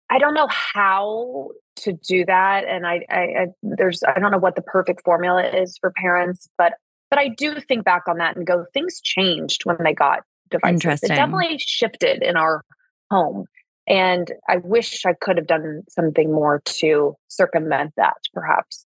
I 0.09 0.17
don't 0.17 0.33
know 0.33 0.47
how 0.49 1.49
to 1.83 1.93
do 1.93 2.25
that 2.25 2.65
and 2.65 2.85
I, 2.85 3.05
I, 3.09 3.19
I 3.19 3.45
there's 3.63 4.01
i 4.03 4.19
don't 4.19 4.31
know 4.31 4.37
what 4.37 4.55
the 4.55 4.61
perfect 4.61 5.01
formula 5.03 5.43
is 5.43 5.77
for 5.79 5.91
parents 5.91 6.49
but 6.57 6.73
but 7.09 7.19
i 7.19 7.29
do 7.29 7.59
think 7.59 7.85
back 7.85 8.03
on 8.07 8.17
that 8.17 8.35
and 8.35 8.45
go 8.45 8.65
things 8.73 8.99
changed 9.01 9.61
when 9.63 9.77
they 9.83 9.93
got 9.93 10.23
devices. 10.49 11.03
It 11.03 11.07
definitely 11.07 11.57
shifted 11.59 12.23
in 12.23 12.35
our 12.35 12.63
home 13.09 13.45
and 13.87 14.31
i 14.47 14.57
wish 14.57 15.05
i 15.05 15.13
could 15.13 15.37
have 15.37 15.47
done 15.47 15.83
something 15.89 16.31
more 16.31 16.61
to 16.65 17.15
circumvent 17.27 17.93
that 17.97 18.17
perhaps. 18.33 18.85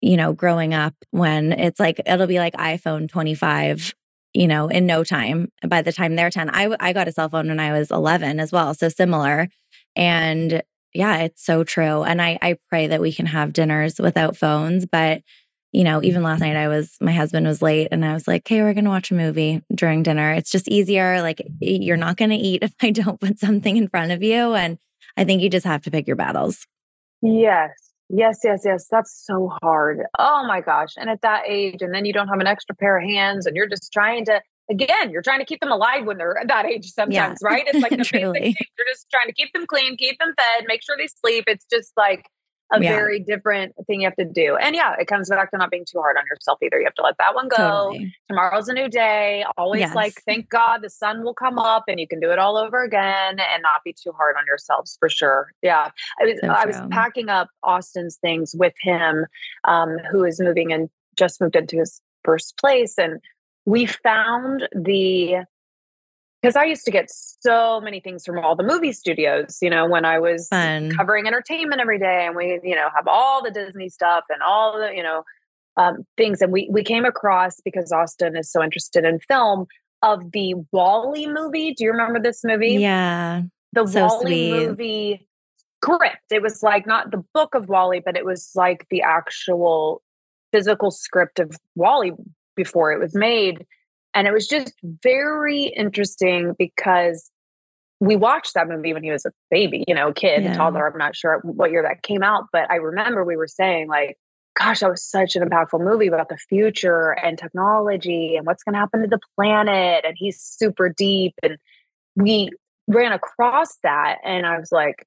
you 0.00 0.16
know, 0.16 0.32
growing 0.32 0.74
up 0.74 0.94
when 1.10 1.50
it's 1.50 1.80
like, 1.80 2.00
it'll 2.06 2.28
be 2.28 2.38
like 2.38 2.54
iPhone 2.54 3.08
25, 3.08 3.96
you 4.32 4.46
know, 4.46 4.68
in 4.68 4.86
no 4.86 5.02
time 5.02 5.50
by 5.66 5.82
the 5.82 5.92
time 5.92 6.14
they're 6.14 6.30
10. 6.30 6.50
I, 6.50 6.76
I 6.78 6.92
got 6.92 7.08
a 7.08 7.12
cell 7.12 7.28
phone 7.28 7.48
when 7.48 7.58
I 7.58 7.76
was 7.76 7.90
11 7.90 8.38
as 8.38 8.52
well. 8.52 8.72
So 8.72 8.88
similar. 8.88 9.48
And 9.96 10.62
yeah, 10.94 11.16
it's 11.22 11.44
so 11.44 11.64
true. 11.64 12.04
And 12.04 12.22
I, 12.22 12.38
I 12.40 12.58
pray 12.68 12.86
that 12.86 13.00
we 13.00 13.12
can 13.12 13.26
have 13.26 13.52
dinners 13.52 13.98
without 13.98 14.36
phones, 14.36 14.86
but 14.86 15.22
you 15.72 15.84
know, 15.84 16.02
even 16.02 16.22
last 16.22 16.40
night 16.40 16.56
I 16.56 16.68
was, 16.68 16.96
my 17.00 17.12
husband 17.12 17.46
was 17.46 17.60
late 17.60 17.88
and 17.90 18.04
I 18.04 18.14
was 18.14 18.26
like, 18.26 18.46
hey, 18.48 18.62
we're 18.62 18.74
going 18.74 18.84
to 18.84 18.90
watch 18.90 19.10
a 19.10 19.14
movie 19.14 19.62
during 19.74 20.02
dinner. 20.02 20.32
It's 20.32 20.50
just 20.50 20.68
easier. 20.68 21.20
Like, 21.20 21.46
you're 21.60 21.96
not 21.96 22.16
going 22.16 22.30
to 22.30 22.36
eat 22.36 22.62
if 22.62 22.74
I 22.80 22.90
don't 22.90 23.20
put 23.20 23.38
something 23.38 23.76
in 23.76 23.88
front 23.88 24.12
of 24.12 24.22
you. 24.22 24.54
And 24.54 24.78
I 25.16 25.24
think 25.24 25.42
you 25.42 25.50
just 25.50 25.66
have 25.66 25.82
to 25.82 25.90
pick 25.90 26.06
your 26.06 26.16
battles. 26.16 26.66
Yes. 27.20 27.70
Yes, 28.10 28.38
yes, 28.42 28.62
yes. 28.64 28.86
That's 28.90 29.22
so 29.26 29.52
hard. 29.62 30.00
Oh 30.18 30.46
my 30.46 30.62
gosh. 30.62 30.94
And 30.96 31.10
at 31.10 31.20
that 31.20 31.42
age, 31.46 31.82
and 31.82 31.92
then 31.92 32.06
you 32.06 32.14
don't 32.14 32.28
have 32.28 32.40
an 32.40 32.46
extra 32.46 32.74
pair 32.74 32.96
of 32.96 33.04
hands 33.04 33.44
and 33.44 33.54
you're 33.54 33.68
just 33.68 33.92
trying 33.92 34.24
to, 34.26 34.40
again, 34.70 35.10
you're 35.10 35.20
trying 35.20 35.40
to 35.40 35.44
keep 35.44 35.60
them 35.60 35.70
alive 35.70 36.06
when 36.06 36.16
they're 36.16 36.38
at 36.38 36.48
that 36.48 36.64
age 36.64 36.86
sometimes, 36.86 37.40
yeah. 37.42 37.46
right? 37.46 37.64
It's 37.66 37.82
like 37.82 37.90
the 37.90 37.98
basic 37.98 38.12
You're 38.32 38.86
just 38.90 39.10
trying 39.10 39.26
to 39.26 39.34
keep 39.34 39.52
them 39.52 39.66
clean, 39.66 39.98
keep 39.98 40.18
them 40.18 40.32
fed, 40.38 40.64
make 40.66 40.82
sure 40.82 40.96
they 40.96 41.08
sleep. 41.08 41.44
It's 41.46 41.66
just 41.70 41.92
like, 41.98 42.24
a 42.72 42.82
yeah. 42.82 42.90
very 42.90 43.18
different 43.18 43.74
thing 43.86 44.02
you 44.02 44.06
have 44.06 44.16
to 44.16 44.24
do. 44.24 44.56
And 44.56 44.74
yeah, 44.74 44.94
it 44.98 45.06
comes 45.06 45.28
back 45.30 45.50
to 45.50 45.58
not 45.58 45.70
being 45.70 45.84
too 45.84 46.00
hard 46.00 46.16
on 46.16 46.24
yourself 46.30 46.58
either. 46.62 46.78
You 46.78 46.84
have 46.84 46.94
to 46.94 47.02
let 47.02 47.16
that 47.18 47.34
one 47.34 47.48
go. 47.48 47.56
Totally. 47.56 48.14
Tomorrow's 48.28 48.68
a 48.68 48.74
new 48.74 48.88
day. 48.88 49.44
Always 49.56 49.80
yes. 49.80 49.94
like, 49.94 50.14
thank 50.26 50.48
God 50.50 50.82
the 50.82 50.90
sun 50.90 51.24
will 51.24 51.34
come 51.34 51.58
up 51.58 51.84
and 51.88 51.98
you 51.98 52.06
can 52.06 52.20
do 52.20 52.30
it 52.30 52.38
all 52.38 52.56
over 52.56 52.82
again 52.82 53.38
and 53.38 53.62
not 53.62 53.82
be 53.84 53.92
too 53.94 54.12
hard 54.12 54.36
on 54.36 54.44
yourselves 54.46 54.96
for 55.00 55.08
sure. 55.08 55.52
Yeah. 55.62 55.90
I 56.20 56.24
was, 56.24 56.40
so 56.40 56.48
I 56.48 56.66
was 56.66 56.76
packing 56.90 57.28
up 57.28 57.48
Austin's 57.62 58.16
things 58.16 58.54
with 58.54 58.74
him, 58.82 59.26
um, 59.64 59.98
who 60.10 60.24
is 60.24 60.40
moving 60.40 60.72
and 60.72 60.90
just 61.16 61.40
moved 61.40 61.56
into 61.56 61.78
his 61.78 62.00
first 62.24 62.58
place. 62.58 62.98
And 62.98 63.20
we 63.64 63.86
found 63.86 64.68
the 64.74 65.44
because 66.40 66.56
I 66.56 66.64
used 66.64 66.84
to 66.84 66.90
get 66.90 67.06
so 67.10 67.80
many 67.80 68.00
things 68.00 68.24
from 68.24 68.38
all 68.38 68.54
the 68.54 68.62
movie 68.62 68.92
studios, 68.92 69.58
you 69.60 69.70
know, 69.70 69.88
when 69.88 70.04
I 70.04 70.18
was 70.18 70.48
Fun. 70.48 70.92
covering 70.96 71.26
entertainment 71.26 71.80
every 71.80 71.98
day, 71.98 72.26
and 72.26 72.36
we, 72.36 72.60
you 72.62 72.76
know, 72.76 72.88
have 72.94 73.08
all 73.08 73.42
the 73.42 73.50
Disney 73.50 73.88
stuff 73.88 74.24
and 74.28 74.42
all 74.42 74.78
the, 74.78 74.94
you 74.94 75.02
know, 75.02 75.24
um, 75.76 76.06
things. 76.16 76.40
And 76.40 76.52
we 76.52 76.68
we 76.70 76.84
came 76.84 77.04
across 77.04 77.60
because 77.60 77.90
Austin 77.92 78.36
is 78.36 78.50
so 78.50 78.62
interested 78.62 79.04
in 79.04 79.18
film 79.20 79.66
of 80.02 80.30
the 80.32 80.54
WALL-E 80.72 81.26
movie. 81.26 81.74
Do 81.74 81.84
you 81.84 81.90
remember 81.90 82.20
this 82.20 82.44
movie? 82.44 82.74
Yeah, 82.74 83.42
the 83.72 83.86
so 83.86 84.06
WALL-E 84.06 84.50
sweet. 84.50 84.66
movie 84.66 85.28
script. 85.82 86.30
It 86.30 86.42
was 86.42 86.62
like 86.62 86.86
not 86.86 87.10
the 87.10 87.24
book 87.34 87.54
of 87.54 87.68
WALL-E, 87.68 88.02
but 88.04 88.16
it 88.16 88.24
was 88.24 88.50
like 88.54 88.86
the 88.90 89.02
actual 89.02 90.02
physical 90.52 90.90
script 90.90 91.40
of 91.40 91.56
WALL-E 91.74 92.12
before 92.54 92.92
it 92.92 93.00
was 93.00 93.14
made 93.14 93.66
and 94.14 94.26
it 94.26 94.32
was 94.32 94.46
just 94.46 94.72
very 94.82 95.64
interesting 95.64 96.54
because 96.58 97.30
we 98.00 98.16
watched 98.16 98.54
that 98.54 98.68
movie 98.68 98.92
when 98.92 99.02
he 99.02 99.10
was 99.10 99.26
a 99.26 99.32
baby, 99.50 99.84
you 99.88 99.94
know, 99.94 100.12
kid, 100.12 100.44
yeah. 100.44 100.54
toddler. 100.54 100.88
I'm 100.90 100.98
not 100.98 101.16
sure 101.16 101.40
what 101.42 101.70
year 101.70 101.82
that 101.82 102.02
came 102.02 102.22
out, 102.22 102.44
but 102.52 102.70
I 102.70 102.76
remember 102.76 103.24
we 103.24 103.36
were 103.36 103.48
saying, 103.48 103.88
like, 103.88 104.16
gosh, 104.56 104.80
that 104.80 104.90
was 104.90 105.02
such 105.02 105.36
an 105.36 105.48
impactful 105.48 105.80
movie 105.80 106.06
about 106.06 106.28
the 106.28 106.36
future 106.36 107.10
and 107.10 107.38
technology 107.38 108.36
and 108.36 108.46
what's 108.46 108.62
going 108.62 108.74
to 108.74 108.78
happen 108.78 109.02
to 109.02 109.08
the 109.08 109.20
planet. 109.36 110.04
And 110.04 110.14
he's 110.16 110.40
super 110.40 110.88
deep. 110.88 111.34
And 111.42 111.58
we 112.16 112.50
ran 112.86 113.12
across 113.12 113.76
that. 113.82 114.18
And 114.24 114.46
I 114.46 114.58
was 114.58 114.72
like, 114.72 115.06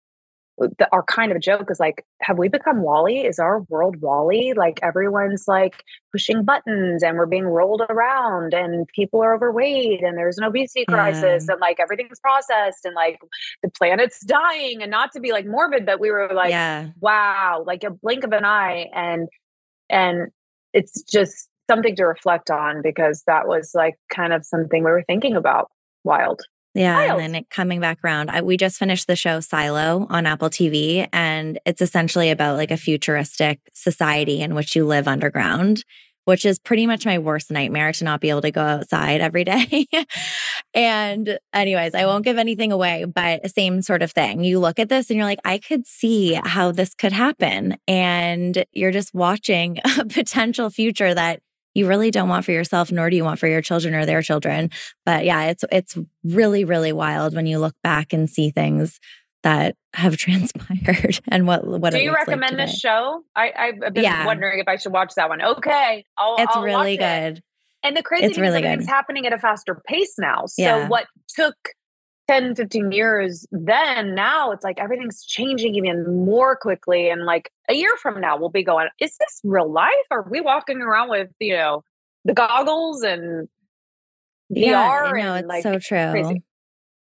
the, 0.57 0.87
our 0.91 1.03
kind 1.03 1.31
of 1.31 1.41
joke 1.41 1.71
is 1.71 1.79
like, 1.79 2.05
have 2.21 2.37
we 2.37 2.47
become 2.47 2.81
WALL-E? 2.81 3.25
Is 3.25 3.39
our 3.39 3.61
world 3.61 4.01
WALL-E? 4.01 4.53
Like 4.53 4.79
everyone's 4.83 5.47
like 5.47 5.83
pushing 6.11 6.43
buttons 6.43 7.03
and 7.03 7.17
we're 7.17 7.25
being 7.25 7.45
rolled 7.45 7.81
around 7.89 8.53
and 8.53 8.87
people 8.89 9.23
are 9.23 9.33
overweight 9.33 10.01
and 10.03 10.17
there's 10.17 10.37
an 10.37 10.43
obesity 10.43 10.85
crisis 10.85 11.47
and 11.47 11.59
like 11.59 11.79
everything's 11.79 12.19
processed 12.19 12.85
and 12.85 12.95
like 12.95 13.19
the 13.63 13.69
planet's 13.69 14.19
dying 14.25 14.81
and 14.81 14.91
not 14.91 15.11
to 15.13 15.19
be 15.19 15.31
like 15.31 15.45
morbid, 15.45 15.85
but 15.85 15.99
we 15.99 16.11
were 16.11 16.29
like, 16.33 16.51
yeah. 16.51 16.89
wow, 16.99 17.63
like 17.65 17.83
a 17.83 17.91
blink 17.91 18.23
of 18.23 18.31
an 18.31 18.45
eye. 18.45 18.87
And, 18.93 19.27
and 19.89 20.31
it's 20.73 21.01
just 21.03 21.49
something 21.69 21.95
to 21.95 22.05
reflect 22.05 22.49
on 22.49 22.81
because 22.81 23.23
that 23.27 23.47
was 23.47 23.71
like 23.73 23.95
kind 24.09 24.33
of 24.33 24.45
something 24.45 24.83
we 24.83 24.91
were 24.91 25.03
thinking 25.07 25.35
about. 25.35 25.71
Wild. 26.03 26.41
Yeah, 26.73 27.07
Wild. 27.07 27.21
and 27.21 27.35
then 27.35 27.45
coming 27.49 27.81
back 27.81 27.99
around, 28.03 28.29
I, 28.31 28.41
we 28.41 28.55
just 28.55 28.77
finished 28.77 29.07
the 29.07 29.15
show 29.15 29.41
Silo 29.41 30.07
on 30.09 30.25
Apple 30.25 30.49
TV, 30.49 31.07
and 31.11 31.59
it's 31.65 31.81
essentially 31.81 32.29
about 32.29 32.55
like 32.55 32.71
a 32.71 32.77
futuristic 32.77 33.59
society 33.73 34.41
in 34.41 34.55
which 34.55 34.73
you 34.75 34.85
live 34.85 35.05
underground, 35.07 35.83
which 36.23 36.45
is 36.45 36.59
pretty 36.59 36.87
much 36.87 37.05
my 37.05 37.19
worst 37.19 37.51
nightmare 37.51 37.91
to 37.91 38.05
not 38.05 38.21
be 38.21 38.29
able 38.29 38.41
to 38.43 38.51
go 38.51 38.61
outside 38.61 39.19
every 39.19 39.43
day. 39.45 39.85
and, 40.73 41.37
anyways, 41.53 41.93
I 41.93 42.05
won't 42.05 42.23
give 42.23 42.37
anything 42.37 42.71
away, 42.71 43.03
but 43.03 43.49
same 43.51 43.81
sort 43.81 44.01
of 44.01 44.11
thing. 44.11 44.43
You 44.43 44.59
look 44.59 44.79
at 44.79 44.87
this 44.87 45.09
and 45.09 45.17
you're 45.17 45.25
like, 45.25 45.41
I 45.43 45.57
could 45.57 45.85
see 45.85 46.39
how 46.41 46.71
this 46.71 46.93
could 46.93 47.11
happen, 47.11 47.75
and 47.85 48.63
you're 48.71 48.91
just 48.91 49.13
watching 49.13 49.79
a 49.99 50.05
potential 50.05 50.69
future 50.69 51.13
that 51.13 51.41
you 51.73 51.87
really 51.87 52.11
don't 52.11 52.29
want 52.29 52.45
for 52.45 52.51
yourself 52.51 52.91
nor 52.91 53.09
do 53.09 53.15
you 53.15 53.23
want 53.23 53.39
for 53.39 53.47
your 53.47 53.61
children 53.61 53.93
or 53.93 54.05
their 54.05 54.21
children 54.21 54.69
but 55.05 55.25
yeah 55.25 55.45
it's 55.45 55.63
it's 55.71 55.97
really 56.23 56.63
really 56.63 56.91
wild 56.91 57.35
when 57.35 57.45
you 57.45 57.59
look 57.59 57.75
back 57.83 58.13
and 58.13 58.29
see 58.29 58.49
things 58.49 58.99
that 59.43 59.75
have 59.93 60.17
transpired 60.17 61.19
and 61.27 61.47
what 61.47 61.65
what 61.65 61.91
do 61.91 61.99
you 61.99 62.13
recommend 62.13 62.57
like 62.57 62.67
this 62.67 62.79
show 62.79 63.23
I, 63.35 63.51
i've 63.57 63.93
been 63.93 64.03
yeah. 64.03 64.25
wondering 64.25 64.59
if 64.59 64.67
i 64.67 64.75
should 64.77 64.93
watch 64.93 65.13
that 65.15 65.29
one 65.29 65.41
okay 65.41 66.05
I'll, 66.17 66.35
it's 66.37 66.55
I'll 66.55 66.63
really 66.63 66.97
good 66.97 67.37
it. 67.37 67.43
and 67.83 67.97
the 67.97 68.03
crazy 68.03 68.25
it's 68.25 68.35
thing 68.35 68.41
really 68.41 68.59
is 68.59 68.65
everything's 68.65 68.85
good. 68.85 68.93
happening 68.93 69.25
at 69.25 69.33
a 69.33 69.39
faster 69.39 69.81
pace 69.87 70.15
now 70.17 70.45
so 70.45 70.61
yeah. 70.61 70.87
what 70.87 71.07
took 71.27 71.55
10 72.31 72.55
15 72.55 72.91
years 72.91 73.45
then 73.51 74.15
now 74.15 74.51
it's 74.51 74.63
like 74.63 74.79
everything's 74.79 75.25
changing 75.25 75.75
even 75.75 76.25
more 76.25 76.55
quickly 76.55 77.09
and 77.09 77.25
like 77.25 77.51
a 77.69 77.73
year 77.73 77.95
from 78.01 78.21
now 78.21 78.37
we'll 78.37 78.49
be 78.49 78.63
going 78.63 78.87
is 78.99 79.17
this 79.17 79.41
real 79.43 79.71
life 79.71 79.89
are 80.11 80.25
we 80.29 80.39
walking 80.39 80.81
around 80.81 81.09
with 81.09 81.29
you 81.39 81.55
know 81.55 81.83
the 82.23 82.33
goggles 82.33 83.01
and 83.01 83.49
yeah, 84.49 84.87
VR 84.87 85.17
no, 85.17 85.35
it's 85.35 85.47
like 85.47 85.63
so 85.63 85.79
true 85.79 86.11
crazy. 86.11 86.43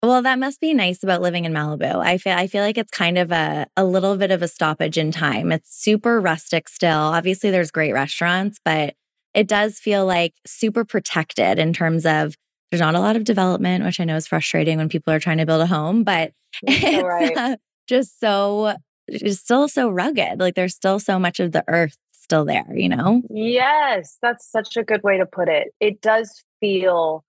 Well, 0.02 0.22
that 0.24 0.38
must 0.38 0.60
be 0.60 0.74
nice 0.74 1.02
about 1.02 1.22
living 1.22 1.46
in 1.46 1.54
Malibu. 1.54 2.06
I 2.06 2.18
feel 2.18 2.34
I 2.34 2.48
feel 2.48 2.62
like 2.62 2.78
it's 2.78 2.92
kind 2.92 3.18
of 3.18 3.32
a 3.32 3.68
a 3.78 3.86
little 3.86 4.18
bit 4.18 4.32
of 4.32 4.42
a 4.42 4.50
stoppage 4.50 4.98
in 4.98 5.14
time. 5.14 5.50
It's 5.54 5.74
super 5.74 6.20
rustic 6.20 6.68
still. 6.68 6.92
Obviously 6.92 7.52
there's 7.52 7.72
great 7.72 7.94
restaurants, 7.94 8.60
but 8.66 8.96
it 9.34 9.48
does 9.48 9.80
feel 9.80 10.06
like 10.06 10.34
super 10.46 10.84
protected 10.84 11.58
in 11.58 11.72
terms 11.72 12.06
of 12.06 12.36
there's 12.74 12.82
not 12.82 12.96
a 12.96 13.00
lot 13.00 13.16
of 13.16 13.24
development, 13.24 13.86
which 13.86 14.00
I 14.00 14.04
know 14.04 14.16
is 14.16 14.26
frustrating 14.26 14.80
when 14.80 14.90
people 14.90 15.14
are 15.14 15.20
trying 15.20 15.38
to 15.38 15.46
build 15.46 15.62
a 15.62 15.68
home, 15.68 16.04
but 16.04 16.32
it's 16.64 17.04
right. 17.04 17.38
uh, 17.38 17.58
just 17.88 18.20
so 18.20 18.76
it's 19.08 19.40
still 19.40 19.68
so 19.68 19.92
rugged. 19.92 20.40
Like 20.40 20.56
there's 20.56 20.74
still 20.74 21.00
so 21.00 21.20
much 21.20 21.40
of 21.40 21.52
the 21.52 21.64
earth 21.68 21.96
still 22.14 22.46
there, 22.46 22.66
you 22.74 22.90
know? 22.90 23.22
Yes, 23.30 24.18
that's 24.24 24.50
such 24.52 24.76
a 24.76 24.84
good 24.84 25.04
way 25.04 25.20
to 25.20 25.28
put 25.28 25.50
it. 25.50 25.68
It 25.80 26.02
does 26.02 26.44
feel 26.60 27.24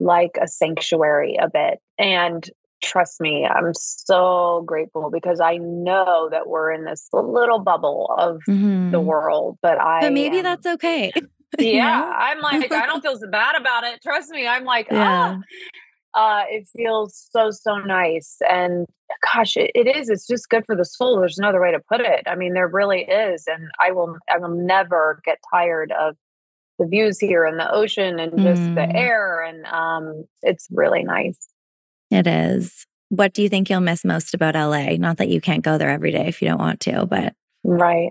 like 0.00 0.38
a 0.40 0.48
sanctuary 0.48 1.36
a 1.38 1.50
bit. 1.50 1.80
And 1.98 2.48
trust 2.82 3.20
me, 3.20 3.44
I'm 3.44 3.74
so 3.74 4.64
grateful 4.66 5.10
because 5.10 5.40
I 5.40 5.58
know 5.58 6.30
that 6.30 6.48
we're 6.48 6.72
in 6.72 6.86
this 6.86 7.06
little 7.12 7.58
bubble 7.58 8.14
of 8.16 8.38
mm-hmm. 8.48 8.92
the 8.92 9.00
world, 9.00 9.58
but 9.60 9.78
I 9.78 10.00
But 10.00 10.14
maybe 10.14 10.38
um, 10.38 10.44
that's 10.44 10.66
okay. 10.66 11.12
yeah, 11.58 12.12
I'm 12.16 12.40
like 12.40 12.72
I 12.72 12.86
don't 12.86 13.02
feel 13.02 13.18
so 13.18 13.28
bad 13.28 13.60
about 13.60 13.84
it. 13.84 14.02
Trust 14.02 14.30
me, 14.30 14.46
I'm 14.46 14.64
like, 14.64 14.88
yeah. 14.90 15.38
ah, 15.38 15.40
uh, 16.14 16.44
it 16.48 16.66
feels 16.76 17.28
so 17.30 17.50
so 17.50 17.78
nice 17.78 18.36
and 18.48 18.86
gosh 19.32 19.56
it, 19.56 19.70
it 19.74 19.86
is 19.86 20.08
it's 20.08 20.26
just 20.26 20.48
good 20.48 20.64
for 20.64 20.76
the 20.76 20.84
soul 20.84 21.18
there's 21.18 21.38
no 21.38 21.48
other 21.48 21.60
way 21.60 21.72
to 21.72 21.80
put 21.80 22.00
it 22.00 22.22
i 22.26 22.34
mean 22.34 22.54
there 22.54 22.68
really 22.68 23.02
is 23.02 23.44
and 23.46 23.68
i 23.80 23.90
will 23.90 24.16
i 24.32 24.38
will 24.38 24.48
never 24.48 25.20
get 25.24 25.38
tired 25.52 25.92
of 25.92 26.16
the 26.78 26.86
views 26.86 27.18
here 27.18 27.44
and 27.44 27.58
the 27.58 27.70
ocean 27.70 28.18
and 28.18 28.32
just 28.38 28.62
mm. 28.62 28.74
the 28.74 28.96
air 28.96 29.42
and 29.42 29.64
um 29.66 30.24
it's 30.42 30.68
really 30.70 31.02
nice 31.02 31.38
it 32.10 32.26
is 32.26 32.86
what 33.10 33.32
do 33.32 33.42
you 33.42 33.48
think 33.48 33.68
you'll 33.68 33.80
miss 33.80 34.04
most 34.04 34.34
about 34.34 34.54
la 34.54 34.96
not 34.96 35.18
that 35.18 35.28
you 35.28 35.40
can't 35.40 35.64
go 35.64 35.78
there 35.78 35.90
every 35.90 36.12
day 36.12 36.26
if 36.26 36.40
you 36.40 36.48
don't 36.48 36.58
want 36.60 36.80
to 36.80 37.06
but 37.06 37.34
right 37.62 38.10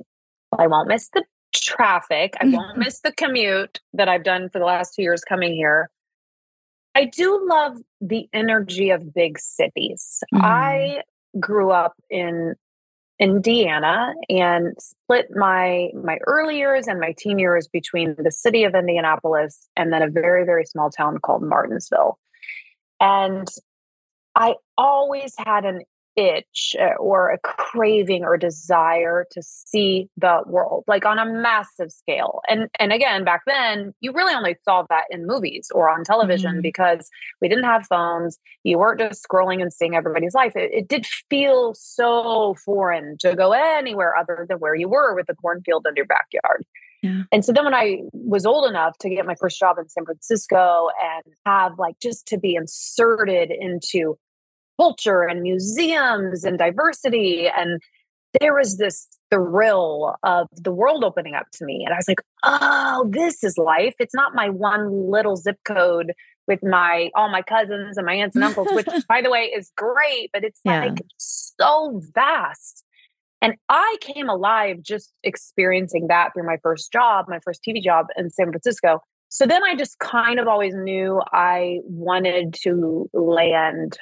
i 0.57 0.67
won't 0.67 0.87
miss 0.87 1.09
the 1.13 1.23
traffic 1.53 2.33
i 2.41 2.45
won't 2.45 2.77
miss 2.77 2.99
the 3.01 3.11
commute 3.11 3.79
that 3.93 4.09
i've 4.09 4.23
done 4.23 4.49
for 4.49 4.59
the 4.59 4.65
last 4.65 4.93
two 4.95 5.01
years 5.01 5.21
coming 5.23 5.53
here 5.53 5.89
I 6.95 7.05
do 7.05 7.47
love 7.49 7.77
the 8.01 8.27
energy 8.33 8.91
of 8.91 9.13
big 9.13 9.39
cities. 9.39 10.23
Mm. 10.33 10.41
I 10.43 11.03
grew 11.39 11.71
up 11.71 11.93
in 12.09 12.55
Indiana 13.19 14.13
and 14.29 14.75
split 14.79 15.27
my 15.35 15.89
my 15.93 16.17
early 16.27 16.57
years 16.57 16.87
and 16.87 16.99
my 16.99 17.13
teen 17.17 17.39
years 17.39 17.67
between 17.67 18.15
the 18.17 18.31
city 18.31 18.63
of 18.63 18.75
Indianapolis 18.75 19.67
and 19.75 19.93
then 19.93 20.01
a 20.01 20.09
very 20.09 20.45
very 20.45 20.65
small 20.65 20.89
town 20.89 21.19
called 21.19 21.43
Martinsville. 21.43 22.17
And 22.99 23.47
I 24.35 24.55
always 24.77 25.35
had 25.37 25.65
an 25.65 25.81
itch 26.15 26.75
uh, 26.79 26.95
or 26.99 27.29
a 27.29 27.39
craving 27.39 28.23
or 28.23 28.37
desire 28.37 29.25
to 29.31 29.41
see 29.41 30.09
the 30.17 30.41
world 30.45 30.83
like 30.87 31.05
on 31.05 31.17
a 31.17 31.25
massive 31.25 31.91
scale 31.91 32.41
and 32.47 32.69
and 32.79 32.93
again 32.93 33.23
back 33.23 33.41
then 33.47 33.93
you 33.99 34.11
really 34.11 34.33
only 34.33 34.55
saw 34.63 34.83
that 34.89 35.03
in 35.09 35.25
movies 35.25 35.69
or 35.73 35.89
on 35.89 36.03
television 36.03 36.53
mm-hmm. 36.53 36.61
because 36.61 37.09
we 37.41 37.47
didn't 37.47 37.63
have 37.63 37.85
phones 37.87 38.37
you 38.63 38.77
weren't 38.77 38.99
just 38.99 39.25
scrolling 39.27 39.61
and 39.61 39.73
seeing 39.73 39.95
everybody's 39.95 40.35
life 40.35 40.55
it, 40.55 40.71
it, 40.73 40.87
did 40.87 41.05
feel 41.29 41.73
so 41.73 42.55
foreign 42.63 43.15
to 43.19 43.35
go 43.35 43.51
anywhere 43.51 44.15
other 44.15 44.45
than 44.47 44.57
where 44.59 44.75
you 44.75 44.87
were 44.87 45.15
with 45.15 45.25
the 45.27 45.35
cornfield 45.35 45.85
in 45.87 45.95
your 45.95 46.05
backyard 46.05 46.63
yeah. 47.03 47.23
And 47.33 47.43
so 47.43 47.51
then 47.51 47.65
when 47.65 47.73
I 47.73 47.99
was 48.13 48.45
old 48.45 48.67
enough 48.67 48.97
to 48.99 49.09
get 49.09 49.25
my 49.25 49.35
first 49.35 49.59
job 49.59 49.77
in 49.77 49.89
San 49.89 50.05
Francisco 50.05 50.87
and 51.03 51.33
have 51.45 51.77
like 51.77 51.99
just 52.01 52.25
to 52.27 52.39
be 52.39 52.55
inserted 52.55 53.51
into 53.51 54.17
culture 54.79 55.23
and 55.23 55.41
museums 55.41 56.43
and 56.43 56.57
diversity. 56.57 57.47
And 57.47 57.81
there 58.39 58.53
was 58.53 58.77
this 58.77 59.07
thrill 59.31 60.15
of 60.23 60.47
the 60.55 60.71
world 60.71 61.03
opening 61.03 61.35
up 61.35 61.47
to 61.53 61.65
me. 61.65 61.83
And 61.85 61.93
I 61.93 61.97
was 61.97 62.07
like, 62.07 62.21
oh, 62.43 63.07
this 63.09 63.43
is 63.43 63.57
life. 63.57 63.95
It's 63.99 64.15
not 64.15 64.35
my 64.35 64.49
one 64.49 65.09
little 65.09 65.35
zip 65.35 65.57
code 65.65 66.13
with 66.47 66.61
my 66.63 67.09
all 67.15 67.29
my 67.29 67.41
cousins 67.41 67.97
and 67.97 68.05
my 68.05 68.15
aunts 68.15 68.35
and 68.35 68.43
uncles, 68.43 68.67
which 68.71 68.87
by 69.07 69.21
the 69.21 69.29
way 69.29 69.51
is 69.55 69.71
great, 69.77 70.29
but 70.33 70.43
it's 70.43 70.59
yeah. 70.65 70.85
like 70.85 71.01
so 71.17 72.01
vast. 72.13 72.83
And 73.41 73.55
I 73.67 73.97
came 74.01 74.29
alive 74.29 74.77
just 74.81 75.11
experiencing 75.23 76.07
that 76.07 76.29
through 76.33 76.45
my 76.45 76.57
first 76.63 76.91
job, 76.91 77.25
my 77.27 77.39
first 77.43 77.61
TV 77.67 77.83
job 77.83 78.07
in 78.17 78.29
San 78.29 78.47
Francisco. 78.47 79.01
So 79.27 79.45
then 79.45 79.63
I 79.63 79.75
just 79.75 79.99
kind 79.99 80.39
of 80.39 80.47
always 80.47 80.75
knew 80.75 81.21
I 81.31 81.79
wanted 81.83 82.53
to 82.63 83.09
land 83.13 83.97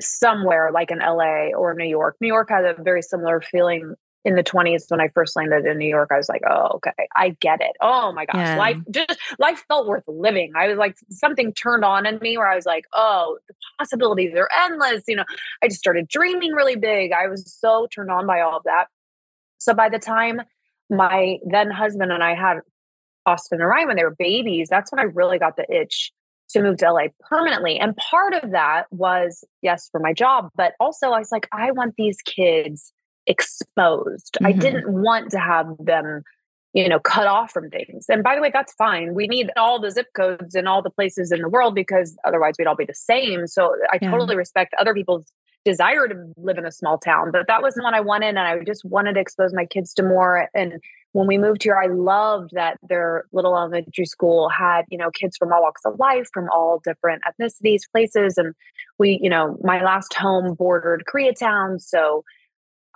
somewhere 0.00 0.70
like 0.72 0.90
in 0.90 0.98
LA 0.98 1.48
or 1.56 1.74
New 1.74 1.86
York. 1.86 2.16
New 2.20 2.28
York 2.28 2.48
had 2.50 2.64
a 2.64 2.74
very 2.82 3.02
similar 3.02 3.40
feeling 3.40 3.94
in 4.24 4.36
the 4.36 4.42
20s 4.42 4.90
when 4.90 5.00
I 5.00 5.08
first 5.08 5.36
landed 5.36 5.66
in 5.66 5.78
New 5.78 5.88
York. 5.88 6.08
I 6.10 6.16
was 6.16 6.28
like, 6.28 6.42
oh, 6.48 6.68
okay, 6.76 7.08
I 7.14 7.36
get 7.40 7.60
it. 7.60 7.72
Oh 7.80 8.10
my 8.12 8.24
gosh, 8.24 8.36
yeah. 8.36 8.56
life 8.56 8.78
just 8.90 9.18
life 9.38 9.62
felt 9.68 9.86
worth 9.86 10.04
living. 10.06 10.52
I 10.56 10.68
was 10.68 10.78
like, 10.78 10.96
something 11.10 11.52
turned 11.52 11.84
on 11.84 12.06
in 12.06 12.18
me 12.20 12.38
where 12.38 12.48
I 12.48 12.56
was 12.56 12.64
like, 12.64 12.86
oh, 12.94 13.38
the 13.48 13.54
possibilities 13.78 14.34
are 14.34 14.48
endless. 14.64 15.04
You 15.06 15.16
know, 15.16 15.24
I 15.62 15.68
just 15.68 15.80
started 15.80 16.08
dreaming 16.08 16.52
really 16.52 16.76
big. 16.76 17.12
I 17.12 17.26
was 17.26 17.52
so 17.52 17.86
turned 17.94 18.10
on 18.10 18.26
by 18.26 18.40
all 18.40 18.56
of 18.56 18.64
that. 18.64 18.86
So 19.58 19.74
by 19.74 19.90
the 19.90 19.98
time 19.98 20.42
my 20.88 21.38
then 21.46 21.70
husband 21.70 22.10
and 22.10 22.24
I 22.24 22.34
had 22.34 22.60
Austin 23.26 23.60
and 23.60 23.68
Ryan 23.68 23.88
when 23.88 23.96
they 23.96 24.04
were 24.04 24.16
babies, 24.18 24.68
that's 24.70 24.90
when 24.90 24.98
I 24.98 25.04
really 25.04 25.38
got 25.38 25.56
the 25.56 25.70
itch 25.70 26.12
to 26.50 26.62
move 26.62 26.78
to 26.78 26.92
LA 26.92 27.06
permanently. 27.20 27.78
And 27.78 27.96
part 27.96 28.34
of 28.34 28.50
that 28.52 28.84
was, 28.90 29.44
yes, 29.62 29.88
for 29.90 30.00
my 30.00 30.12
job, 30.12 30.50
but 30.54 30.74
also 30.80 31.10
I 31.10 31.18
was 31.18 31.32
like, 31.32 31.48
I 31.52 31.70
want 31.72 31.94
these 31.96 32.18
kids 32.22 32.92
exposed. 33.26 34.34
Mm-hmm. 34.34 34.46
I 34.46 34.52
didn't 34.52 34.92
want 34.92 35.30
to 35.30 35.38
have 35.38 35.66
them, 35.78 36.22
you 36.72 36.88
know, 36.88 37.00
cut 37.00 37.26
off 37.26 37.50
from 37.50 37.70
things. 37.70 38.06
And 38.08 38.22
by 38.22 38.34
the 38.34 38.42
way, 38.42 38.50
that's 38.52 38.74
fine. 38.74 39.14
We 39.14 39.26
need 39.26 39.50
all 39.56 39.80
the 39.80 39.90
zip 39.90 40.08
codes 40.14 40.54
and 40.54 40.68
all 40.68 40.82
the 40.82 40.90
places 40.90 41.32
in 41.32 41.40
the 41.40 41.48
world 41.48 41.74
because 41.74 42.16
otherwise 42.24 42.54
we'd 42.58 42.66
all 42.66 42.76
be 42.76 42.84
the 42.84 42.94
same. 42.94 43.46
So 43.46 43.74
I 43.90 43.98
yeah. 44.00 44.10
totally 44.10 44.36
respect 44.36 44.74
other 44.78 44.94
people's 44.94 45.26
desire 45.64 46.06
to 46.08 46.32
live 46.36 46.58
in 46.58 46.66
a 46.66 46.72
small 46.72 46.98
town, 46.98 47.30
but 47.32 47.46
that 47.46 47.62
wasn't 47.62 47.84
what 47.84 47.94
I 47.94 48.00
wanted. 48.00 48.28
And 48.28 48.40
I 48.40 48.58
just 48.64 48.84
wanted 48.84 49.14
to 49.14 49.20
expose 49.20 49.54
my 49.54 49.64
kids 49.64 49.94
to 49.94 50.02
more. 50.02 50.48
And 50.54 50.74
when 51.14 51.28
we 51.28 51.38
moved 51.38 51.62
here, 51.62 51.76
I 51.76 51.86
loved 51.86 52.50
that 52.54 52.76
their 52.88 53.24
little 53.32 53.56
elementary 53.56 54.04
school 54.04 54.48
had, 54.48 54.82
you 54.90 54.98
know, 54.98 55.12
kids 55.12 55.36
from 55.36 55.52
all 55.52 55.62
walks 55.62 55.82
of 55.84 55.96
life, 56.00 56.28
from 56.34 56.48
all 56.52 56.80
different 56.82 57.22
ethnicities, 57.22 57.82
places. 57.92 58.36
And 58.36 58.52
we, 58.98 59.20
you 59.22 59.30
know, 59.30 59.56
my 59.62 59.80
last 59.80 60.12
home 60.12 60.54
bordered 60.54 61.04
Koreatown. 61.08 61.80
So 61.80 62.24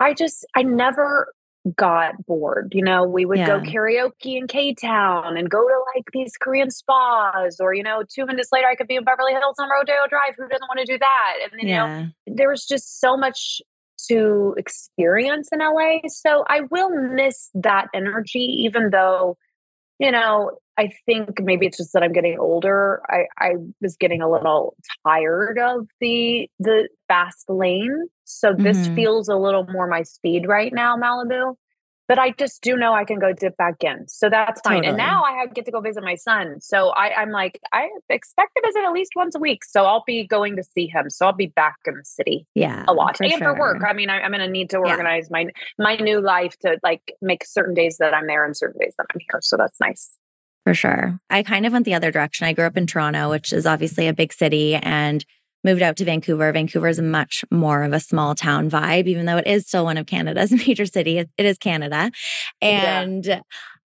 I 0.01 0.13
just, 0.13 0.45
I 0.53 0.63
never 0.63 1.33
got 1.77 2.25
bored. 2.25 2.73
You 2.75 2.83
know, 2.83 3.05
we 3.05 3.23
would 3.23 3.37
yeah. 3.37 3.47
go 3.47 3.61
karaoke 3.61 4.37
in 4.37 4.47
K 4.47 4.73
Town 4.73 5.37
and 5.37 5.49
go 5.49 5.65
to 5.65 5.83
like 5.95 6.05
these 6.11 6.33
Korean 6.41 6.71
spas, 6.71 7.61
or, 7.61 7.73
you 7.73 7.83
know, 7.83 8.03
two 8.13 8.25
minutes 8.25 8.49
later, 8.51 8.67
I 8.67 8.75
could 8.75 8.87
be 8.87 8.97
in 8.97 9.05
Beverly 9.05 9.31
Hills 9.31 9.55
on 9.59 9.69
Rodeo 9.69 9.95
Drive. 10.09 10.33
Who 10.37 10.49
doesn't 10.49 10.67
want 10.67 10.79
to 10.79 10.85
do 10.85 10.99
that? 10.99 11.33
And 11.43 11.51
then, 11.57 11.67
yeah. 11.69 11.99
you 11.99 12.03
know, 12.03 12.35
there 12.35 12.49
was 12.49 12.65
just 12.65 12.99
so 12.99 13.15
much 13.15 13.61
to 14.09 14.53
experience 14.57 15.49
in 15.51 15.59
LA. 15.59 15.99
So 16.07 16.43
I 16.47 16.61
will 16.69 16.89
miss 16.89 17.49
that 17.53 17.87
energy, 17.93 18.63
even 18.63 18.89
though, 18.91 19.37
you 19.99 20.11
know, 20.11 20.57
I 20.77 20.91
think 21.05 21.41
maybe 21.41 21.65
it's 21.65 21.77
just 21.77 21.93
that 21.93 22.03
I'm 22.03 22.13
getting 22.13 22.39
older. 22.39 23.01
I, 23.09 23.25
I 23.37 23.51
was 23.81 23.97
getting 23.97 24.21
a 24.21 24.31
little 24.31 24.75
tired 25.05 25.59
of 25.59 25.87
the 25.99 26.49
the 26.59 26.87
fast 27.07 27.49
lane. 27.49 28.07
So 28.23 28.53
this 28.53 28.77
mm-hmm. 28.77 28.95
feels 28.95 29.27
a 29.27 29.35
little 29.35 29.65
more 29.67 29.87
my 29.87 30.03
speed 30.03 30.47
right 30.47 30.73
now, 30.73 30.95
Malibu 30.95 31.55
but 32.09 32.17
I 32.17 32.31
just 32.31 32.63
do 32.63 32.75
know 32.75 32.93
I 32.93 33.05
can 33.05 33.19
go 33.19 33.33
dip 33.33 33.55
back 33.55 33.83
in. 33.83 34.07
So 34.07 34.31
that's 34.31 34.59
fine. 34.61 34.77
Totally. 34.77 34.87
And 34.87 34.97
now 34.97 35.21
I 35.21 35.33
have, 35.33 35.53
get 35.53 35.65
to 35.65 35.71
go 35.71 35.79
visit 35.79 36.03
my 36.03 36.15
son. 36.15 36.59
So 36.59 36.89
I, 36.89 37.21
am 37.21 37.29
like, 37.29 37.61
I 37.71 37.87
expect 38.09 38.49
to 38.55 38.63
visit 38.65 38.83
at 38.83 38.91
least 38.91 39.11
once 39.15 39.35
a 39.35 39.39
week. 39.39 39.63
So 39.63 39.83
I'll 39.83 40.03
be 40.07 40.25
going 40.25 40.55
to 40.55 40.63
see 40.63 40.87
him. 40.87 41.11
So 41.11 41.27
I'll 41.27 41.33
be 41.33 41.47
back 41.47 41.77
in 41.85 41.93
the 41.93 42.03
city. 42.03 42.47
Yeah. 42.55 42.83
A 42.87 42.93
lot. 42.93 43.17
For 43.17 43.25
and 43.25 43.33
sure. 43.33 43.53
for 43.53 43.59
work. 43.59 43.83
I 43.87 43.93
mean, 43.93 44.09
I, 44.09 44.21
am 44.21 44.31
going 44.31 44.41
to 44.41 44.49
need 44.49 44.71
to 44.71 44.77
organize 44.77 45.29
yeah. 45.31 45.43
my, 45.43 45.45
my 45.77 45.95
new 45.97 46.19
life 46.19 46.57
to 46.61 46.79
like 46.81 47.13
make 47.21 47.45
certain 47.45 47.75
days 47.75 47.97
that 47.97 48.15
I'm 48.15 48.25
there 48.25 48.43
and 48.43 48.57
certain 48.57 48.81
days 48.81 48.95
that 48.97 49.05
I'm 49.13 49.19
here. 49.29 49.39
So 49.43 49.55
that's 49.55 49.79
nice. 49.79 50.09
For 50.65 50.73
sure. 50.73 51.19
I 51.29 51.43
kind 51.43 51.67
of 51.67 51.73
went 51.73 51.85
the 51.85 51.93
other 51.93 52.09
direction. 52.09 52.47
I 52.47 52.53
grew 52.53 52.65
up 52.65 52.75
in 52.75 52.87
Toronto, 52.87 53.29
which 53.29 53.53
is 53.53 53.67
obviously 53.67 54.07
a 54.07 54.13
big 54.13 54.33
city. 54.33 54.73
And 54.73 55.23
moved 55.63 55.81
out 55.81 55.97
to 55.97 56.05
Vancouver. 56.05 56.51
Vancouver 56.51 56.87
is 56.87 56.99
much 56.99 57.43
more 57.51 57.83
of 57.83 57.93
a 57.93 57.99
small 57.99 58.35
town 58.35 58.69
vibe, 58.69 59.07
even 59.07 59.25
though 59.25 59.37
it 59.37 59.47
is 59.47 59.67
still 59.67 59.85
one 59.85 59.97
of 59.97 60.05
Canada's 60.05 60.51
major 60.67 60.85
cities. 60.85 61.25
It 61.37 61.45
is 61.45 61.57
Canada. 61.57 62.11
And 62.61 63.25
yeah. 63.25 63.41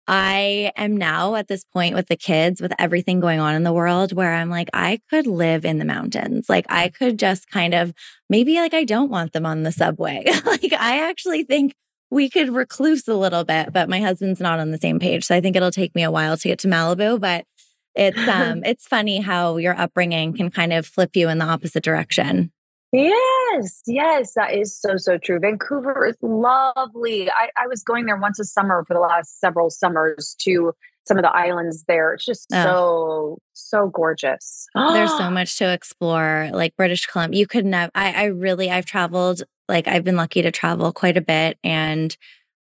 I 0.07 0.71
am 0.77 0.97
now 0.97 1.35
at 1.35 1.49
this 1.49 1.65
point 1.65 1.95
with 1.95 2.09
the 2.09 2.17
kids, 2.17 2.61
with 2.61 2.73
everything 2.79 3.21
going 3.21 3.41
on 3.41 3.55
in 3.55 3.63
the 3.63 3.73
world, 3.73 4.13
where 4.13 4.35
I'm 4.35 4.51
like, 4.51 4.69
I 4.75 5.01
could 5.09 5.27
live 5.27 5.65
in 5.65 5.79
the 5.79 5.85
mountains. 5.85 6.47
Like, 6.49 6.67
I 6.69 6.91
could 6.91 7.19
just 7.19 7.49
kind 7.51 7.73
of 7.73 7.95
maybe 8.29 8.57
like 8.57 8.75
I 8.75 8.85
don't 8.85 9.11
want 9.11 9.33
them 9.33 9.47
on 9.47 9.63
the 9.63 9.73
subway. 9.73 10.25
like, 10.45 10.73
I 10.75 11.09
actually 11.09 11.45
think 11.45 11.75
we 12.11 12.29
could 12.29 12.55
recluse 12.55 13.09
a 13.09 13.15
little 13.15 13.45
bit, 13.45 13.73
but 13.73 13.89
my 13.89 14.01
husband's 14.01 14.41
not 14.41 14.61
on 14.61 14.71
the 14.71 14.79
same 14.79 14.99
page. 14.99 15.25
So 15.25 15.35
I 15.35 15.41
think 15.41 15.57
it'll 15.57 15.71
take 15.71 15.95
me 15.95 16.03
a 16.03 16.11
while 16.11 16.37
to 16.37 16.49
get 16.49 16.59
to 16.61 16.69
Malibu. 16.69 17.19
But 17.19 17.47
it's 17.95 18.29
um 18.29 18.63
it's 18.65 18.87
funny 18.87 19.21
how 19.21 19.57
your 19.57 19.79
upbringing 19.79 20.35
can 20.35 20.51
kind 20.51 20.73
of 20.73 20.87
flip 20.87 21.17
you 21.17 21.29
in 21.29 21.39
the 21.39 21.45
opposite 21.45 21.85
direction. 21.85 22.51
Yes, 22.95 23.83
yes, 23.89 24.35
that 24.35 24.55
is 24.55 24.79
so, 24.79 24.97
so 24.97 25.19
true. 25.19 25.41
Vancouver 25.41 26.07
is 26.07 26.17
lovely. 26.23 27.29
I, 27.29 27.49
I 27.57 27.67
was 27.67 27.83
going 27.83 28.07
there 28.07 28.17
once 28.17 28.39
a 28.39 28.45
summer 28.45 28.85
for 28.87 28.95
the 28.95 29.01
last 29.01 29.41
several 29.41 29.69
summers 29.69 30.37
to 30.43 30.73
some 31.07 31.19
of 31.19 31.25
the 31.25 31.35
islands 31.35 31.85
there. 31.89 32.15
It's 32.15 32.25
just 32.25 32.47
oh. 32.53 32.63
so, 32.63 33.39
so 33.53 33.89
gorgeous. 33.89 34.67
There's 34.75 35.11
so 35.11 35.29
much 35.33 35.59
to 35.59 35.73
explore, 35.73 36.51
like 36.53 36.77
British 36.77 37.07
Columbia. 37.07 37.41
You 37.41 37.49
could 37.49 37.67
never, 37.67 37.91
I, 37.97 38.13
I 38.13 38.25
really, 38.27 38.71
I've 38.71 38.87
traveled, 38.87 39.43
like, 39.69 39.89
I've 39.89 40.05
been 40.05 40.17
lucky 40.17 40.43
to 40.43 40.53
travel 40.53 40.93
quite 40.93 41.17
a 41.17 41.21
bit. 41.21 41.59
And 41.65 42.17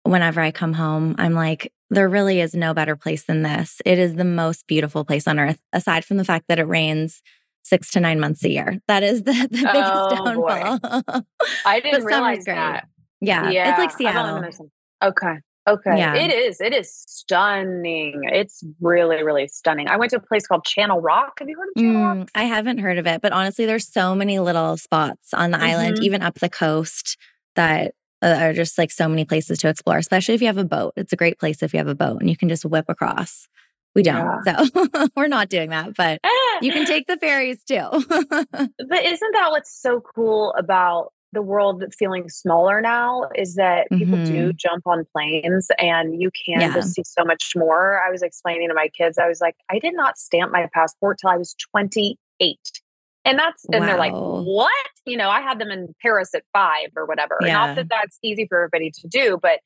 whenever 0.07 0.41
I 0.41 0.51
come 0.51 0.73
home, 0.73 1.15
I'm 1.17 1.33
like, 1.33 1.71
there 1.89 2.09
really 2.09 2.41
is 2.41 2.53
no 2.53 2.73
better 2.73 2.95
place 2.95 3.23
than 3.23 3.43
this. 3.43 3.81
It 3.85 3.99
is 3.99 4.15
the 4.15 4.25
most 4.25 4.67
beautiful 4.67 5.05
place 5.05 5.27
on 5.27 5.39
earth, 5.39 5.59
aside 5.71 6.03
from 6.03 6.17
the 6.17 6.25
fact 6.25 6.45
that 6.47 6.59
it 6.59 6.65
rains 6.65 7.21
six 7.63 7.91
to 7.91 7.99
nine 7.99 8.19
months 8.19 8.43
a 8.43 8.49
year. 8.49 8.79
That 8.87 9.03
is 9.03 9.23
the, 9.23 9.33
the 9.33 9.57
biggest 9.57 9.75
oh, 9.75 10.15
downfall. 10.15 11.23
I 11.65 11.79
didn't 11.83 12.05
realize 12.05 12.45
that. 12.45 12.87
Yeah, 13.19 13.49
yeah, 13.49 13.69
it's 13.69 13.79
like 13.79 13.91
Seattle. 13.91 14.69
Okay. 15.03 15.35
Okay. 15.67 15.97
Yeah. 15.97 16.15
It 16.15 16.31
is. 16.31 16.61
It 16.61 16.73
is 16.73 16.89
stunning. 16.89 18.21
It's 18.31 18.63
really, 18.79 19.21
really 19.21 19.49
stunning. 19.49 19.89
I 19.89 19.97
went 19.97 20.11
to 20.11 20.17
a 20.17 20.21
place 20.21 20.47
called 20.47 20.63
Channel 20.63 21.01
Rock. 21.01 21.39
Have 21.39 21.49
you 21.49 21.57
heard 21.57 21.67
of 21.75 21.83
Channel 21.83 22.15
mm, 22.15 22.19
Rock? 22.19 22.29
I 22.33 22.43
haven't 22.43 22.77
heard 22.77 22.97
of 22.97 23.05
it, 23.05 23.21
but 23.21 23.33
honestly, 23.33 23.65
there's 23.65 23.91
so 23.91 24.15
many 24.15 24.39
little 24.39 24.77
spots 24.77 25.33
on 25.33 25.51
the 25.51 25.57
mm-hmm. 25.57 25.67
island, 25.67 25.99
even 26.01 26.21
up 26.21 26.35
the 26.35 26.47
coast, 26.47 27.17
that 27.55 27.95
are 28.21 28.53
just 28.53 28.77
like 28.77 28.91
so 28.91 29.07
many 29.07 29.25
places 29.25 29.59
to 29.59 29.69
explore, 29.69 29.97
especially 29.97 30.35
if 30.35 30.41
you 30.41 30.47
have 30.47 30.57
a 30.57 30.65
boat. 30.65 30.93
It's 30.95 31.13
a 31.13 31.17
great 31.17 31.39
place 31.39 31.61
if 31.61 31.73
you 31.73 31.77
have 31.77 31.87
a 31.87 31.95
boat 31.95 32.19
and 32.19 32.29
you 32.29 32.37
can 32.37 32.49
just 32.49 32.65
whip 32.65 32.85
across. 32.87 33.47
We 33.95 34.03
don't. 34.03 34.41
Yeah. 34.45 34.63
So 34.65 35.07
we're 35.15 35.27
not 35.27 35.49
doing 35.49 35.69
that, 35.71 35.95
but 35.95 36.19
you 36.61 36.71
can 36.71 36.85
take 36.85 37.07
the 37.07 37.17
ferries 37.17 37.63
too. 37.63 37.87
but 37.89 39.05
isn't 39.05 39.31
that 39.33 39.47
what's 39.49 39.81
so 39.81 40.01
cool 40.01 40.53
about 40.57 41.13
the 41.33 41.41
world 41.41 41.83
feeling 41.97 42.29
smaller 42.29 42.79
now 42.79 43.29
is 43.35 43.55
that 43.55 43.87
people 43.91 44.17
mm-hmm. 44.17 44.33
do 44.33 44.53
jump 44.53 44.87
on 44.87 45.05
planes 45.11 45.67
and 45.77 46.19
you 46.21 46.31
can 46.31 46.61
yeah. 46.61 46.73
just 46.73 46.93
see 46.93 47.03
so 47.03 47.25
much 47.25 47.51
more. 47.55 48.01
I 48.01 48.09
was 48.09 48.21
explaining 48.21 48.69
to 48.69 48.73
my 48.73 48.87
kids, 48.87 49.17
I 49.17 49.27
was 49.27 49.41
like, 49.41 49.55
I 49.69 49.79
did 49.79 49.93
not 49.93 50.17
stamp 50.17 50.51
my 50.51 50.69
passport 50.73 51.17
till 51.19 51.29
I 51.29 51.37
was 51.37 51.53
28. 51.71 52.57
And 53.27 53.37
that's, 53.37 53.65
and 53.73 53.81
wow. 53.81 53.85
they're 53.85 53.97
like, 53.97 54.13
what? 54.13 54.71
You 55.05 55.17
know, 55.17 55.29
I 55.29 55.41
had 55.41 55.59
them 55.59 55.69
in 55.69 55.93
Paris 56.01 56.33
at 56.33 56.43
five 56.53 56.89
or 56.95 57.05
whatever. 57.05 57.37
Yeah. 57.41 57.53
Not 57.53 57.75
that 57.75 57.89
that's 57.89 58.17
easy 58.23 58.47
for 58.47 58.57
everybody 58.57 58.89
to 58.91 59.07
do, 59.07 59.37
but 59.41 59.59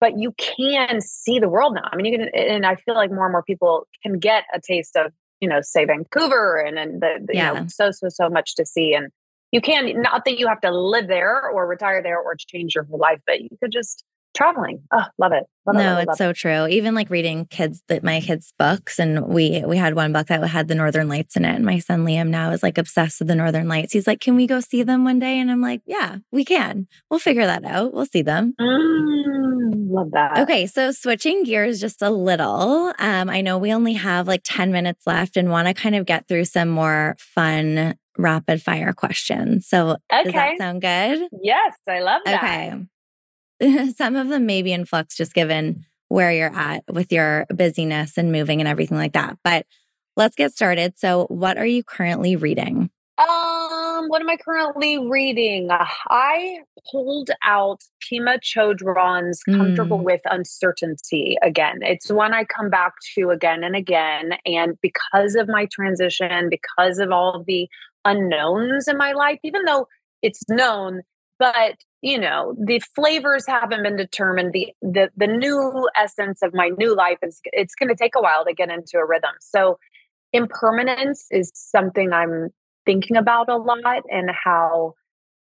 but 0.00 0.18
you 0.18 0.32
can 0.32 1.00
see 1.00 1.38
the 1.38 1.48
world 1.48 1.74
now. 1.74 1.88
I 1.90 1.96
mean, 1.96 2.12
you 2.12 2.18
can, 2.18 2.28
and 2.34 2.66
I 2.66 2.76
feel 2.76 2.94
like 2.94 3.10
more 3.10 3.26
and 3.26 3.32
more 3.32 3.42
people 3.42 3.86
can 4.02 4.18
get 4.18 4.44
a 4.54 4.60
taste 4.60 4.96
of, 4.96 5.12
you 5.40 5.48
know, 5.48 5.60
say 5.60 5.84
Vancouver 5.84 6.56
and, 6.58 6.78
and 6.78 7.02
the, 7.02 7.24
the 7.26 7.34
yeah. 7.34 7.52
you 7.52 7.60
know, 7.60 7.66
so, 7.68 7.90
so, 7.90 8.08
so 8.08 8.30
much 8.30 8.54
to 8.56 8.64
see. 8.64 8.94
And 8.94 9.10
you 9.52 9.60
can, 9.60 10.00
not 10.00 10.24
that 10.24 10.38
you 10.38 10.46
have 10.46 10.60
to 10.62 10.70
live 10.70 11.08
there 11.08 11.48
or 11.50 11.66
retire 11.66 12.02
there 12.02 12.18
or 12.18 12.34
change 12.34 12.74
your 12.74 12.84
whole 12.84 12.98
life, 12.98 13.20
but 13.26 13.42
you 13.42 13.50
could 13.60 13.72
just 13.72 14.04
traveling. 14.36 14.82
Oh, 14.92 15.04
love 15.18 15.32
it. 15.32 15.44
Love 15.66 15.76
no, 15.76 15.98
it, 15.98 16.08
it's 16.08 16.18
so 16.18 16.32
true. 16.32 16.66
Even 16.66 16.94
like 16.94 17.10
reading 17.10 17.44
kids 17.46 17.82
that 17.88 18.02
my 18.02 18.20
kids' 18.20 18.52
books, 18.58 18.98
and 18.98 19.26
we 19.26 19.62
we 19.66 19.76
had 19.76 19.94
one 19.94 20.12
book 20.12 20.28
that 20.28 20.42
had 20.48 20.68
the 20.68 20.74
Northern 20.74 21.08
Lights 21.08 21.36
in 21.36 21.44
it. 21.44 21.54
And 21.54 21.64
my 21.64 21.78
son 21.78 22.04
Liam 22.04 22.28
now 22.28 22.50
is 22.50 22.62
like 22.62 22.78
obsessed 22.78 23.20
with 23.20 23.28
the 23.28 23.34
Northern 23.34 23.68
Lights. 23.68 23.92
He's 23.92 24.06
like, 24.06 24.20
"Can 24.20 24.36
we 24.36 24.46
go 24.46 24.60
see 24.60 24.82
them 24.82 25.04
one 25.04 25.18
day?" 25.18 25.38
And 25.38 25.50
I'm 25.50 25.60
like, 25.60 25.82
"Yeah, 25.86 26.18
we 26.32 26.44
can. 26.44 26.88
We'll 27.10 27.20
figure 27.20 27.46
that 27.46 27.64
out. 27.64 27.92
We'll 27.92 28.06
see 28.06 28.22
them." 28.22 28.54
Mm, 28.60 29.90
love 29.90 30.10
that. 30.12 30.38
Okay, 30.38 30.66
so 30.66 30.92
switching 30.92 31.44
gears 31.44 31.80
just 31.80 32.02
a 32.02 32.10
little. 32.10 32.92
Um, 32.98 33.28
I 33.28 33.40
know 33.42 33.58
we 33.58 33.72
only 33.72 33.94
have 33.94 34.26
like 34.26 34.42
ten 34.44 34.72
minutes 34.72 35.06
left, 35.06 35.36
and 35.36 35.50
want 35.50 35.68
to 35.68 35.74
kind 35.74 35.94
of 35.94 36.06
get 36.06 36.26
through 36.26 36.46
some 36.46 36.68
more 36.68 37.16
fun 37.18 37.96
rapid 38.16 38.62
fire 38.62 38.92
questions. 38.92 39.66
So 39.66 39.96
okay. 40.12 40.24
does 40.24 40.32
that 40.32 40.58
sound 40.58 40.80
good? 40.82 41.28
Yes, 41.42 41.74
I 41.88 42.00
love 42.00 42.22
that. 42.24 42.42
Okay. 42.42 42.86
some 43.96 44.16
of 44.16 44.28
them 44.28 44.46
may 44.46 44.62
be 44.62 44.72
in 44.72 44.84
flux 44.84 45.16
just 45.16 45.34
given 45.34 45.84
where 46.08 46.32
you're 46.32 46.54
at 46.54 46.82
with 46.92 47.12
your 47.12 47.46
busyness 47.54 48.18
and 48.18 48.32
moving 48.32 48.60
and 48.60 48.68
everything 48.68 48.98
like 48.98 49.12
that. 49.12 49.38
But 49.44 49.66
let's 50.16 50.36
get 50.36 50.52
started. 50.52 50.98
So, 50.98 51.26
what 51.26 51.56
are 51.56 51.66
you 51.66 51.84
currently 51.84 52.36
reading? 52.36 52.90
Um, 53.20 54.08
what 54.08 54.22
am 54.22 54.30
I 54.30 54.36
currently 54.36 54.98
reading? 54.98 55.68
I 55.70 56.60
pulled 56.90 57.30
out 57.44 57.82
Pema 58.02 58.38
Chodron's 58.40 59.42
Comfortable 59.42 59.98
mm. 59.98 60.04
with 60.04 60.22
Uncertainty 60.24 61.36
again. 61.42 61.80
It's 61.82 62.10
one 62.10 62.32
I 62.32 62.44
come 62.44 62.70
back 62.70 62.94
to 63.14 63.28
again 63.28 63.62
and 63.62 63.76
again. 63.76 64.32
And 64.46 64.78
because 64.80 65.34
of 65.34 65.48
my 65.48 65.66
transition, 65.70 66.48
because 66.48 66.98
of 66.98 67.12
all 67.12 67.44
the 67.46 67.68
unknowns 68.06 68.88
in 68.88 68.96
my 68.96 69.12
life, 69.12 69.38
even 69.44 69.64
though 69.66 69.86
it's 70.22 70.48
known, 70.48 71.02
but 71.40 71.76
you 72.02 72.18
know 72.18 72.54
the 72.64 72.78
flavors 72.94 73.44
haven't 73.48 73.82
been 73.82 73.96
determined. 73.96 74.52
The 74.52 74.72
the 74.80 75.10
the 75.16 75.26
new 75.26 75.88
essence 76.00 76.42
of 76.42 76.54
my 76.54 76.70
new 76.78 76.94
life 76.94 77.18
is 77.22 77.40
it's 77.46 77.74
going 77.74 77.88
to 77.88 77.96
take 77.96 78.14
a 78.14 78.20
while 78.20 78.44
to 78.44 78.54
get 78.54 78.70
into 78.70 78.98
a 78.98 79.06
rhythm. 79.06 79.32
So 79.40 79.78
impermanence 80.32 81.26
is 81.32 81.50
something 81.54 82.12
i'm 82.12 82.50
thinking 82.86 83.16
about 83.16 83.48
a 83.48 83.56
lot 83.56 84.04
and 84.10 84.30
how 84.30 84.94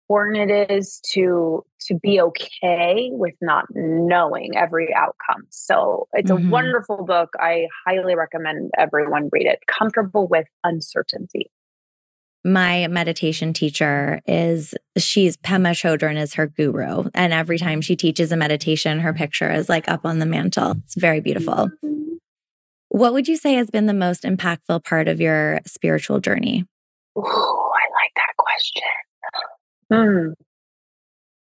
important 0.08 0.50
it 0.50 0.70
is 0.70 1.00
to 1.12 1.64
to 1.80 1.94
be 1.94 2.20
okay 2.20 3.10
with 3.12 3.36
not 3.42 3.66
knowing 3.74 4.56
every 4.56 4.94
outcome. 4.94 5.42
So 5.50 6.08
it's 6.14 6.30
mm-hmm. 6.30 6.48
a 6.48 6.50
wonderful 6.50 7.04
book. 7.04 7.30
I 7.38 7.68
highly 7.86 8.16
recommend 8.16 8.70
everyone 8.78 9.28
read 9.30 9.46
it. 9.46 9.60
Comfortable 9.66 10.26
with 10.26 10.46
uncertainty 10.64 11.50
my 12.48 12.88
meditation 12.88 13.52
teacher 13.52 14.20
is 14.26 14.74
she's 14.96 15.36
Pema 15.36 15.72
Chodron 15.72 16.16
is 16.16 16.34
her 16.34 16.46
guru. 16.46 17.04
And 17.14 17.32
every 17.32 17.58
time 17.58 17.80
she 17.80 17.96
teaches 17.96 18.32
a 18.32 18.36
meditation, 18.36 19.00
her 19.00 19.12
picture 19.12 19.50
is 19.50 19.68
like 19.68 19.88
up 19.88 20.04
on 20.04 20.18
the 20.18 20.26
mantle. 20.26 20.76
It's 20.84 20.94
very 20.94 21.20
beautiful. 21.20 21.70
What 22.88 23.12
would 23.12 23.28
you 23.28 23.36
say 23.36 23.54
has 23.54 23.70
been 23.70 23.86
the 23.86 23.94
most 23.94 24.22
impactful 24.22 24.84
part 24.84 25.08
of 25.08 25.20
your 25.20 25.60
spiritual 25.66 26.20
journey? 26.20 26.64
Ooh, 27.16 27.22
I 27.22 27.84
like 27.92 28.12
that 28.16 28.34
question. 28.38 28.82
Hmm. 29.92 30.32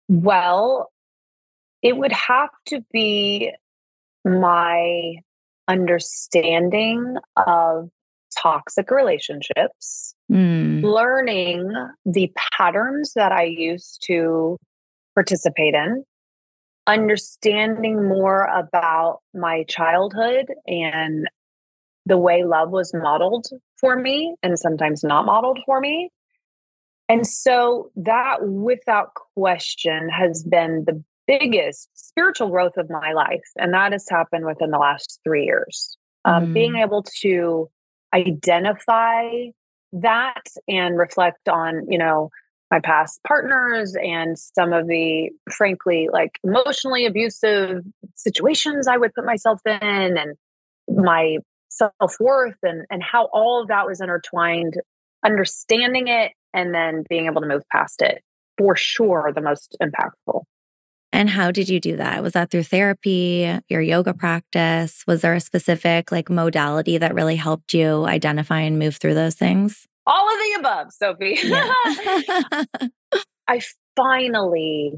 Well, 0.08 0.90
it 1.82 1.96
would 1.96 2.12
have 2.12 2.50
to 2.66 2.84
be 2.92 3.52
my 4.24 5.14
understanding 5.68 7.16
of 7.36 7.88
toxic 8.42 8.90
relationships 8.90 10.14
mm. 10.30 10.82
learning 10.82 11.70
the 12.04 12.32
patterns 12.56 13.12
that 13.14 13.32
I 13.32 13.44
used 13.44 14.02
to 14.06 14.58
participate 15.14 15.74
in, 15.74 16.04
understanding 16.86 18.08
more 18.08 18.44
about 18.44 19.20
my 19.34 19.64
childhood 19.68 20.46
and 20.66 21.28
the 22.06 22.18
way 22.18 22.42
love 22.44 22.70
was 22.70 22.92
modeled 22.94 23.46
for 23.78 23.96
me 23.96 24.34
and 24.42 24.58
sometimes 24.58 25.04
not 25.04 25.24
modeled 25.24 25.60
for 25.64 25.80
me. 25.80 26.10
And 27.08 27.26
so 27.26 27.90
that, 27.96 28.38
without 28.42 29.10
question, 29.36 30.08
has 30.08 30.42
been 30.42 30.84
the 30.86 31.02
biggest 31.26 31.88
spiritual 31.94 32.48
growth 32.48 32.76
of 32.76 32.90
my 32.90 33.12
life. 33.12 33.44
And 33.56 33.72
that 33.74 33.92
has 33.92 34.06
happened 34.08 34.46
within 34.46 34.70
the 34.70 34.78
last 34.78 35.20
three 35.22 35.44
years. 35.44 35.96
Um, 36.24 36.46
mm. 36.46 36.54
Being 36.54 36.76
able 36.76 37.04
to 37.20 37.68
identify 38.14 39.46
that 39.92 40.42
and 40.68 40.98
reflect 40.98 41.48
on, 41.48 41.86
you 41.90 41.98
know, 41.98 42.30
my 42.72 42.80
past 42.80 43.20
partners 43.28 43.94
and 44.02 44.38
some 44.38 44.72
of 44.72 44.88
the 44.88 45.30
frankly 45.50 46.08
like 46.10 46.38
emotionally 46.42 47.04
abusive 47.04 47.84
situations 48.14 48.88
I 48.88 48.96
would 48.96 49.12
put 49.14 49.26
myself 49.26 49.60
in 49.66 50.16
and 50.16 50.36
my 50.88 51.36
self-worth 51.68 52.56
and 52.62 52.86
and 52.90 53.02
how 53.02 53.28
all 53.32 53.60
of 53.60 53.68
that 53.68 53.86
was 53.86 54.00
intertwined 54.00 54.80
understanding 55.22 56.08
it 56.08 56.32
and 56.54 56.74
then 56.74 57.04
being 57.10 57.26
able 57.26 57.42
to 57.42 57.46
move 57.46 57.62
past 57.70 58.00
it 58.00 58.22
for 58.56 58.74
sure 58.74 59.30
the 59.34 59.42
most 59.42 59.76
impactful 59.82 60.42
and 61.12 61.28
how 61.28 61.50
did 61.50 61.68
you 61.68 61.78
do 61.78 61.96
that? 61.96 62.22
Was 62.22 62.32
that 62.32 62.50
through 62.50 62.62
therapy, 62.64 63.58
your 63.68 63.82
yoga 63.82 64.14
practice? 64.14 65.04
Was 65.06 65.20
there 65.20 65.34
a 65.34 65.40
specific 65.40 66.10
like 66.10 66.30
modality 66.30 66.96
that 66.98 67.14
really 67.14 67.36
helped 67.36 67.74
you 67.74 68.06
identify 68.06 68.60
and 68.60 68.78
move 68.78 68.96
through 68.96 69.14
those 69.14 69.34
things? 69.34 69.86
All 70.06 70.26
of 70.26 70.38
the 70.38 70.56
above, 70.58 70.92
Sophie. 70.92 71.38
Yeah. 71.42 72.64
I 73.48 73.60
finally, 73.94 74.92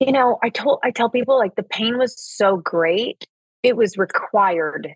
you 0.00 0.12
know, 0.12 0.38
I 0.42 0.50
told 0.50 0.80
I 0.82 0.90
tell 0.90 1.08
people 1.08 1.38
like 1.38 1.54
the 1.54 1.62
pain 1.62 1.98
was 1.98 2.14
so 2.18 2.56
great, 2.56 3.24
it 3.62 3.76
was 3.76 3.96
required 3.96 4.88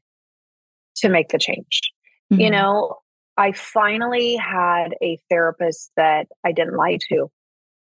to 0.97 1.09
make 1.09 1.29
the 1.29 1.39
change. 1.39 1.93
Mm-hmm. 2.33 2.41
You 2.41 2.51
know, 2.51 2.97
I 3.37 3.53
finally 3.53 4.37
had 4.37 4.95
a 5.03 5.19
therapist 5.31 5.93
that 5.97 6.27
I 6.45 6.53
didn't 6.53 6.77
lie 6.77 6.99
to. 7.11 7.31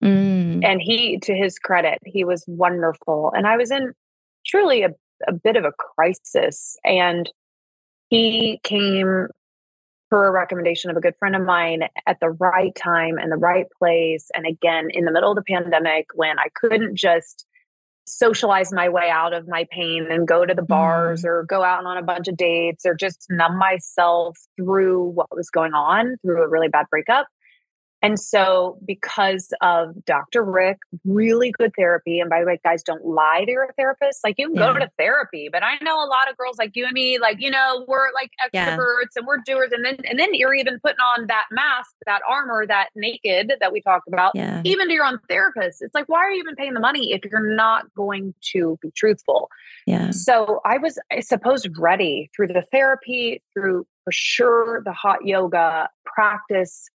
Mm. 0.04 0.64
And 0.64 0.82
he, 0.82 1.18
to 1.20 1.34
his 1.34 1.58
credit, 1.58 1.98
he 2.04 2.24
was 2.24 2.44
wonderful. 2.46 3.32
And 3.34 3.46
I 3.46 3.56
was 3.56 3.70
in 3.70 3.92
truly 4.46 4.82
a, 4.82 4.90
a 5.26 5.32
bit 5.32 5.56
of 5.56 5.64
a 5.64 5.72
crisis. 5.72 6.76
And 6.84 7.30
he 8.08 8.60
came 8.62 9.28
per 10.10 10.26
a 10.28 10.30
recommendation 10.30 10.90
of 10.90 10.96
a 10.96 11.00
good 11.00 11.14
friend 11.18 11.34
of 11.34 11.42
mine 11.42 11.84
at 12.06 12.20
the 12.20 12.30
right 12.30 12.74
time 12.74 13.18
and 13.18 13.32
the 13.32 13.36
right 13.36 13.66
place. 13.78 14.30
And 14.34 14.46
again, 14.46 14.88
in 14.90 15.04
the 15.04 15.12
middle 15.12 15.30
of 15.30 15.36
the 15.36 15.42
pandemic, 15.42 16.06
when 16.14 16.38
I 16.38 16.48
couldn't 16.54 16.96
just 16.96 17.46
socialize 18.06 18.72
my 18.72 18.88
way 18.88 19.08
out 19.10 19.32
of 19.32 19.48
my 19.48 19.66
pain 19.70 20.06
and 20.10 20.28
go 20.28 20.44
to 20.44 20.54
the 20.54 20.62
bars 20.62 21.22
mm. 21.22 21.28
or 21.28 21.44
go 21.44 21.64
out 21.64 21.84
on 21.84 21.96
a 21.96 22.02
bunch 22.02 22.28
of 22.28 22.36
dates 22.36 22.84
or 22.84 22.94
just 22.94 23.26
numb 23.30 23.58
myself 23.58 24.38
through 24.56 25.04
what 25.04 25.34
was 25.34 25.48
going 25.50 25.72
on 25.72 26.16
through 26.22 26.42
a 26.42 26.48
really 26.48 26.68
bad 26.68 26.86
breakup. 26.90 27.26
And 28.04 28.20
so, 28.20 28.78
because 28.84 29.50
of 29.62 30.04
Dr. 30.04 30.44
Rick, 30.44 30.76
really 31.06 31.52
good 31.52 31.72
therapy. 31.74 32.20
And 32.20 32.28
by 32.28 32.40
the 32.40 32.46
way, 32.46 32.60
guys, 32.62 32.82
don't 32.82 33.02
lie 33.02 33.44
to 33.46 33.50
your 33.50 33.72
therapist. 33.78 34.20
Like, 34.22 34.34
you 34.36 34.48
can 34.48 34.56
yeah. 34.56 34.60
go 34.60 34.68
mm-hmm. 34.72 34.80
to 34.80 34.90
therapy, 34.98 35.48
but 35.50 35.62
I 35.62 35.78
know 35.80 35.96
a 35.96 36.04
lot 36.04 36.30
of 36.30 36.36
girls 36.36 36.58
like 36.58 36.72
you 36.74 36.84
and 36.84 36.92
me, 36.92 37.18
like, 37.18 37.38
you 37.40 37.50
know, 37.50 37.86
we're 37.88 38.12
like 38.12 38.30
extroverts 38.44 38.52
yeah. 38.52 39.16
and 39.16 39.26
we're 39.26 39.38
doers. 39.46 39.72
And 39.72 39.86
then, 39.86 39.96
and 40.04 40.18
then 40.18 40.34
you're 40.34 40.54
even 40.54 40.78
putting 40.80 40.98
on 40.98 41.28
that 41.28 41.46
mask, 41.50 41.92
that 42.04 42.20
armor, 42.28 42.66
that 42.66 42.90
naked 42.94 43.54
that 43.58 43.72
we 43.72 43.80
talked 43.80 44.06
about, 44.06 44.32
yeah. 44.34 44.60
even 44.64 44.88
to 44.88 44.92
your 44.92 45.06
own 45.06 45.18
therapist. 45.26 45.80
It's 45.80 45.94
like, 45.94 46.06
why 46.06 46.18
are 46.18 46.30
you 46.30 46.40
even 46.40 46.56
paying 46.56 46.74
the 46.74 46.80
money 46.80 47.14
if 47.14 47.22
you're 47.24 47.56
not 47.56 47.86
going 47.94 48.34
to 48.52 48.78
be 48.82 48.90
truthful? 48.94 49.48
Yeah. 49.86 50.10
So, 50.10 50.60
I 50.66 50.76
was, 50.76 50.98
I 51.10 51.20
suppose, 51.20 51.66
ready 51.78 52.30
through 52.36 52.48
the 52.48 52.64
therapy, 52.70 53.42
through 53.54 53.86
for 54.04 54.12
sure 54.12 54.82
the 54.84 54.92
hot 54.92 55.24
yoga 55.24 55.88
practice 56.04 56.90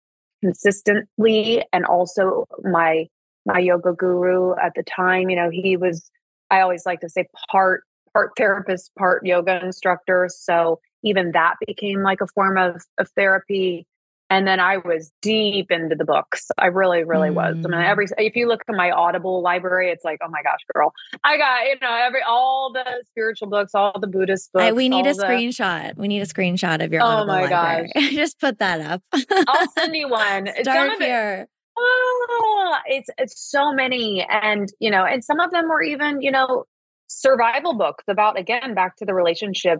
consistently 0.43 1.63
and 1.73 1.85
also 1.85 2.45
my 2.63 3.07
my 3.45 3.59
yoga 3.59 3.93
guru 3.93 4.53
at 4.61 4.73
the 4.75 4.83
time 4.83 5.29
you 5.29 5.35
know 5.35 5.49
he 5.49 5.77
was 5.77 6.11
i 6.51 6.59
always 6.61 6.85
like 6.85 6.99
to 6.99 7.09
say 7.09 7.25
part 7.51 7.83
part 8.13 8.31
therapist 8.37 8.91
part 8.95 9.25
yoga 9.25 9.63
instructor 9.63 10.27
so 10.29 10.79
even 11.03 11.31
that 11.31 11.55
became 11.65 12.01
like 12.01 12.21
a 12.21 12.27
form 12.27 12.57
of 12.57 12.81
of 12.97 13.09
therapy 13.15 13.85
and 14.29 14.47
then 14.47 14.59
I 14.59 14.77
was 14.77 15.11
deep 15.21 15.71
into 15.71 15.95
the 15.95 16.05
books. 16.05 16.47
I 16.57 16.67
really, 16.67 17.03
really 17.03 17.29
mm. 17.29 17.35
was. 17.35 17.55
I 17.65 17.67
mean, 17.67 17.81
every 17.81 18.07
if 18.17 18.35
you 18.35 18.47
look 18.47 18.61
at 18.67 18.75
my 18.75 18.91
Audible 18.91 19.41
library, 19.41 19.89
it's 19.89 20.03
like, 20.03 20.19
oh 20.23 20.29
my 20.29 20.41
gosh, 20.43 20.59
girl, 20.73 20.93
I 21.23 21.37
got 21.37 21.65
you 21.67 21.75
know 21.81 21.95
every 21.95 22.21
all 22.21 22.71
the 22.73 23.03
spiritual 23.07 23.47
books, 23.49 23.73
all 23.73 23.97
the 23.99 24.07
Buddhist 24.07 24.51
books. 24.51 24.63
I, 24.63 24.71
we 24.73 24.89
need 24.89 25.07
a 25.07 25.13
the, 25.13 25.23
screenshot. 25.23 25.95
We 25.95 26.07
need 26.07 26.21
a 26.21 26.25
screenshot 26.25 26.83
of 26.83 26.91
your. 26.91 27.01
Oh 27.01 27.05
Audible 27.05 27.27
my 27.27 27.41
library. 27.41 27.91
gosh! 27.93 28.09
Just 28.11 28.39
put 28.39 28.59
that 28.59 28.81
up. 28.81 29.01
I'll 29.13 29.71
send 29.77 29.95
you 29.95 30.09
one. 30.09 30.49
Start 30.61 31.01
here. 31.01 31.47
oh, 31.77 32.77
it's 32.87 33.09
it's 33.17 33.39
so 33.39 33.71
many, 33.71 34.25
and 34.29 34.67
you 34.79 34.91
know, 34.91 35.05
and 35.05 35.23
some 35.23 35.39
of 35.39 35.51
them 35.51 35.69
were 35.69 35.81
even 35.81 36.21
you 36.21 36.31
know 36.31 36.65
survival 37.07 37.73
books 37.73 38.03
about 38.09 38.37
again 38.37 38.73
back 38.73 38.97
to 38.97 39.05
the 39.05 39.13
relationship 39.13 39.79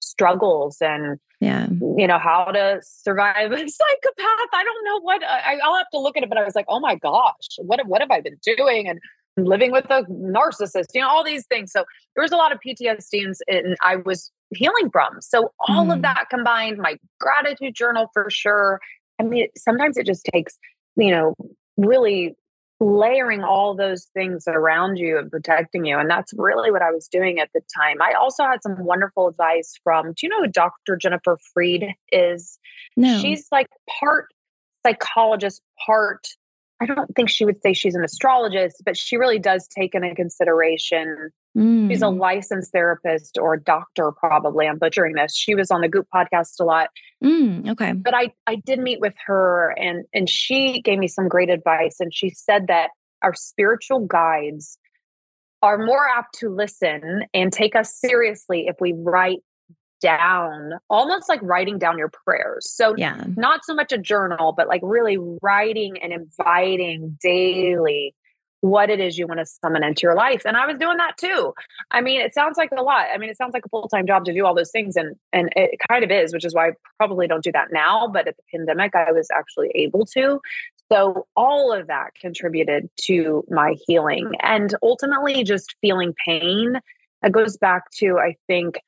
struggles 0.00 0.78
and 0.80 1.18
yeah. 1.40 1.66
you 1.96 2.06
know 2.06 2.18
how 2.18 2.44
to 2.46 2.80
survive 2.82 3.52
a 3.52 3.56
psychopath. 3.68 4.48
I 4.52 4.64
don't 4.64 4.84
know 4.84 5.00
what 5.00 5.22
I, 5.24 5.58
i'll 5.62 5.76
have 5.76 5.90
to 5.92 5.98
look 5.98 6.16
at 6.16 6.22
it 6.22 6.28
but 6.28 6.38
i 6.38 6.44
was 6.44 6.54
like 6.54 6.66
oh 6.68 6.80
my 6.80 6.94
gosh 6.94 7.48
what, 7.58 7.80
what 7.86 8.00
have 8.00 8.10
i 8.10 8.20
been 8.20 8.38
doing? 8.42 8.88
And 8.88 9.00
living 9.36 9.72
with 9.72 9.86
a 9.90 10.04
narcissist 10.04 10.86
you 10.94 11.00
know 11.00 11.08
all 11.08 11.24
these 11.24 11.46
things. 11.46 11.72
So 11.72 11.84
there 12.14 12.22
was 12.22 12.32
a 12.32 12.36
lot 12.36 12.52
of 12.52 12.58
ptsd 12.66 13.24
and, 13.24 13.34
and 13.48 13.76
i 13.82 13.96
was 13.96 14.30
healing 14.50 14.90
from. 14.90 15.20
So 15.20 15.52
all 15.68 15.86
mm. 15.86 15.94
of 15.94 16.02
that 16.02 16.26
combined 16.30 16.78
my 16.78 16.96
gratitude 17.18 17.74
journal 17.74 18.08
for 18.12 18.30
sure. 18.30 18.80
I 19.20 19.24
mean 19.24 19.48
sometimes 19.56 19.96
it 19.96 20.06
just 20.06 20.24
takes 20.32 20.56
you 20.96 21.10
know 21.10 21.34
really 21.76 22.36
layering 22.80 23.42
all 23.42 23.74
those 23.74 24.06
things 24.14 24.44
around 24.48 24.96
you 24.96 25.18
and 25.18 25.30
protecting 25.30 25.84
you. 25.84 25.98
And 25.98 26.10
that's 26.10 26.32
really 26.36 26.70
what 26.70 26.82
I 26.82 26.90
was 26.90 27.08
doing 27.08 27.38
at 27.38 27.50
the 27.54 27.60
time. 27.76 28.02
I 28.02 28.14
also 28.14 28.44
had 28.44 28.62
some 28.62 28.84
wonderful 28.84 29.28
advice 29.28 29.74
from, 29.82 30.08
do 30.08 30.14
you 30.22 30.28
know 30.28 30.42
who 30.42 30.48
Dr. 30.48 30.96
Jennifer 30.96 31.38
Freed 31.52 31.94
is? 32.10 32.58
No. 32.96 33.18
She's 33.20 33.46
like 33.52 33.68
part 34.00 34.26
psychologist, 34.84 35.62
part, 35.86 36.26
I 36.90 36.94
don't 36.94 37.14
think 37.16 37.30
she 37.30 37.44
would 37.44 37.60
say 37.62 37.72
she's 37.72 37.94
an 37.94 38.04
astrologist, 38.04 38.82
but 38.84 38.96
she 38.96 39.16
really 39.16 39.38
does 39.38 39.66
take 39.68 39.94
into 39.94 40.14
consideration 40.14 41.30
Mm. 41.56 41.88
She's 41.88 42.02
a 42.02 42.06
mm. 42.06 42.18
licensed 42.18 42.72
therapist 42.72 43.38
or 43.38 43.56
doctor, 43.56 44.10
probably. 44.12 44.66
I'm 44.66 44.78
butchering 44.78 45.14
this. 45.14 45.36
She 45.36 45.54
was 45.54 45.70
on 45.70 45.82
the 45.82 45.88
Goop 45.88 46.08
podcast 46.12 46.60
a 46.60 46.64
lot. 46.64 46.88
Mm, 47.22 47.70
okay. 47.70 47.92
But 47.92 48.14
I, 48.14 48.32
I 48.46 48.56
did 48.56 48.80
meet 48.80 49.00
with 49.00 49.14
her 49.26 49.74
and, 49.78 50.04
and 50.12 50.28
she 50.28 50.82
gave 50.82 50.98
me 50.98 51.08
some 51.08 51.28
great 51.28 51.50
advice. 51.50 51.96
And 52.00 52.12
she 52.12 52.30
said 52.30 52.66
that 52.68 52.90
our 53.22 53.34
spiritual 53.34 54.00
guides 54.00 54.78
are 55.62 55.78
more 55.78 56.06
apt 56.08 56.38
to 56.40 56.48
listen 56.50 57.24
and 57.32 57.52
take 57.52 57.76
us 57.76 57.94
seriously 57.94 58.66
if 58.66 58.76
we 58.80 58.92
write 58.96 59.38
down 60.00 60.72
almost 60.90 61.28
like 61.28 61.40
writing 61.42 61.78
down 61.78 61.98
your 61.98 62.10
prayers. 62.24 62.70
So, 62.70 62.94
yeah, 62.96 63.24
not 63.36 63.64
so 63.64 63.74
much 63.74 63.92
a 63.92 63.98
journal, 63.98 64.52
but 64.56 64.68
like 64.68 64.80
really 64.84 65.18
writing 65.42 65.98
and 66.02 66.12
inviting 66.12 67.18
daily 67.22 68.14
what 68.64 68.88
it 68.88 68.98
is 68.98 69.18
you 69.18 69.26
want 69.26 69.40
to 69.40 69.44
summon 69.44 69.84
into 69.84 70.00
your 70.04 70.14
life. 70.14 70.46
And 70.46 70.56
I 70.56 70.66
was 70.66 70.78
doing 70.78 70.96
that 70.96 71.18
too. 71.18 71.52
I 71.90 72.00
mean, 72.00 72.22
it 72.22 72.32
sounds 72.32 72.56
like 72.56 72.70
a 72.74 72.82
lot. 72.82 73.08
I 73.12 73.18
mean, 73.18 73.28
it 73.28 73.36
sounds 73.36 73.52
like 73.52 73.66
a 73.66 73.68
full-time 73.68 74.06
job 74.06 74.24
to 74.24 74.32
do 74.32 74.46
all 74.46 74.54
those 74.54 74.70
things 74.70 74.96
and 74.96 75.14
and 75.34 75.50
it 75.54 75.78
kind 75.86 76.02
of 76.02 76.10
is, 76.10 76.32
which 76.32 76.46
is 76.46 76.54
why 76.54 76.68
I 76.68 76.72
probably 76.96 77.28
don't 77.28 77.44
do 77.44 77.52
that 77.52 77.68
now, 77.72 78.08
but 78.08 78.26
at 78.26 78.36
the 78.38 78.42
pandemic 78.50 78.94
I 78.94 79.12
was 79.12 79.28
actually 79.36 79.70
able 79.74 80.06
to. 80.14 80.40
So 80.90 81.26
all 81.36 81.74
of 81.74 81.88
that 81.88 82.14
contributed 82.18 82.88
to 83.02 83.44
my 83.50 83.76
healing 83.86 84.32
and 84.40 84.74
ultimately 84.82 85.44
just 85.44 85.76
feeling 85.82 86.14
pain. 86.24 86.80
It 87.22 87.32
goes 87.32 87.58
back 87.58 87.90
to 87.98 88.18
I 88.18 88.36
think 88.46 88.78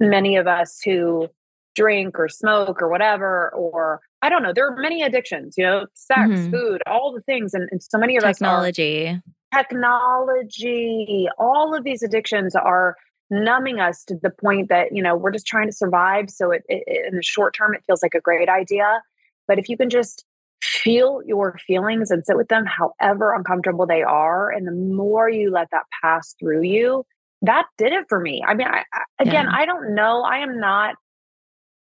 many 0.00 0.36
of 0.36 0.46
us 0.46 0.80
who 0.84 1.28
drink 1.74 2.18
or 2.18 2.28
smoke 2.28 2.80
or 2.80 2.88
whatever 2.88 3.50
or 3.50 4.00
I 4.22 4.28
don't 4.28 4.42
know. 4.42 4.52
There 4.54 4.66
are 4.66 4.76
many 4.76 5.02
addictions, 5.02 5.54
you 5.58 5.64
know, 5.64 5.86
sex, 5.92 6.30
mm-hmm. 6.30 6.50
food, 6.50 6.82
all 6.86 7.12
the 7.12 7.20
things. 7.22 7.52
And, 7.52 7.68
and 7.70 7.82
so 7.82 7.98
many 7.98 8.16
of 8.16 8.22
technology. 8.22 9.08
us 9.08 9.20
technology. 9.54 11.28
All 11.38 11.74
of 11.74 11.84
these 11.84 12.02
addictions 12.02 12.54
are 12.54 12.96
numbing 13.30 13.80
us 13.80 14.04
to 14.04 14.16
the 14.22 14.30
point 14.30 14.68
that, 14.68 14.94
you 14.94 15.02
know, 15.02 15.16
we're 15.16 15.30
just 15.30 15.46
trying 15.46 15.68
to 15.68 15.72
survive. 15.72 16.30
So 16.30 16.50
it, 16.50 16.62
it, 16.68 17.06
in 17.08 17.16
the 17.16 17.22
short 17.22 17.54
term, 17.54 17.74
it 17.74 17.82
feels 17.86 18.02
like 18.02 18.14
a 18.14 18.20
great 18.20 18.48
idea. 18.48 19.02
But 19.46 19.58
if 19.58 19.68
you 19.68 19.76
can 19.76 19.90
just 19.90 20.24
feel 20.62 21.20
your 21.26 21.58
feelings 21.66 22.10
and 22.10 22.24
sit 22.24 22.36
with 22.36 22.48
them 22.48 22.64
however 22.64 23.34
uncomfortable 23.34 23.86
they 23.86 24.02
are, 24.02 24.50
and 24.50 24.66
the 24.66 24.72
more 24.72 25.28
you 25.28 25.50
let 25.50 25.68
that 25.70 25.84
pass 26.02 26.34
through 26.38 26.62
you, 26.62 27.04
that 27.46 27.66
did 27.78 27.92
it 27.92 28.06
for 28.08 28.20
me. 28.20 28.42
I 28.46 28.54
mean, 28.54 28.66
I, 28.66 28.84
I, 28.92 29.02
again, 29.20 29.46
yeah. 29.46 29.56
I 29.56 29.66
don't 29.66 29.94
know. 29.94 30.22
I 30.22 30.38
am 30.38 30.60
not 30.60 30.96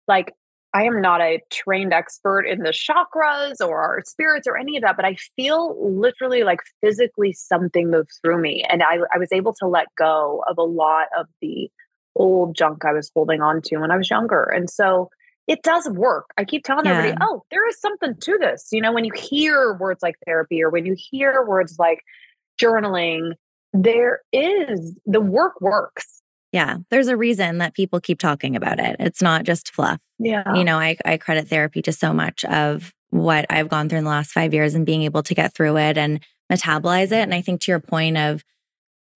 like 0.09 0.33
I 0.75 0.85
am 0.85 1.01
not 1.01 1.21
a 1.21 1.41
trained 1.51 1.93
expert 1.93 2.43
in 2.43 2.61
the 2.61 2.71
chakras 2.71 3.61
or 3.61 4.03
spirits 4.07 4.47
or 4.47 4.57
any 4.57 4.77
of 4.77 4.83
that, 4.83 4.97
but 4.97 5.05
I 5.05 5.17
feel 5.37 5.77
literally 5.81 6.45
like 6.45 6.61
physically 6.81 7.33
something 7.35 7.91
moved 7.91 8.11
through 8.23 8.41
me. 8.41 8.65
And 8.69 8.83
I, 8.83 8.99
I 9.15 9.19
was 9.19 9.31
able 9.33 9.53
to 9.61 9.67
let 9.67 9.89
go 9.99 10.43
of 10.49 10.57
a 10.57 10.63
lot 10.63 11.09
of 11.19 11.27
the 11.43 11.71
old 12.17 12.57
junk 12.57 12.85
I 12.85 12.93
was 12.93 13.11
holding 13.15 13.43
on 13.43 13.61
to 13.63 13.79
when 13.79 13.91
I 13.91 13.99
was 13.99 14.09
younger. 14.09 14.45
And 14.45 14.71
so 14.71 15.11
it 15.47 15.63
does 15.63 15.89
work. 15.91 16.33
I 16.39 16.45
keep 16.45 16.65
telling 16.65 16.87
yeah. 16.87 16.99
everybody, 16.99 17.19
oh, 17.21 17.43
there 17.51 17.69
is 17.69 17.79
something 17.79 18.15
to 18.19 18.39
this. 18.41 18.69
You 18.73 18.81
know, 18.81 18.93
when 18.93 19.05
you 19.05 19.13
hear 19.15 19.75
words 19.75 20.03
like 20.03 20.15
therapy 20.25 20.63
or 20.63 20.71
when 20.71 20.87
you 20.87 20.97
hear 20.97 21.45
words 21.45 21.77
like 21.79 22.01
journaling, 22.61 23.33
there 23.73 24.20
is 24.33 24.99
the 25.07 25.20
work 25.20 25.61
works 25.61 26.23
yeah, 26.53 26.77
there's 26.91 27.09
a 27.09 27.16
reason 27.16 27.59
that 27.59 27.75
people 27.75 27.99
keep 27.99 28.18
talking 28.18 28.57
about 28.57 28.79
it. 28.79 28.97
It's 29.01 29.23
not 29.23 29.45
just 29.45 29.75
fluff. 29.75 30.01
Yeah. 30.18 30.55
You 30.55 30.64
know, 30.64 30.79
I, 30.79 30.99
I 31.05 31.16
credit 31.16 31.49
therapy 31.49 31.81
to 31.83 31.93
so 31.93 32.12
much 32.12 32.45
of 32.45 32.93
what 33.09 33.47
I've 33.49 33.70
gone 33.70 33.89
through 33.89 33.99
in 33.99 34.05
the 34.05 34.11
last 34.11 34.33
five 34.33 34.53
years 34.53 34.75
and 34.75 34.85
being 34.85 35.03
able 35.03 35.23
to 35.23 35.35
get 35.35 35.55
through 35.55 35.79
it 35.79 35.97
and 35.97 36.20
metabolize 36.53 37.07
it. 37.07 37.23
And 37.23 37.35
I 37.35 37.41
think 37.41 37.62
to 37.62 37.73
your 37.73 37.81
point 37.81 38.18
of 38.18 38.45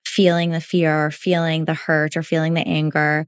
feeling 0.07 0.50
the 0.50 0.62
fear 0.62 1.07
or 1.07 1.11
feeling 1.11 1.66
the 1.66 1.74
hurt 1.74 2.16
or 2.16 2.22
feeling 2.22 2.54
the 2.54 2.66
anger, 2.66 3.26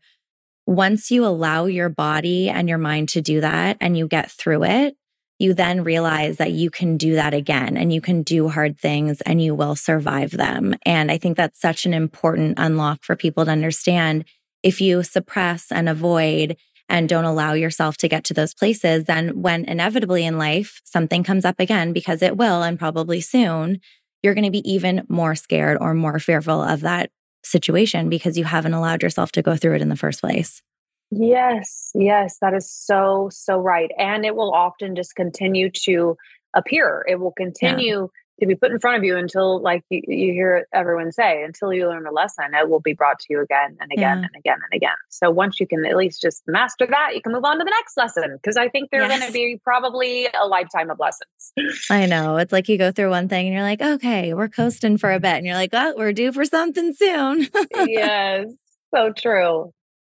once 0.66 1.10
you 1.10 1.26
allow 1.26 1.66
your 1.66 1.90
body 1.90 2.48
and 2.48 2.68
your 2.68 2.78
mind 2.78 3.10
to 3.10 3.20
do 3.20 3.42
that 3.42 3.76
and 3.78 3.96
you 3.96 4.08
get 4.08 4.30
through 4.30 4.64
it, 4.64 4.96
you 5.38 5.54
then 5.54 5.84
realize 5.84 6.36
that 6.38 6.52
you 6.52 6.70
can 6.70 6.96
do 6.96 7.14
that 7.14 7.32
again 7.32 7.76
and 7.76 7.92
you 7.92 8.00
can 8.00 8.22
do 8.22 8.48
hard 8.48 8.78
things 8.78 9.20
and 9.22 9.40
you 9.40 9.54
will 9.54 9.76
survive 9.76 10.32
them. 10.32 10.74
And 10.84 11.10
I 11.10 11.18
think 11.18 11.36
that's 11.36 11.60
such 11.60 11.86
an 11.86 11.94
important 11.94 12.58
unlock 12.58 13.04
for 13.04 13.14
people 13.14 13.44
to 13.44 13.50
understand. 13.50 14.24
If 14.62 14.80
you 14.80 15.02
suppress 15.04 15.70
and 15.70 15.88
avoid 15.88 16.56
and 16.88 17.08
don't 17.08 17.24
allow 17.24 17.52
yourself 17.52 17.96
to 17.98 18.08
get 18.08 18.24
to 18.24 18.34
those 18.34 18.54
places, 18.54 19.04
then 19.04 19.40
when 19.40 19.64
inevitably 19.64 20.24
in 20.24 20.38
life 20.38 20.80
something 20.84 21.22
comes 21.22 21.44
up 21.44 21.60
again, 21.60 21.92
because 21.92 22.22
it 22.22 22.36
will 22.36 22.62
and 22.62 22.78
probably 22.78 23.20
soon, 23.20 23.80
you're 24.22 24.34
going 24.34 24.44
to 24.44 24.50
be 24.50 24.68
even 24.68 25.06
more 25.08 25.36
scared 25.36 25.78
or 25.80 25.94
more 25.94 26.18
fearful 26.18 26.60
of 26.60 26.80
that 26.80 27.10
situation 27.44 28.08
because 28.08 28.36
you 28.36 28.44
haven't 28.44 28.74
allowed 28.74 29.02
yourself 29.02 29.30
to 29.32 29.42
go 29.42 29.56
through 29.56 29.76
it 29.76 29.82
in 29.82 29.88
the 29.88 29.96
first 29.96 30.20
place. 30.20 30.62
Yes, 31.10 31.90
yes, 31.94 32.38
that 32.40 32.54
is 32.54 32.70
so, 32.70 33.28
so 33.32 33.58
right. 33.58 33.90
And 33.98 34.24
it 34.24 34.36
will 34.36 34.52
often 34.52 34.94
just 34.94 35.14
continue 35.14 35.70
to 35.84 36.16
appear. 36.54 37.04
It 37.08 37.16
will 37.16 37.32
continue 37.32 38.10
to 38.40 38.46
be 38.46 38.54
put 38.54 38.70
in 38.70 38.78
front 38.78 38.96
of 38.96 39.04
you 39.04 39.16
until 39.16 39.60
like 39.60 39.82
you, 39.90 40.00
you 40.06 40.32
hear 40.32 40.66
everyone 40.72 41.12
say 41.12 41.42
until 41.42 41.72
you 41.72 41.88
learn 41.88 42.06
a 42.06 42.12
lesson 42.12 42.44
it 42.54 42.68
will 42.68 42.80
be 42.80 42.92
brought 42.92 43.18
to 43.18 43.26
you 43.30 43.42
again 43.42 43.76
and 43.80 43.90
again 43.92 44.18
yeah. 44.18 44.24
and 44.24 44.36
again 44.36 44.58
and 44.62 44.76
again 44.76 44.94
so 45.08 45.30
once 45.30 45.58
you 45.58 45.66
can 45.66 45.84
at 45.84 45.96
least 45.96 46.20
just 46.20 46.42
master 46.46 46.86
that 46.86 47.14
you 47.14 47.22
can 47.22 47.32
move 47.32 47.44
on 47.44 47.58
to 47.58 47.64
the 47.64 47.70
next 47.70 47.96
lesson 47.96 48.36
because 48.36 48.56
i 48.56 48.68
think 48.68 48.90
they're 48.90 49.02
yes. 49.02 49.18
going 49.18 49.26
to 49.26 49.32
be 49.32 49.60
probably 49.64 50.28
a 50.40 50.46
lifetime 50.46 50.90
of 50.90 50.98
lessons 50.98 51.52
i 51.90 52.06
know 52.06 52.36
it's 52.36 52.52
like 52.52 52.68
you 52.68 52.78
go 52.78 52.92
through 52.92 53.10
one 53.10 53.28
thing 53.28 53.46
and 53.46 53.54
you're 53.54 53.62
like 53.62 53.82
okay 53.82 54.34
we're 54.34 54.48
coasting 54.48 54.96
for 54.96 55.12
a 55.12 55.20
bit 55.20 55.34
and 55.34 55.46
you're 55.46 55.56
like 55.56 55.70
oh 55.72 55.94
we're 55.96 56.12
due 56.12 56.32
for 56.32 56.44
something 56.44 56.94
soon 56.94 57.48
yes 57.86 58.46
so 58.94 59.12
true 59.12 59.72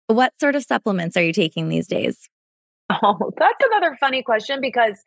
what 0.08 0.34
sort 0.40 0.56
of 0.56 0.64
supplements 0.64 1.18
are 1.18 1.24
you 1.24 1.34
taking 1.34 1.70
these 1.70 1.88
days? 1.88 2.30
Oh 2.90 3.32
that's 3.38 3.64
another 3.72 3.98
funny 4.00 4.24
question 4.24 4.60
because 4.62 5.02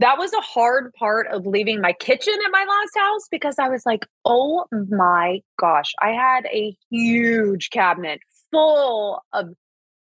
that 0.00 0.18
was 0.18 0.32
a 0.32 0.40
hard 0.40 0.92
part 0.94 1.28
of 1.28 1.46
leaving 1.46 1.80
my 1.80 1.92
kitchen 1.92 2.34
at 2.44 2.50
my 2.50 2.64
last 2.68 2.98
house 2.98 3.28
because 3.30 3.54
I 3.60 3.68
was 3.68 3.86
like, 3.86 4.04
oh 4.24 4.64
my 4.90 5.40
gosh, 5.60 5.92
I 6.02 6.08
had 6.08 6.44
a 6.46 6.76
huge 6.90 7.70
cabinet 7.70 8.20
full 8.50 9.22
of 9.32 9.50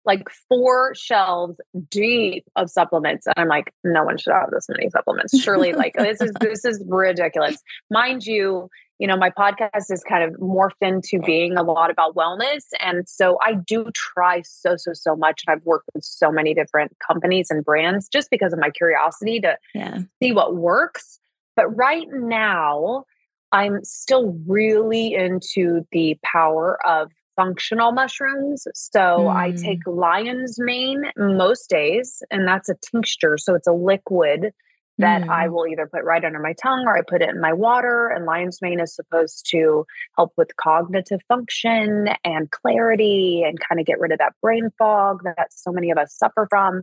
like 0.05 0.28
four 0.49 0.95
shelves 0.95 1.57
deep 1.90 2.45
of 2.57 2.68
supplements 2.68 3.26
and 3.26 3.34
i'm 3.38 3.49
like 3.49 3.72
no 3.84 4.05
one 4.05 4.18
should 4.18 4.34
have 4.34 4.51
this 4.51 4.66
many 4.68 4.90
supplements. 4.90 5.38
Surely 5.40 5.72
like 5.72 5.95
this 5.95 6.20
is 6.20 6.32
this 6.40 6.64
is 6.64 6.82
ridiculous. 6.86 7.57
Mind 7.90 8.26
you 8.26 8.68
you 8.99 9.07
know 9.07 9.16
my 9.16 9.30
podcast 9.30 9.90
is 9.90 10.03
kind 10.09 10.24
of 10.24 10.38
morphed 10.40 10.80
into 10.80 11.18
being 11.24 11.57
a 11.57 11.62
lot 11.62 11.90
about 11.90 12.14
wellness 12.14 12.64
and 12.80 13.09
so 13.09 13.38
i 13.42 13.55
do 13.55 13.86
try 13.95 14.42
so 14.42 14.76
so 14.76 14.92
so 14.92 15.16
much 15.16 15.42
and 15.47 15.55
i've 15.55 15.64
worked 15.64 15.88
with 15.95 16.05
so 16.05 16.30
many 16.30 16.55
different 16.55 16.92
companies 17.07 17.49
and 17.51 17.64
brands 17.64 18.09
just 18.09 18.30
because 18.30 18.53
of 18.53 18.59
my 18.59 18.70
curiosity 18.70 19.40
to 19.40 19.57
yeah. 19.74 19.99
see 20.22 20.32
what 20.32 20.57
works 20.57 21.18
but 21.57 21.66
right 21.76 22.07
now 22.12 23.05
i'm 23.53 23.82
still 23.82 24.36
really 24.47 25.14
into 25.14 25.86
the 25.92 26.16
power 26.24 26.78
of 26.86 27.11
functional 27.36 27.92
mushrooms. 27.92 28.66
So 28.74 29.01
mm. 29.01 29.34
I 29.34 29.53
take 29.53 29.80
lion's 29.86 30.57
mane 30.59 31.05
most 31.16 31.68
days, 31.68 32.22
and 32.30 32.47
that's 32.47 32.68
a 32.68 32.76
tincture. 32.92 33.38
So 33.38 33.55
it's 33.55 33.66
a 33.66 33.72
liquid 33.72 34.53
that 34.99 35.22
mm. 35.22 35.28
I 35.28 35.49
will 35.49 35.66
either 35.66 35.88
put 35.92 36.05
right 36.05 36.24
under 36.24 36.38
my 36.38 36.55
tongue 36.55 36.84
or 36.86 36.97
I 36.97 37.03
put 37.03 37.22
it 37.22 37.30
in 37.30 37.40
my 37.40 37.53
water. 37.53 38.09
And 38.09 38.26
lion's 38.26 38.61
mane 38.62 38.80
is 38.80 38.95
supposed 38.95 39.47
to 39.51 39.84
help 40.16 40.32
with 40.36 40.57
cognitive 40.57 41.20
function 41.28 42.11
and 42.24 42.51
clarity 42.51 43.42
and 43.45 43.59
kind 43.59 43.80
of 43.80 43.86
get 43.86 43.99
rid 43.99 44.12
of 44.12 44.18
that 44.18 44.34
brain 44.40 44.70
fog 44.78 45.22
that 45.24 45.49
so 45.53 45.72
many 45.72 45.90
of 45.90 45.99
us 45.99 46.16
suffer 46.16 46.47
from. 46.49 46.82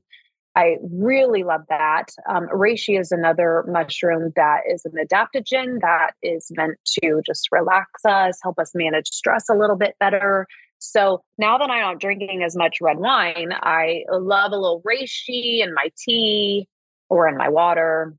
I 0.54 0.76
really 0.92 1.44
love 1.44 1.62
that. 1.70 2.08
Um, 2.28 2.48
reishi 2.54 3.00
is 3.00 3.14
another 3.14 3.64
mushroom 3.70 4.34
that 4.36 4.64
is 4.70 4.86
an 4.86 4.94
adaptogen 5.02 5.80
that 5.80 6.12
is 6.22 6.52
meant 6.52 6.78
to 7.00 7.22
just 7.26 7.48
relax 7.54 8.04
us, 8.04 8.38
help 8.44 8.60
us 8.60 8.72
manage 8.76 9.08
stress 9.08 9.46
a 9.50 9.56
little 9.56 9.78
bit 9.78 9.96
better. 10.00 10.48
So 10.80 11.24
now 11.38 11.58
that 11.58 11.70
I'm 11.70 11.82
not 11.82 12.02
drinking 12.02 12.44
as 12.44 12.58
much 12.58 12.80
red 12.82 12.98
wine, 12.98 13.54
I 13.62 14.04
love 14.12 14.52
a 14.52 14.58
little 14.58 14.82
reishi 14.86 15.64
in 15.64 15.74
my 15.74 15.90
tea 15.98 16.68
or 17.12 17.28
in 17.28 17.38
my 17.38 17.50
water. 17.50 18.16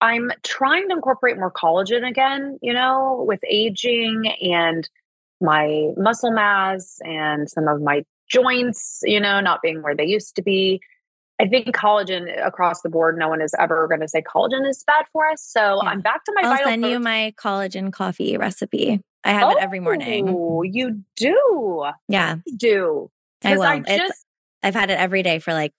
I'm 0.00 0.32
trying 0.42 0.88
to 0.88 0.96
incorporate 0.96 1.38
more 1.38 1.50
collagen 1.50 2.06
again, 2.06 2.58
you 2.60 2.74
know, 2.74 3.24
with 3.26 3.40
aging 3.48 4.34
and 4.42 4.86
my 5.40 5.90
muscle 5.96 6.32
mass 6.32 6.98
and 7.04 7.48
some 7.48 7.68
of 7.68 7.80
my 7.80 8.04
joints, 8.28 9.00
you 9.04 9.20
know, 9.20 9.40
not 9.40 9.62
being 9.62 9.80
where 9.80 9.94
they 9.94 10.04
used 10.04 10.34
to 10.36 10.42
be. 10.42 10.80
I 11.40 11.46
think 11.46 11.68
collagen 11.68 12.44
across 12.44 12.82
the 12.82 12.88
board, 12.88 13.16
no 13.16 13.28
one 13.28 13.40
is 13.40 13.54
ever 13.58 13.86
going 13.86 14.00
to 14.00 14.08
say 14.08 14.22
collagen 14.22 14.68
is 14.68 14.82
bad 14.84 15.04
for 15.12 15.28
us. 15.28 15.42
So 15.42 15.80
yeah. 15.82 15.88
I'm 15.88 16.00
back 16.00 16.24
to 16.24 16.32
my. 16.34 16.48
I'll 16.48 16.64
send 16.64 16.84
you 16.84 16.98
my 16.98 17.32
collagen 17.38 17.92
coffee 17.92 18.36
recipe. 18.36 19.00
I 19.22 19.32
have 19.32 19.44
oh, 19.44 19.50
it 19.52 19.58
every 19.60 19.80
morning. 19.80 20.28
Oh, 20.28 20.62
you 20.62 21.02
do? 21.14 21.84
Yeah, 22.08 22.36
you 22.44 22.56
do. 22.56 23.10
I 23.44 23.56
will. 23.56 23.62
I 23.62 23.80
just, 23.80 24.24
I've 24.62 24.74
had 24.74 24.90
it 24.90 24.98
every 24.98 25.22
day 25.22 25.38
for 25.38 25.52
like 25.52 25.72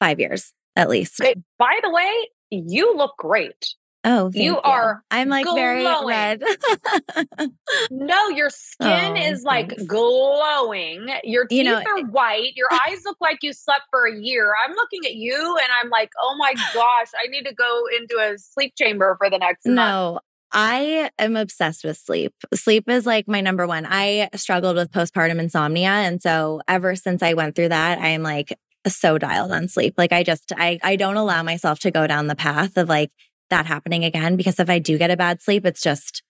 five 0.00 0.20
years 0.20 0.52
at 0.76 0.88
least. 0.88 1.20
Okay, 1.20 1.34
by 1.58 1.78
the 1.82 1.90
way, 1.90 2.28
you 2.50 2.96
look 2.96 3.16
great. 3.18 3.74
Oh, 4.06 4.30
you, 4.34 4.42
you, 4.42 4.60
are. 4.60 5.02
I'm 5.10 5.30
like 5.30 5.46
glowing. 5.46 5.56
very 5.56 6.06
red. 6.06 6.42
no, 7.90 8.28
your 8.28 8.50
skin 8.50 9.16
oh, 9.16 9.20
is 9.20 9.44
like 9.44 9.74
glowing. 9.86 11.08
Your 11.24 11.46
teeth 11.46 11.56
you 11.56 11.64
know, 11.64 11.76
are 11.76 11.98
eh 11.98 12.02
white. 12.10 12.52
Your 12.54 12.68
eyes 12.86 13.00
look 13.06 13.16
like 13.22 13.38
you 13.40 13.54
slept 13.54 13.84
for 13.90 14.06
a 14.06 14.14
year. 14.14 14.52
I'm 14.62 14.74
looking 14.74 15.06
at 15.06 15.14
you 15.14 15.56
and 15.62 15.68
I'm 15.80 15.88
like, 15.88 16.10
oh 16.20 16.36
my 16.38 16.52
gosh, 16.74 17.08
I 17.18 17.28
need 17.30 17.46
to 17.46 17.54
go 17.54 17.84
into 17.98 18.16
a 18.18 18.38
sleep 18.38 18.74
chamber 18.76 19.16
for 19.18 19.30
the 19.30 19.38
next 19.38 19.64
no, 19.64 19.74
month. 19.74 20.18
I 20.52 21.10
am 21.18 21.34
obsessed 21.34 21.82
with 21.82 21.96
sleep. 21.96 22.32
Sleep 22.54 22.88
is 22.88 23.06
like 23.06 23.26
my 23.26 23.40
number 23.40 23.66
one. 23.66 23.86
I 23.88 24.28
struggled 24.34 24.76
with 24.76 24.92
postpartum 24.92 25.40
insomnia. 25.40 25.88
And 25.88 26.22
so 26.22 26.60
ever 26.68 26.94
since 26.94 27.22
I 27.22 27.32
went 27.32 27.56
through 27.56 27.70
that, 27.70 27.98
I'm 28.00 28.22
like 28.22 28.56
so 28.86 29.18
dialed 29.18 29.52
on 29.52 29.68
sleep. 29.68 29.94
Like 29.96 30.12
I 30.12 30.22
just, 30.22 30.52
I, 30.56 30.78
I 30.82 30.96
don't 30.96 31.16
allow 31.16 31.42
myself 31.42 31.78
to 31.80 31.90
go 31.90 32.06
down 32.06 32.26
the 32.26 32.36
path 32.36 32.76
of 32.76 32.88
like, 32.88 33.10
that 33.50 33.66
happening 33.66 34.04
again 34.04 34.36
because 34.36 34.58
if 34.58 34.70
I 34.70 34.78
do 34.78 34.96
get 34.96 35.10
a 35.10 35.16
bad 35.16 35.42
sleep, 35.42 35.66
it's 35.66 35.82
just 35.82 36.22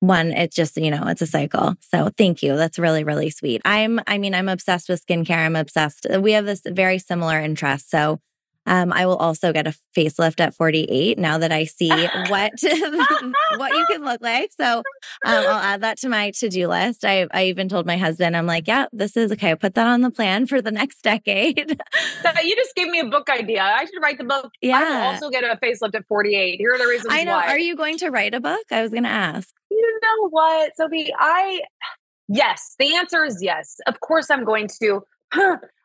one, 0.00 0.32
it's 0.32 0.54
just, 0.54 0.76
you 0.76 0.90
know, 0.90 1.08
it's 1.08 1.20
a 1.20 1.26
cycle. 1.26 1.74
So 1.80 2.10
thank 2.16 2.42
you. 2.42 2.56
That's 2.56 2.78
really, 2.78 3.04
really 3.04 3.28
sweet. 3.28 3.60
I'm, 3.64 4.00
I 4.06 4.18
mean, 4.18 4.34
I'm 4.34 4.48
obsessed 4.48 4.88
with 4.88 5.04
skincare. 5.04 5.44
I'm 5.44 5.56
obsessed. 5.56 6.06
We 6.20 6.32
have 6.32 6.46
this 6.46 6.62
very 6.64 6.98
similar 6.98 7.40
interest. 7.40 7.90
So 7.90 8.20
um, 8.66 8.92
I 8.92 9.06
will 9.06 9.16
also 9.16 9.52
get 9.52 9.66
a 9.66 9.74
facelift 9.96 10.40
at 10.40 10.54
48 10.54 11.18
now 11.18 11.38
that 11.38 11.52
I 11.52 11.64
see 11.64 11.90
what 11.90 12.52
what 13.56 13.72
you 13.72 13.86
can 13.90 14.04
look 14.04 14.20
like. 14.20 14.50
So 14.58 14.78
um, 14.78 14.82
I'll 15.24 15.50
add 15.50 15.82
that 15.82 15.98
to 15.98 16.08
my 16.08 16.30
to 16.32 16.48
do 16.48 16.68
list. 16.68 17.04
I, 17.04 17.26
I 17.32 17.44
even 17.44 17.68
told 17.68 17.86
my 17.86 17.96
husband, 17.96 18.36
I'm 18.36 18.46
like, 18.46 18.66
yeah, 18.66 18.86
this 18.92 19.16
is 19.16 19.32
okay. 19.32 19.52
I 19.52 19.54
Put 19.54 19.74
that 19.74 19.86
on 19.86 20.02
the 20.02 20.10
plan 20.10 20.46
for 20.46 20.60
the 20.60 20.70
next 20.70 21.02
decade. 21.02 21.80
you 22.42 22.56
just 22.56 22.74
gave 22.74 22.88
me 22.88 23.00
a 23.00 23.06
book 23.06 23.28
idea. 23.30 23.62
I 23.62 23.84
should 23.84 24.02
write 24.02 24.18
the 24.18 24.24
book. 24.24 24.50
Yeah. 24.60 24.78
I 24.78 24.84
will 24.84 25.12
also 25.12 25.30
get 25.30 25.44
a 25.44 25.56
facelift 25.56 25.94
at 25.94 26.06
48. 26.06 26.56
Here 26.58 26.72
are 26.72 26.78
the 26.78 26.86
reasons 26.86 27.08
I 27.10 27.24
know. 27.24 27.32
Why. 27.32 27.48
Are 27.48 27.58
you 27.58 27.76
going 27.76 27.98
to 27.98 28.10
write 28.10 28.34
a 28.34 28.40
book? 28.40 28.64
I 28.70 28.82
was 28.82 28.90
going 28.90 29.04
to 29.04 29.08
ask. 29.08 29.48
You 29.70 30.00
know 30.02 30.28
what, 30.28 30.76
Sophie? 30.76 31.12
I 31.18 31.62
yes. 32.28 32.74
The 32.78 32.94
answer 32.94 33.24
is 33.24 33.38
yes. 33.42 33.76
Of 33.86 34.00
course, 34.00 34.30
I'm 34.30 34.44
going 34.44 34.68
to. 34.82 35.02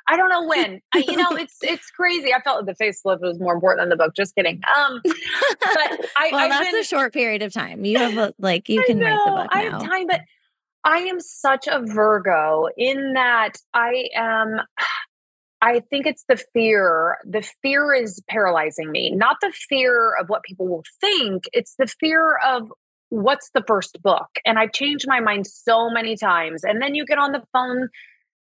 I 0.09 0.17
don't 0.17 0.29
know 0.29 0.45
when. 0.47 0.81
I, 0.93 1.03
you 1.07 1.15
know, 1.15 1.29
it's 1.31 1.57
it's 1.61 1.89
crazy. 1.91 2.33
I 2.33 2.41
felt 2.41 2.65
like 2.65 2.77
the 2.77 2.83
facelift 2.83 3.21
was 3.21 3.39
more 3.39 3.53
important 3.53 3.81
than 3.81 3.89
the 3.89 4.03
book. 4.03 4.15
Just 4.15 4.35
kidding. 4.35 4.59
Um, 4.75 5.01
but 5.03 5.15
I, 6.17 6.29
well, 6.31 6.41
I've 6.41 6.49
that's 6.49 6.71
been, 6.71 6.81
a 6.81 6.83
short 6.83 7.13
period 7.13 7.43
of 7.43 7.53
time. 7.53 7.85
You 7.85 7.99
have 7.99 8.17
a, 8.17 8.33
like 8.39 8.67
you 8.67 8.83
can 8.85 8.97
know, 8.97 9.05
write 9.05 9.19
the 9.25 9.31
book 9.31 9.49
now. 9.53 9.59
I 9.59 9.61
have 9.63 9.83
time, 9.83 10.07
but 10.07 10.21
I 10.83 10.97
am 10.97 11.19
such 11.19 11.67
a 11.67 11.81
Virgo 11.81 12.67
in 12.75 13.13
that 13.13 13.53
I 13.73 14.09
am. 14.15 14.61
I 15.61 15.81
think 15.81 16.07
it's 16.07 16.23
the 16.27 16.37
fear. 16.53 17.17
The 17.25 17.47
fear 17.61 17.93
is 17.93 18.23
paralyzing 18.29 18.91
me. 18.91 19.11
Not 19.11 19.35
the 19.41 19.51
fear 19.51 20.15
of 20.19 20.29
what 20.29 20.41
people 20.43 20.67
will 20.67 20.85
think. 21.01 21.43
It's 21.51 21.75
the 21.77 21.87
fear 21.99 22.37
of 22.37 22.71
what's 23.09 23.49
the 23.53 23.63
first 23.67 24.01
book. 24.01 24.29
And 24.45 24.57
I've 24.57 24.71
changed 24.71 25.05
my 25.07 25.19
mind 25.19 25.47
so 25.47 25.89
many 25.89 26.15
times. 26.15 26.63
And 26.63 26.81
then 26.81 26.95
you 26.95 27.05
get 27.05 27.17
on 27.17 27.33
the 27.33 27.43
phone 27.51 27.89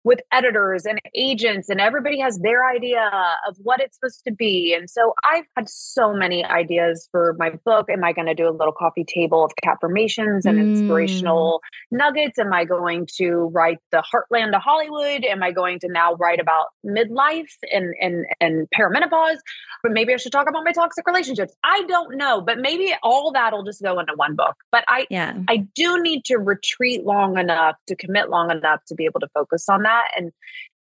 with 0.04 0.20
editors 0.32 0.86
and 0.86 0.98
agents 1.14 1.68
and 1.68 1.80
everybody 1.80 2.18
has 2.18 2.38
their 2.38 2.66
idea 2.68 3.10
of 3.46 3.56
what 3.62 3.80
it's 3.80 3.96
supposed 3.96 4.22
to 4.24 4.32
be. 4.32 4.74
And 4.74 4.88
so 4.88 5.14
i've 5.24 5.44
had 5.56 5.68
so 5.68 6.12
many 6.14 6.44
ideas 6.44 7.08
for 7.10 7.36
my 7.38 7.50
book. 7.64 7.88
Am 7.90 8.04
i 8.04 8.12
going 8.12 8.26
to 8.26 8.34
do 8.34 8.48
a 8.48 8.50
little 8.50 8.72
coffee 8.72 9.04
table 9.04 9.44
of 9.44 9.52
affirmations 9.64 10.46
and 10.46 10.58
mm. 10.58 10.62
inspirational 10.62 11.60
nuggets? 11.90 12.38
Am 12.38 12.52
i 12.52 12.64
going 12.64 13.06
to 13.16 13.50
write 13.52 13.78
the 13.92 14.02
heartland 14.02 14.54
of 14.54 14.62
hollywood? 14.62 15.24
Am 15.24 15.42
i 15.42 15.52
going 15.52 15.78
to 15.80 15.88
now 15.88 16.14
write 16.14 16.40
about 16.40 16.66
midlife 16.84 17.52
and 17.72 17.94
and 18.00 18.26
and 18.40 18.68
perimenopause? 18.76 19.38
But 19.82 19.92
maybe 19.92 20.14
i 20.14 20.16
should 20.16 20.32
talk 20.32 20.48
about 20.48 20.64
my 20.64 20.72
toxic 20.72 21.06
relationships. 21.06 21.54
I 21.64 21.84
don't 21.88 22.16
know 22.16 22.40
but 22.40 22.58
maybe 22.58 22.94
all 23.02 23.32
that'll 23.32 23.64
just 23.64 23.82
go 23.82 23.98
into 23.98 24.14
one 24.16 24.34
book. 24.34 24.56
But 24.72 24.84
i 24.88 25.06
yeah. 25.10 25.36
I 25.48 25.58
do 25.74 26.02
need 26.02 26.24
to 26.26 26.38
retreat 26.38 27.04
long 27.04 27.38
enough 27.38 27.76
to 27.88 27.96
commit 27.96 28.30
long 28.30 28.50
enough 28.50 28.80
to 28.86 28.94
be 28.94 29.04
able 29.04 29.20
to 29.20 29.28
focus 29.34 29.68
on 29.68 29.82
that 29.82 29.89
that. 29.90 30.08
And 30.16 30.32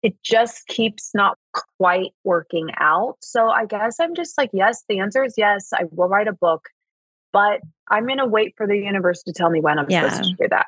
it 0.04 0.16
just 0.24 0.68
keeps 0.68 1.12
not 1.16 1.38
quite 1.80 2.12
working 2.24 2.70
out. 2.80 3.16
So 3.22 3.50
I 3.50 3.66
guess 3.66 3.98
I'm 4.00 4.16
just 4.16 4.38
like, 4.38 4.50
yes, 4.54 4.84
the 4.88 5.00
answer 5.00 5.24
is 5.24 5.34
yes. 5.38 5.70
I 5.74 5.84
will 5.92 6.08
write 6.08 6.28
a 6.28 6.34
book, 6.34 6.70
but 7.34 7.62
I'm 7.90 8.06
going 8.06 8.20
to 8.20 8.26
wait 8.26 8.54
for 8.58 8.68
the 8.68 8.78
universe 8.78 9.24
to 9.24 9.34
tell 9.34 9.50
me 9.50 9.60
when 9.60 9.80
I'm 9.80 9.90
yeah. 9.90 10.10
supposed 10.10 10.30
to 10.30 10.36
do 10.40 10.48
that. 10.50 10.68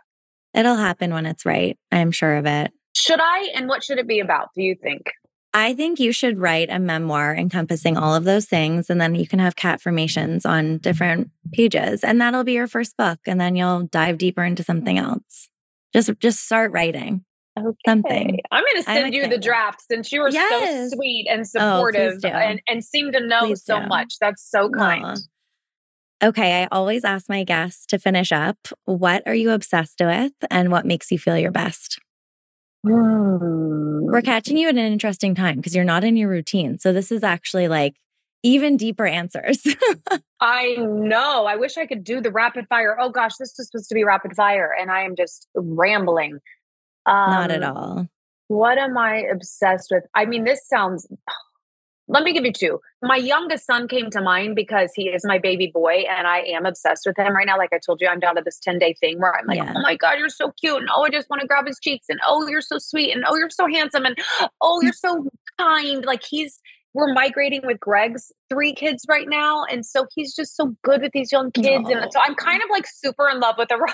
It'll 0.54 0.78
happen 0.78 1.14
when 1.14 1.26
it's 1.26 1.46
right. 1.46 1.78
I'm 1.92 2.12
sure 2.12 2.38
of 2.38 2.46
it. 2.46 2.72
Should 2.98 3.20
I? 3.22 3.52
And 3.56 3.68
what 3.68 3.84
should 3.84 4.00
it 4.00 4.08
be 4.08 4.20
about, 4.20 4.50
do 4.56 4.64
you 4.64 4.76
think? 4.82 5.12
I 5.54 5.74
think 5.74 6.00
you 6.00 6.12
should 6.12 6.40
write 6.40 6.70
a 6.70 6.80
memoir 6.80 7.36
encompassing 7.36 7.98
all 7.98 8.14
of 8.16 8.24
those 8.24 8.46
things. 8.46 8.90
And 8.90 9.00
then 9.00 9.16
you 9.16 9.28
can 9.28 9.40
have 9.40 9.56
cat 9.56 9.82
formations 9.82 10.46
on 10.46 10.78
different 10.78 11.30
pages. 11.54 12.04
And 12.04 12.20
that'll 12.20 12.44
be 12.44 12.54
your 12.54 12.68
first 12.68 12.98
book. 12.98 13.20
And 13.26 13.40
then 13.40 13.56
you'll 13.56 13.84
dive 13.84 14.18
deeper 14.18 14.44
into 14.44 14.64
something 14.64 14.98
else. 14.98 15.50
Just 15.94 16.12
just 16.20 16.46
start 16.46 16.72
writing. 16.72 17.26
Okay. 17.60 17.76
Something. 17.86 18.40
I'm 18.52 18.64
going 18.64 18.78
to 18.78 18.84
send 18.84 19.14
you 19.14 19.28
the 19.28 19.38
draft 19.38 19.84
since 19.90 20.12
you 20.12 20.22
were 20.22 20.30
yes. 20.30 20.90
so 20.92 20.96
sweet 20.96 21.28
and 21.30 21.42
oh, 21.42 21.44
supportive 21.44 22.20
oh, 22.24 22.28
and, 22.28 22.62
and 22.68 22.84
seem 22.84 23.12
to 23.12 23.20
know 23.20 23.48
please 23.48 23.64
so 23.64 23.80
do. 23.80 23.88
much. 23.88 24.16
That's 24.20 24.50
so 24.50 24.70
kind. 24.70 25.18
Okay, 26.22 26.64
I 26.64 26.68
always 26.72 27.06
ask 27.06 27.30
my 27.30 27.44
guests 27.44 27.86
to 27.88 27.98
finish 27.98 28.32
up. 28.32 28.58
What 28.84 29.24
are 29.26 29.36
you 29.36 29.52
obsessed 29.52 30.02
with 30.02 30.34
and 30.52 30.70
what 30.70 30.86
makes 30.86 31.12
you 31.12 31.18
feel 31.18 31.38
your 31.38 31.52
best? 31.52 32.00
Hmm. 32.86 34.06
We're 34.12 34.22
catching 34.22 34.58
you 34.58 34.68
at 34.68 34.76
an 34.76 34.92
interesting 34.92 35.36
time 35.36 35.58
because 35.58 35.76
you're 35.76 35.86
not 35.86 36.04
in 36.04 36.18
your 36.18 36.30
routine. 36.30 36.78
So 36.78 36.92
this 36.92 37.12
is 37.12 37.24
actually 37.24 37.68
like 37.68 37.96
even 38.44 38.78
deeper 38.78 39.06
answers. 39.06 39.62
I 40.40 40.76
know. 40.80 41.46
I 41.46 41.56
wish 41.56 41.78
I 41.78 41.86
could 41.86 42.04
do 42.04 42.22
the 42.22 42.32
rapid 42.32 42.68
fire. 42.68 42.98
Oh 43.00 43.10
gosh, 43.10 43.36
this 43.38 43.54
was 43.58 43.68
supposed 43.70 43.90
to 43.90 43.96
be 43.96 44.04
rapid 44.04 44.36
fire, 44.36 44.74
and 44.80 44.92
I 44.92 45.04
am 45.04 45.16
just 45.16 45.48
rambling. 45.54 46.40
Um, 47.10 47.32
not 47.32 47.52
at 47.52 47.64
Um, 47.64 47.78
all. 47.78 48.08
What 48.48 48.78
am 48.78 48.98
I 48.98 49.18
obsessed 49.32 49.90
with? 49.92 50.04
I 50.16 50.26
mean, 50.26 50.44
this 50.44 50.68
sounds. 50.68 51.08
Let 52.12 52.24
me 52.24 52.34
give 52.34 52.44
you 52.44 52.52
two. 52.52 52.80
My 53.04 53.18
youngest 53.18 53.68
son 53.68 53.88
came 53.88 54.10
to 54.10 54.20
mind 54.20 54.56
because 54.56 54.90
he 54.96 55.10
is 55.10 55.24
my 55.24 55.38
baby 55.38 55.70
boy, 55.72 56.06
and 56.10 56.26
I 56.26 56.40
am 56.40 56.66
obsessed 56.66 57.04
with 57.06 57.16
him 57.20 57.36
right 57.36 57.46
now. 57.46 57.56
Like 57.56 57.72
I 57.72 57.78
told 57.86 58.02
you, 58.02 58.08
I'm 58.08 58.20
down 58.20 58.36
to 58.36 58.42
this 58.44 58.58
10 58.60 58.80
day 58.80 58.96
thing 59.00 59.20
where 59.20 59.38
I'm 59.38 59.46
like, 59.46 59.58
Yeah. 59.58 59.74
oh 59.76 59.82
my 59.84 59.96
God, 59.96 60.18
you're 60.18 60.28
so 60.30 60.52
cute. 60.60 60.78
And 60.78 60.90
oh, 60.96 61.04
I 61.04 61.10
just 61.12 61.30
want 61.30 61.42
to 61.42 61.48
grab 61.48 61.68
his 61.68 61.78
cheeks. 61.80 62.08
And 62.10 62.20
oh, 62.28 62.48
you're 62.48 62.62
so 62.62 62.80
sweet. 62.80 63.12
And 63.16 63.24
oh, 63.28 63.36
you're 63.36 63.52
so 63.52 63.68
handsome. 63.68 64.06
And 64.06 64.18
oh, 64.62 64.82
you're 64.82 64.92
so 64.92 65.28
kind. 65.60 66.04
Like 66.04 66.24
he's, 66.28 66.60
we're 66.94 67.14
migrating 67.14 67.62
with 67.66 67.80
Greg's 67.80 68.32
three 68.50 68.74
kids 68.74 69.06
right 69.08 69.28
now. 69.30 69.64
And 69.72 69.86
so 69.86 70.08
he's 70.16 70.36
just 70.36 70.56
so 70.56 70.76
good 70.84 71.02
with 71.02 71.12
these 71.14 71.32
young 71.32 71.52
kids. 71.52 71.88
And 71.90 72.12
so 72.12 72.20
I'm 72.20 72.36
kind 72.36 72.62
of 72.64 72.70
like 72.72 72.86
super 72.88 73.30
in 73.30 73.40
love 73.40 73.56
with 73.58 73.70
Orion, 73.72 73.94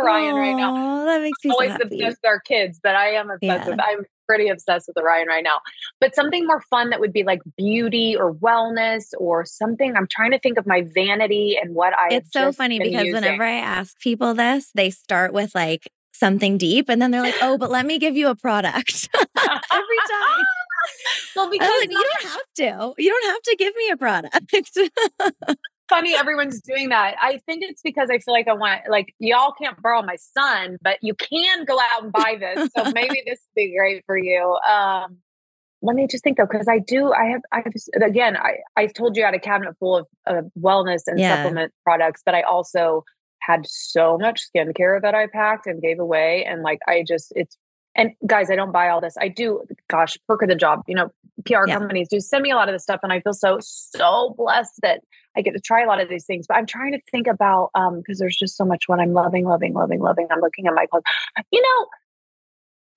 Orion 0.00 0.34
right 0.36 0.54
now. 0.56 1.04
That 1.04 1.20
makes 1.20 1.38
me 1.44 1.50
so 1.50 1.54
Always 1.54 1.72
happy. 1.72 1.84
obsessed 1.84 2.18
with 2.22 2.28
our 2.28 2.40
kids, 2.40 2.80
but 2.82 2.94
I 2.96 3.10
am 3.10 3.30
obsessed 3.30 3.64
Yeah. 3.68 3.70
with, 3.70 3.80
I'm 3.80 4.04
pretty 4.26 4.48
obsessed 4.48 4.88
with 4.88 4.96
Orion 4.96 5.28
right 5.28 5.44
now. 5.44 5.60
But 6.00 6.14
something 6.14 6.46
more 6.46 6.62
fun 6.70 6.88
that 6.90 7.00
would 7.00 7.12
be 7.12 7.22
like 7.22 7.40
beauty 7.58 8.16
or 8.16 8.32
wellness 8.32 9.12
or 9.18 9.44
something. 9.44 9.94
I'm 9.94 10.06
trying 10.10 10.30
to 10.30 10.38
think 10.38 10.56
of 10.58 10.66
my 10.66 10.86
vanity 10.94 11.58
and 11.62 11.74
what 11.74 11.92
I. 11.92 12.14
It's 12.14 12.32
so 12.32 12.50
funny 12.52 12.78
because 12.78 13.04
using. 13.04 13.12
whenever 13.14 13.44
I 13.44 13.56
ask 13.58 13.98
people 14.00 14.32
this, 14.32 14.70
they 14.74 14.88
start 14.90 15.34
with 15.34 15.54
like 15.54 15.86
something 16.14 16.56
deep 16.56 16.88
and 16.88 17.02
then 17.02 17.10
they're 17.10 17.20
like, 17.22 17.34
oh, 17.42 17.58
but 17.58 17.70
let 17.70 17.84
me 17.84 17.98
give 17.98 18.16
you 18.16 18.28
a 18.28 18.34
product. 18.34 19.08
Every 19.14 19.28
time. 20.08 20.44
well, 21.36 21.50
because 21.50 21.70
like, 21.80 21.90
you 21.90 22.10
don't 22.20 22.30
have 22.30 22.42
to. 22.56 22.94
You 22.98 23.10
don't 23.10 23.32
have 23.32 23.42
to 23.42 23.56
give 23.58 23.74
me 23.76 23.90
a 23.90 23.96
product. 23.96 24.78
funny 25.92 26.14
everyone's 26.14 26.60
doing 26.62 26.88
that. 26.88 27.16
I 27.20 27.38
think 27.44 27.62
it's 27.62 27.82
because 27.82 28.08
I 28.10 28.18
feel 28.18 28.32
like 28.32 28.48
I 28.48 28.54
want 28.54 28.80
like 28.88 29.14
y'all 29.18 29.52
can't 29.52 29.80
borrow 29.82 30.02
my 30.02 30.16
son, 30.16 30.78
but 30.80 30.96
you 31.02 31.14
can 31.14 31.66
go 31.66 31.78
out 31.78 32.04
and 32.04 32.10
buy 32.12 32.36
this. 32.40 32.70
So 32.74 32.90
maybe 32.90 33.22
this 33.26 33.40
would 33.40 33.54
be 33.54 33.76
great 33.76 34.02
for 34.06 34.16
you. 34.16 34.58
Um 34.68 35.18
let 35.82 35.96
me 35.96 36.06
just 36.06 36.24
think 36.24 36.38
though, 36.38 36.46
because 36.50 36.68
I 36.68 36.78
do 36.78 37.12
I 37.12 37.24
have 37.26 37.42
I 37.52 37.56
have 37.58 38.02
again, 38.02 38.38
I, 38.38 38.58
I 38.76 38.86
told 38.86 39.16
you 39.16 39.24
I 39.24 39.26
had 39.26 39.34
a 39.34 39.40
cabinet 39.40 39.74
full 39.78 39.96
of, 39.96 40.06
of 40.26 40.46
wellness 40.58 41.02
and 41.06 41.18
Yeah. 41.18 41.36
supplement 41.36 41.72
products, 41.84 42.22
but 42.24 42.34
I 42.34 42.42
also 42.42 43.04
had 43.40 43.66
so 43.66 44.16
much 44.16 44.40
skincare 44.48 45.02
that 45.02 45.14
I 45.14 45.26
packed 45.26 45.66
and 45.66 45.82
gave 45.82 45.98
away. 45.98 46.44
And 46.44 46.62
like 46.62 46.78
I 46.88 47.04
just 47.06 47.32
it's 47.36 47.58
and 47.94 48.12
guys, 48.26 48.50
I 48.50 48.56
don't 48.56 48.72
buy 48.72 48.88
all 48.88 49.00
this. 49.00 49.16
I 49.20 49.28
do, 49.28 49.62
gosh, 49.88 50.16
perk 50.28 50.42
of 50.42 50.48
the 50.48 50.54
job. 50.54 50.82
You 50.86 50.94
know, 50.94 51.10
PR 51.44 51.66
Yeah. 51.66 51.78
companies 51.78 52.08
do 52.08 52.20
send 52.20 52.42
me 52.42 52.50
a 52.50 52.54
lot 52.56 52.68
of 52.68 52.74
this 52.74 52.82
stuff, 52.82 53.00
and 53.02 53.12
I 53.12 53.20
feel 53.20 53.32
so 53.34 53.58
so 53.60 54.34
blessed 54.36 54.80
that 54.82 55.00
I 55.36 55.42
get 55.42 55.52
to 55.54 55.60
try 55.60 55.82
a 55.82 55.86
lot 55.86 56.00
of 56.00 56.08
these 56.08 56.24
things. 56.26 56.46
But 56.46 56.56
I'm 56.56 56.66
trying 56.66 56.92
to 56.92 57.00
think 57.10 57.26
about 57.26 57.70
um 57.74 57.98
because 57.98 58.18
there's 58.18 58.36
just 58.36 58.56
so 58.56 58.64
much 58.64 58.84
what 58.88 59.00
I'm 59.00 59.12
loving, 59.12 59.44
loving, 59.46 59.74
loving, 59.74 60.00
loving. 60.00 60.26
I'm 60.30 60.40
looking 60.40 60.66
at 60.66 60.74
my 60.74 60.86
clothes. 60.86 61.02
You 61.50 61.60
know, 61.62 61.86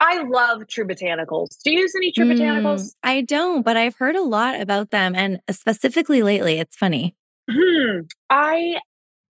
I 0.00 0.22
love 0.24 0.66
True 0.68 0.86
Botanicals. 0.86 1.48
Do 1.64 1.72
you 1.72 1.80
use 1.80 1.94
any 1.96 2.12
True 2.12 2.26
Mm, 2.26 2.36
Botanicals? 2.38 2.94
I 3.02 3.22
don't, 3.22 3.62
but 3.62 3.76
I've 3.76 3.96
heard 3.96 4.16
a 4.16 4.22
lot 4.22 4.60
about 4.60 4.90
them. 4.90 5.14
And 5.14 5.40
specifically 5.50 6.22
lately, 6.22 6.58
it's 6.58 6.76
funny. 6.76 7.14
Hmm. 7.50 8.00
I 8.28 8.78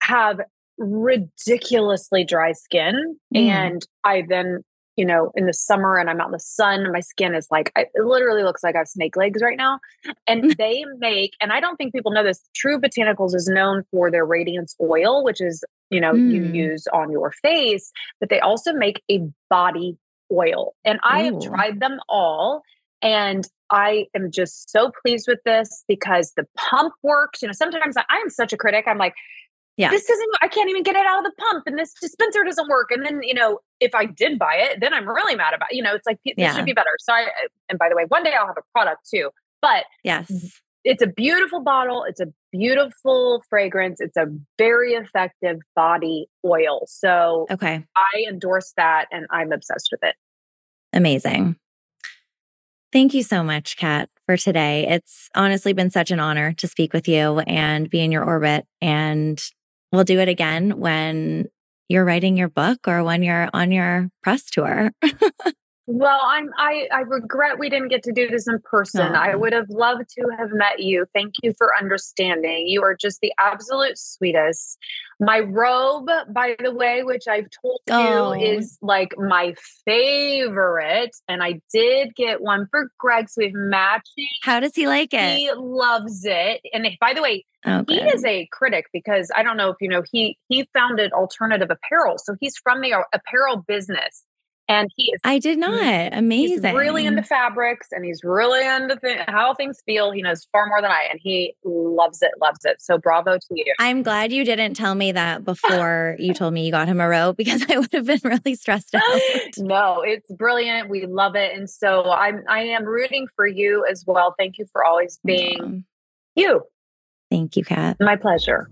have 0.02 0.40
ridiculously 0.78 2.24
dry 2.24 2.52
skin, 2.52 3.16
Mm. 3.34 3.38
and 3.48 3.86
I 4.04 4.22
then, 4.28 4.62
you 4.96 5.04
know, 5.06 5.32
in 5.34 5.46
the 5.46 5.54
summer 5.54 5.96
and 5.96 6.10
I'm 6.10 6.20
out 6.20 6.26
in 6.26 6.32
the 6.32 6.38
sun, 6.38 6.92
my 6.92 7.00
skin 7.00 7.34
is 7.34 7.46
like, 7.50 7.72
it 7.76 7.88
literally 7.96 8.42
looks 8.42 8.62
like 8.62 8.74
I 8.74 8.78
have 8.78 8.88
snake 8.88 9.16
legs 9.16 9.40
right 9.42 9.56
now. 9.56 9.78
And 10.26 10.54
they 10.58 10.84
make, 10.98 11.32
and 11.40 11.52
I 11.52 11.60
don't 11.60 11.76
think 11.76 11.94
people 11.94 12.12
know 12.12 12.24
this. 12.24 12.42
True 12.54 12.78
Botanicals 12.78 13.34
is 13.34 13.48
known 13.48 13.84
for 13.90 14.10
their 14.10 14.26
radiance 14.26 14.76
oil, 14.80 15.24
which 15.24 15.40
is 15.40 15.64
you 15.90 16.00
know 16.00 16.14
you 16.14 16.42
Mm. 16.42 16.54
use 16.54 16.86
on 16.92 17.10
your 17.10 17.30
face, 17.30 17.92
but 18.18 18.28
they 18.28 18.40
also 18.40 18.72
make 18.72 19.02
a 19.10 19.20
body 19.50 19.96
oil, 20.30 20.74
and 20.84 20.98
I 21.04 21.22
have 21.22 21.40
tried 21.42 21.80
them 21.80 22.00
all. 22.08 22.62
And 23.02 23.46
I 23.68 24.06
am 24.14 24.30
just 24.30 24.70
so 24.70 24.92
pleased 25.02 25.26
with 25.26 25.40
this 25.44 25.84
because 25.88 26.32
the 26.36 26.46
pump 26.56 26.94
works. 27.02 27.42
You 27.42 27.48
know, 27.48 27.52
sometimes 27.52 27.96
I, 27.96 28.04
I 28.08 28.18
am 28.18 28.30
such 28.30 28.52
a 28.52 28.56
critic. 28.56 28.84
I'm 28.86 28.98
like, 28.98 29.14
Yeah. 29.78 29.90
this 29.90 30.08
isn't, 30.08 30.30
I 30.42 30.48
can't 30.48 30.68
even 30.68 30.82
get 30.82 30.96
it 30.96 31.06
out 31.06 31.18
of 31.18 31.24
the 31.24 31.32
pump 31.38 31.64
and 31.66 31.78
this 31.78 31.92
dispenser 32.00 32.44
doesn't 32.44 32.68
work. 32.68 32.90
And 32.90 33.04
then, 33.06 33.20
you 33.22 33.32
know, 33.34 33.58
if 33.80 33.94
I 33.94 34.04
did 34.04 34.38
buy 34.38 34.54
it, 34.56 34.80
then 34.80 34.92
I'm 34.92 35.08
really 35.08 35.34
mad 35.34 35.54
about 35.54 35.68
it. 35.72 35.76
You 35.76 35.82
know, 35.82 35.94
it's 35.94 36.06
like, 36.06 36.18
this 36.24 36.34
Yeah. 36.36 36.54
should 36.54 36.66
be 36.66 36.74
better. 36.74 36.90
So 37.00 37.12
I, 37.12 37.26
and 37.70 37.78
by 37.78 37.88
the 37.88 37.96
way, 37.96 38.04
one 38.08 38.22
day 38.22 38.34
I'll 38.38 38.46
have 38.46 38.58
a 38.58 38.62
product 38.72 39.08
too, 39.12 39.30
but 39.62 39.84
Yes. 40.04 40.60
it's 40.84 41.02
a 41.02 41.06
beautiful 41.06 41.60
bottle. 41.62 42.04
It's 42.04 42.20
a 42.20 42.26
beautiful 42.52 43.42
fragrance. 43.48 44.00
It's 44.00 44.16
a 44.16 44.26
very 44.58 44.92
effective 44.92 45.58
body 45.74 46.26
oil. 46.44 46.82
So 46.86 47.46
Okay. 47.50 47.82
I 47.96 48.24
endorse 48.28 48.72
that 48.76 49.06
and 49.10 49.26
I'm 49.30 49.52
obsessed 49.52 49.88
with 49.90 50.00
it. 50.02 50.16
Amazing. 50.92 51.56
Thank 52.92 53.14
you 53.14 53.22
so 53.22 53.42
much, 53.42 53.78
Catt, 53.78 54.10
for 54.26 54.36
today. 54.36 54.86
It's 54.86 55.30
honestly 55.34 55.72
been 55.72 55.88
such 55.90 56.10
an 56.10 56.20
honor 56.20 56.52
to 56.52 56.68
speak 56.68 56.92
with 56.92 57.08
you 57.08 57.38
and 57.46 57.88
be 57.88 58.00
in 58.02 58.12
your 58.12 58.22
orbit. 58.22 58.66
And 58.82 59.42
we'll 59.92 60.04
do 60.04 60.18
it 60.20 60.28
again 60.28 60.78
when 60.78 61.46
you're 61.88 62.04
writing 62.04 62.36
your 62.36 62.48
book 62.48 62.88
or 62.88 63.04
when 63.04 63.22
you're 63.22 63.48
on 63.52 63.70
your 63.72 64.08
press 64.22 64.44
tour. 64.50 64.92
Well, 65.94 66.20
I'm 66.24 66.48
I 66.56 66.88
I 66.90 67.00
regret 67.00 67.58
we 67.58 67.68
didn't 67.68 67.88
get 67.88 68.02
to 68.04 68.12
do 68.12 68.26
this 68.26 68.48
in 68.48 68.60
person. 68.60 69.14
I 69.14 69.34
would 69.36 69.52
have 69.52 69.68
loved 69.68 70.08
to 70.16 70.26
have 70.38 70.48
met 70.52 70.80
you. 70.80 71.04
Thank 71.14 71.34
you 71.42 71.52
for 71.58 71.70
understanding. 71.78 72.66
You 72.66 72.82
are 72.82 72.96
just 72.96 73.20
the 73.20 73.30
absolute 73.38 73.98
sweetest. 73.98 74.78
My 75.20 75.40
robe, 75.40 76.08
by 76.30 76.56
the 76.58 76.72
way, 76.72 77.02
which 77.02 77.28
I've 77.28 77.48
told 77.60 77.80
Oh. 77.90 78.32
you 78.32 78.52
is 78.56 78.78
like 78.80 79.12
my 79.18 79.54
favorite. 79.84 81.14
And 81.28 81.42
I 81.42 81.60
did 81.70 82.14
get 82.16 82.40
one 82.40 82.68
for 82.70 82.90
Greg. 82.98 83.28
So 83.28 83.42
we've 83.42 83.52
matching. 83.52 84.28
How 84.44 84.60
does 84.60 84.74
he 84.74 84.86
like 84.86 85.12
it? 85.12 85.36
He 85.36 85.50
loves 85.54 86.24
it. 86.24 86.62
And 86.72 86.86
by 87.02 87.12
the 87.12 87.20
way, 87.20 87.44
Oh, 87.64 87.84
he 87.86 88.00
is 88.00 88.24
a 88.24 88.48
critic 88.50 88.86
because 88.94 89.30
I 89.36 89.42
don't 89.44 89.56
know 89.56 89.68
if 89.68 89.76
you 89.80 89.88
know 89.88 90.02
he 90.10 90.38
he 90.48 90.66
founded 90.72 91.12
alternative 91.12 91.70
apparel. 91.70 92.16
So 92.18 92.34
he's 92.40 92.56
from 92.56 92.80
the 92.80 93.04
apparel 93.12 93.58
business. 93.58 94.24
And 94.72 94.90
he 94.96 95.12
is 95.12 95.20
I 95.24 95.38
did 95.38 95.58
mm. 95.58 95.60
not. 95.60 96.18
Amazing. 96.18 96.62
He's 96.64 96.74
really 96.74 97.06
into 97.06 97.22
fabrics 97.22 97.88
and 97.92 98.04
he's 98.04 98.20
really 98.24 98.66
into 98.66 98.96
th- 98.96 99.20
how 99.28 99.54
things 99.54 99.82
feel. 99.84 100.10
He 100.10 100.22
knows 100.22 100.46
far 100.50 100.66
more 100.66 100.80
than 100.80 100.90
I, 100.90 101.06
and 101.10 101.20
he 101.22 101.54
loves 101.64 102.22
it, 102.22 102.30
loves 102.40 102.64
it. 102.64 102.80
So 102.80 102.98
bravo 102.98 103.36
to 103.36 103.46
you. 103.50 103.74
I'm 103.78 104.02
glad 104.02 104.32
you 104.32 104.44
didn't 104.44 104.74
tell 104.74 104.94
me 104.94 105.12
that 105.12 105.44
before 105.44 106.16
you 106.18 106.34
told 106.34 106.54
me 106.54 106.64
you 106.64 106.70
got 106.70 106.88
him 106.88 107.00
a 107.00 107.08
robe 107.08 107.36
because 107.36 107.64
I 107.68 107.78
would 107.78 107.92
have 107.92 108.06
been 108.06 108.20
really 108.24 108.54
stressed 108.54 108.94
out. 108.94 109.20
no, 109.58 110.02
it's 110.02 110.30
brilliant. 110.32 110.88
We 110.88 111.06
love 111.06 111.36
it, 111.36 111.56
and 111.56 111.68
so 111.68 112.10
I'm 112.10 112.42
I 112.48 112.60
am 112.60 112.84
rooting 112.84 113.26
for 113.36 113.46
you 113.46 113.84
as 113.90 114.04
well. 114.06 114.34
Thank 114.38 114.58
you 114.58 114.66
for 114.72 114.84
always 114.84 115.18
being 115.24 115.84
you. 116.34 116.62
Thank 117.30 117.56
you, 117.56 117.64
Catt. 117.64 117.96
My 118.00 118.16
pleasure. 118.16 118.68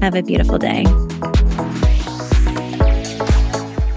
Have 0.00 0.14
a 0.14 0.22
beautiful 0.22 0.58
day. 0.58 0.84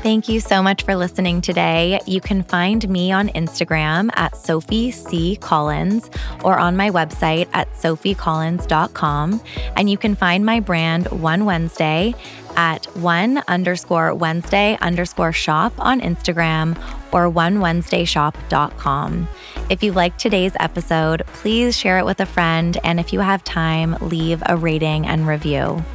Thank 0.10 0.28
you 0.28 0.40
so 0.40 0.64
much 0.64 0.86
for 0.86 0.96
listening 0.96 1.40
today. 1.40 2.00
You 2.08 2.20
can 2.20 2.42
find 2.42 2.90
me 2.90 3.12
on 3.12 3.30
Instagram 3.30 4.10
at 4.16 4.36
Sophie 4.36 4.90
C. 4.90 5.36
Collins 5.36 6.10
or 6.44 6.58
on 6.58 6.76
my 6.76 6.90
website 6.90 7.48
at 7.54 7.72
sophiecollins.com. 7.74 9.40
And 9.78 9.88
you 9.88 10.00
can 10.00 10.16
find 10.16 10.44
my 10.44 10.62
brand 10.62 11.06
One 11.12 11.46
Wednesday 11.46 12.16
at 12.56 12.88
one 12.98 13.44
underscore 13.48 14.16
Wednesday 14.16 14.80
underscore 14.82 15.32
shop 15.32 15.74
on 15.78 16.02
Instagram 16.02 16.76
or 17.12 17.30
onewednesdayshop.com. 17.30 19.28
If 19.70 19.84
you 19.84 19.92
liked 19.92 20.20
today's 20.20 20.54
episode, 20.60 21.22
please 21.34 21.78
share 21.78 22.00
it 22.00 22.06
with 22.06 22.20
a 22.20 22.26
friend. 22.26 22.80
And 22.84 23.00
if 23.00 23.14
you 23.14 23.20
have 23.20 23.44
time, 23.44 23.96
leave 24.02 24.42
a 24.48 24.58
rating 24.58 25.06
and 25.06 25.28
review. 25.28 25.86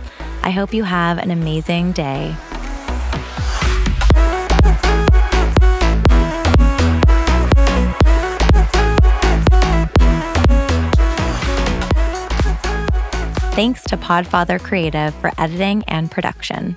I 0.45 0.51
hope 0.51 0.73
you 0.73 0.85
have 0.85 1.19
an 1.19 1.33
amazing 1.33 1.91
day. 1.91 2.37
Thanks 13.55 13.85
to 13.85 13.97
Podfather 13.97 14.61
Creative 14.61 15.15
for 15.15 15.31
editing 15.39 15.85
and 15.87 16.11
production. 16.11 16.77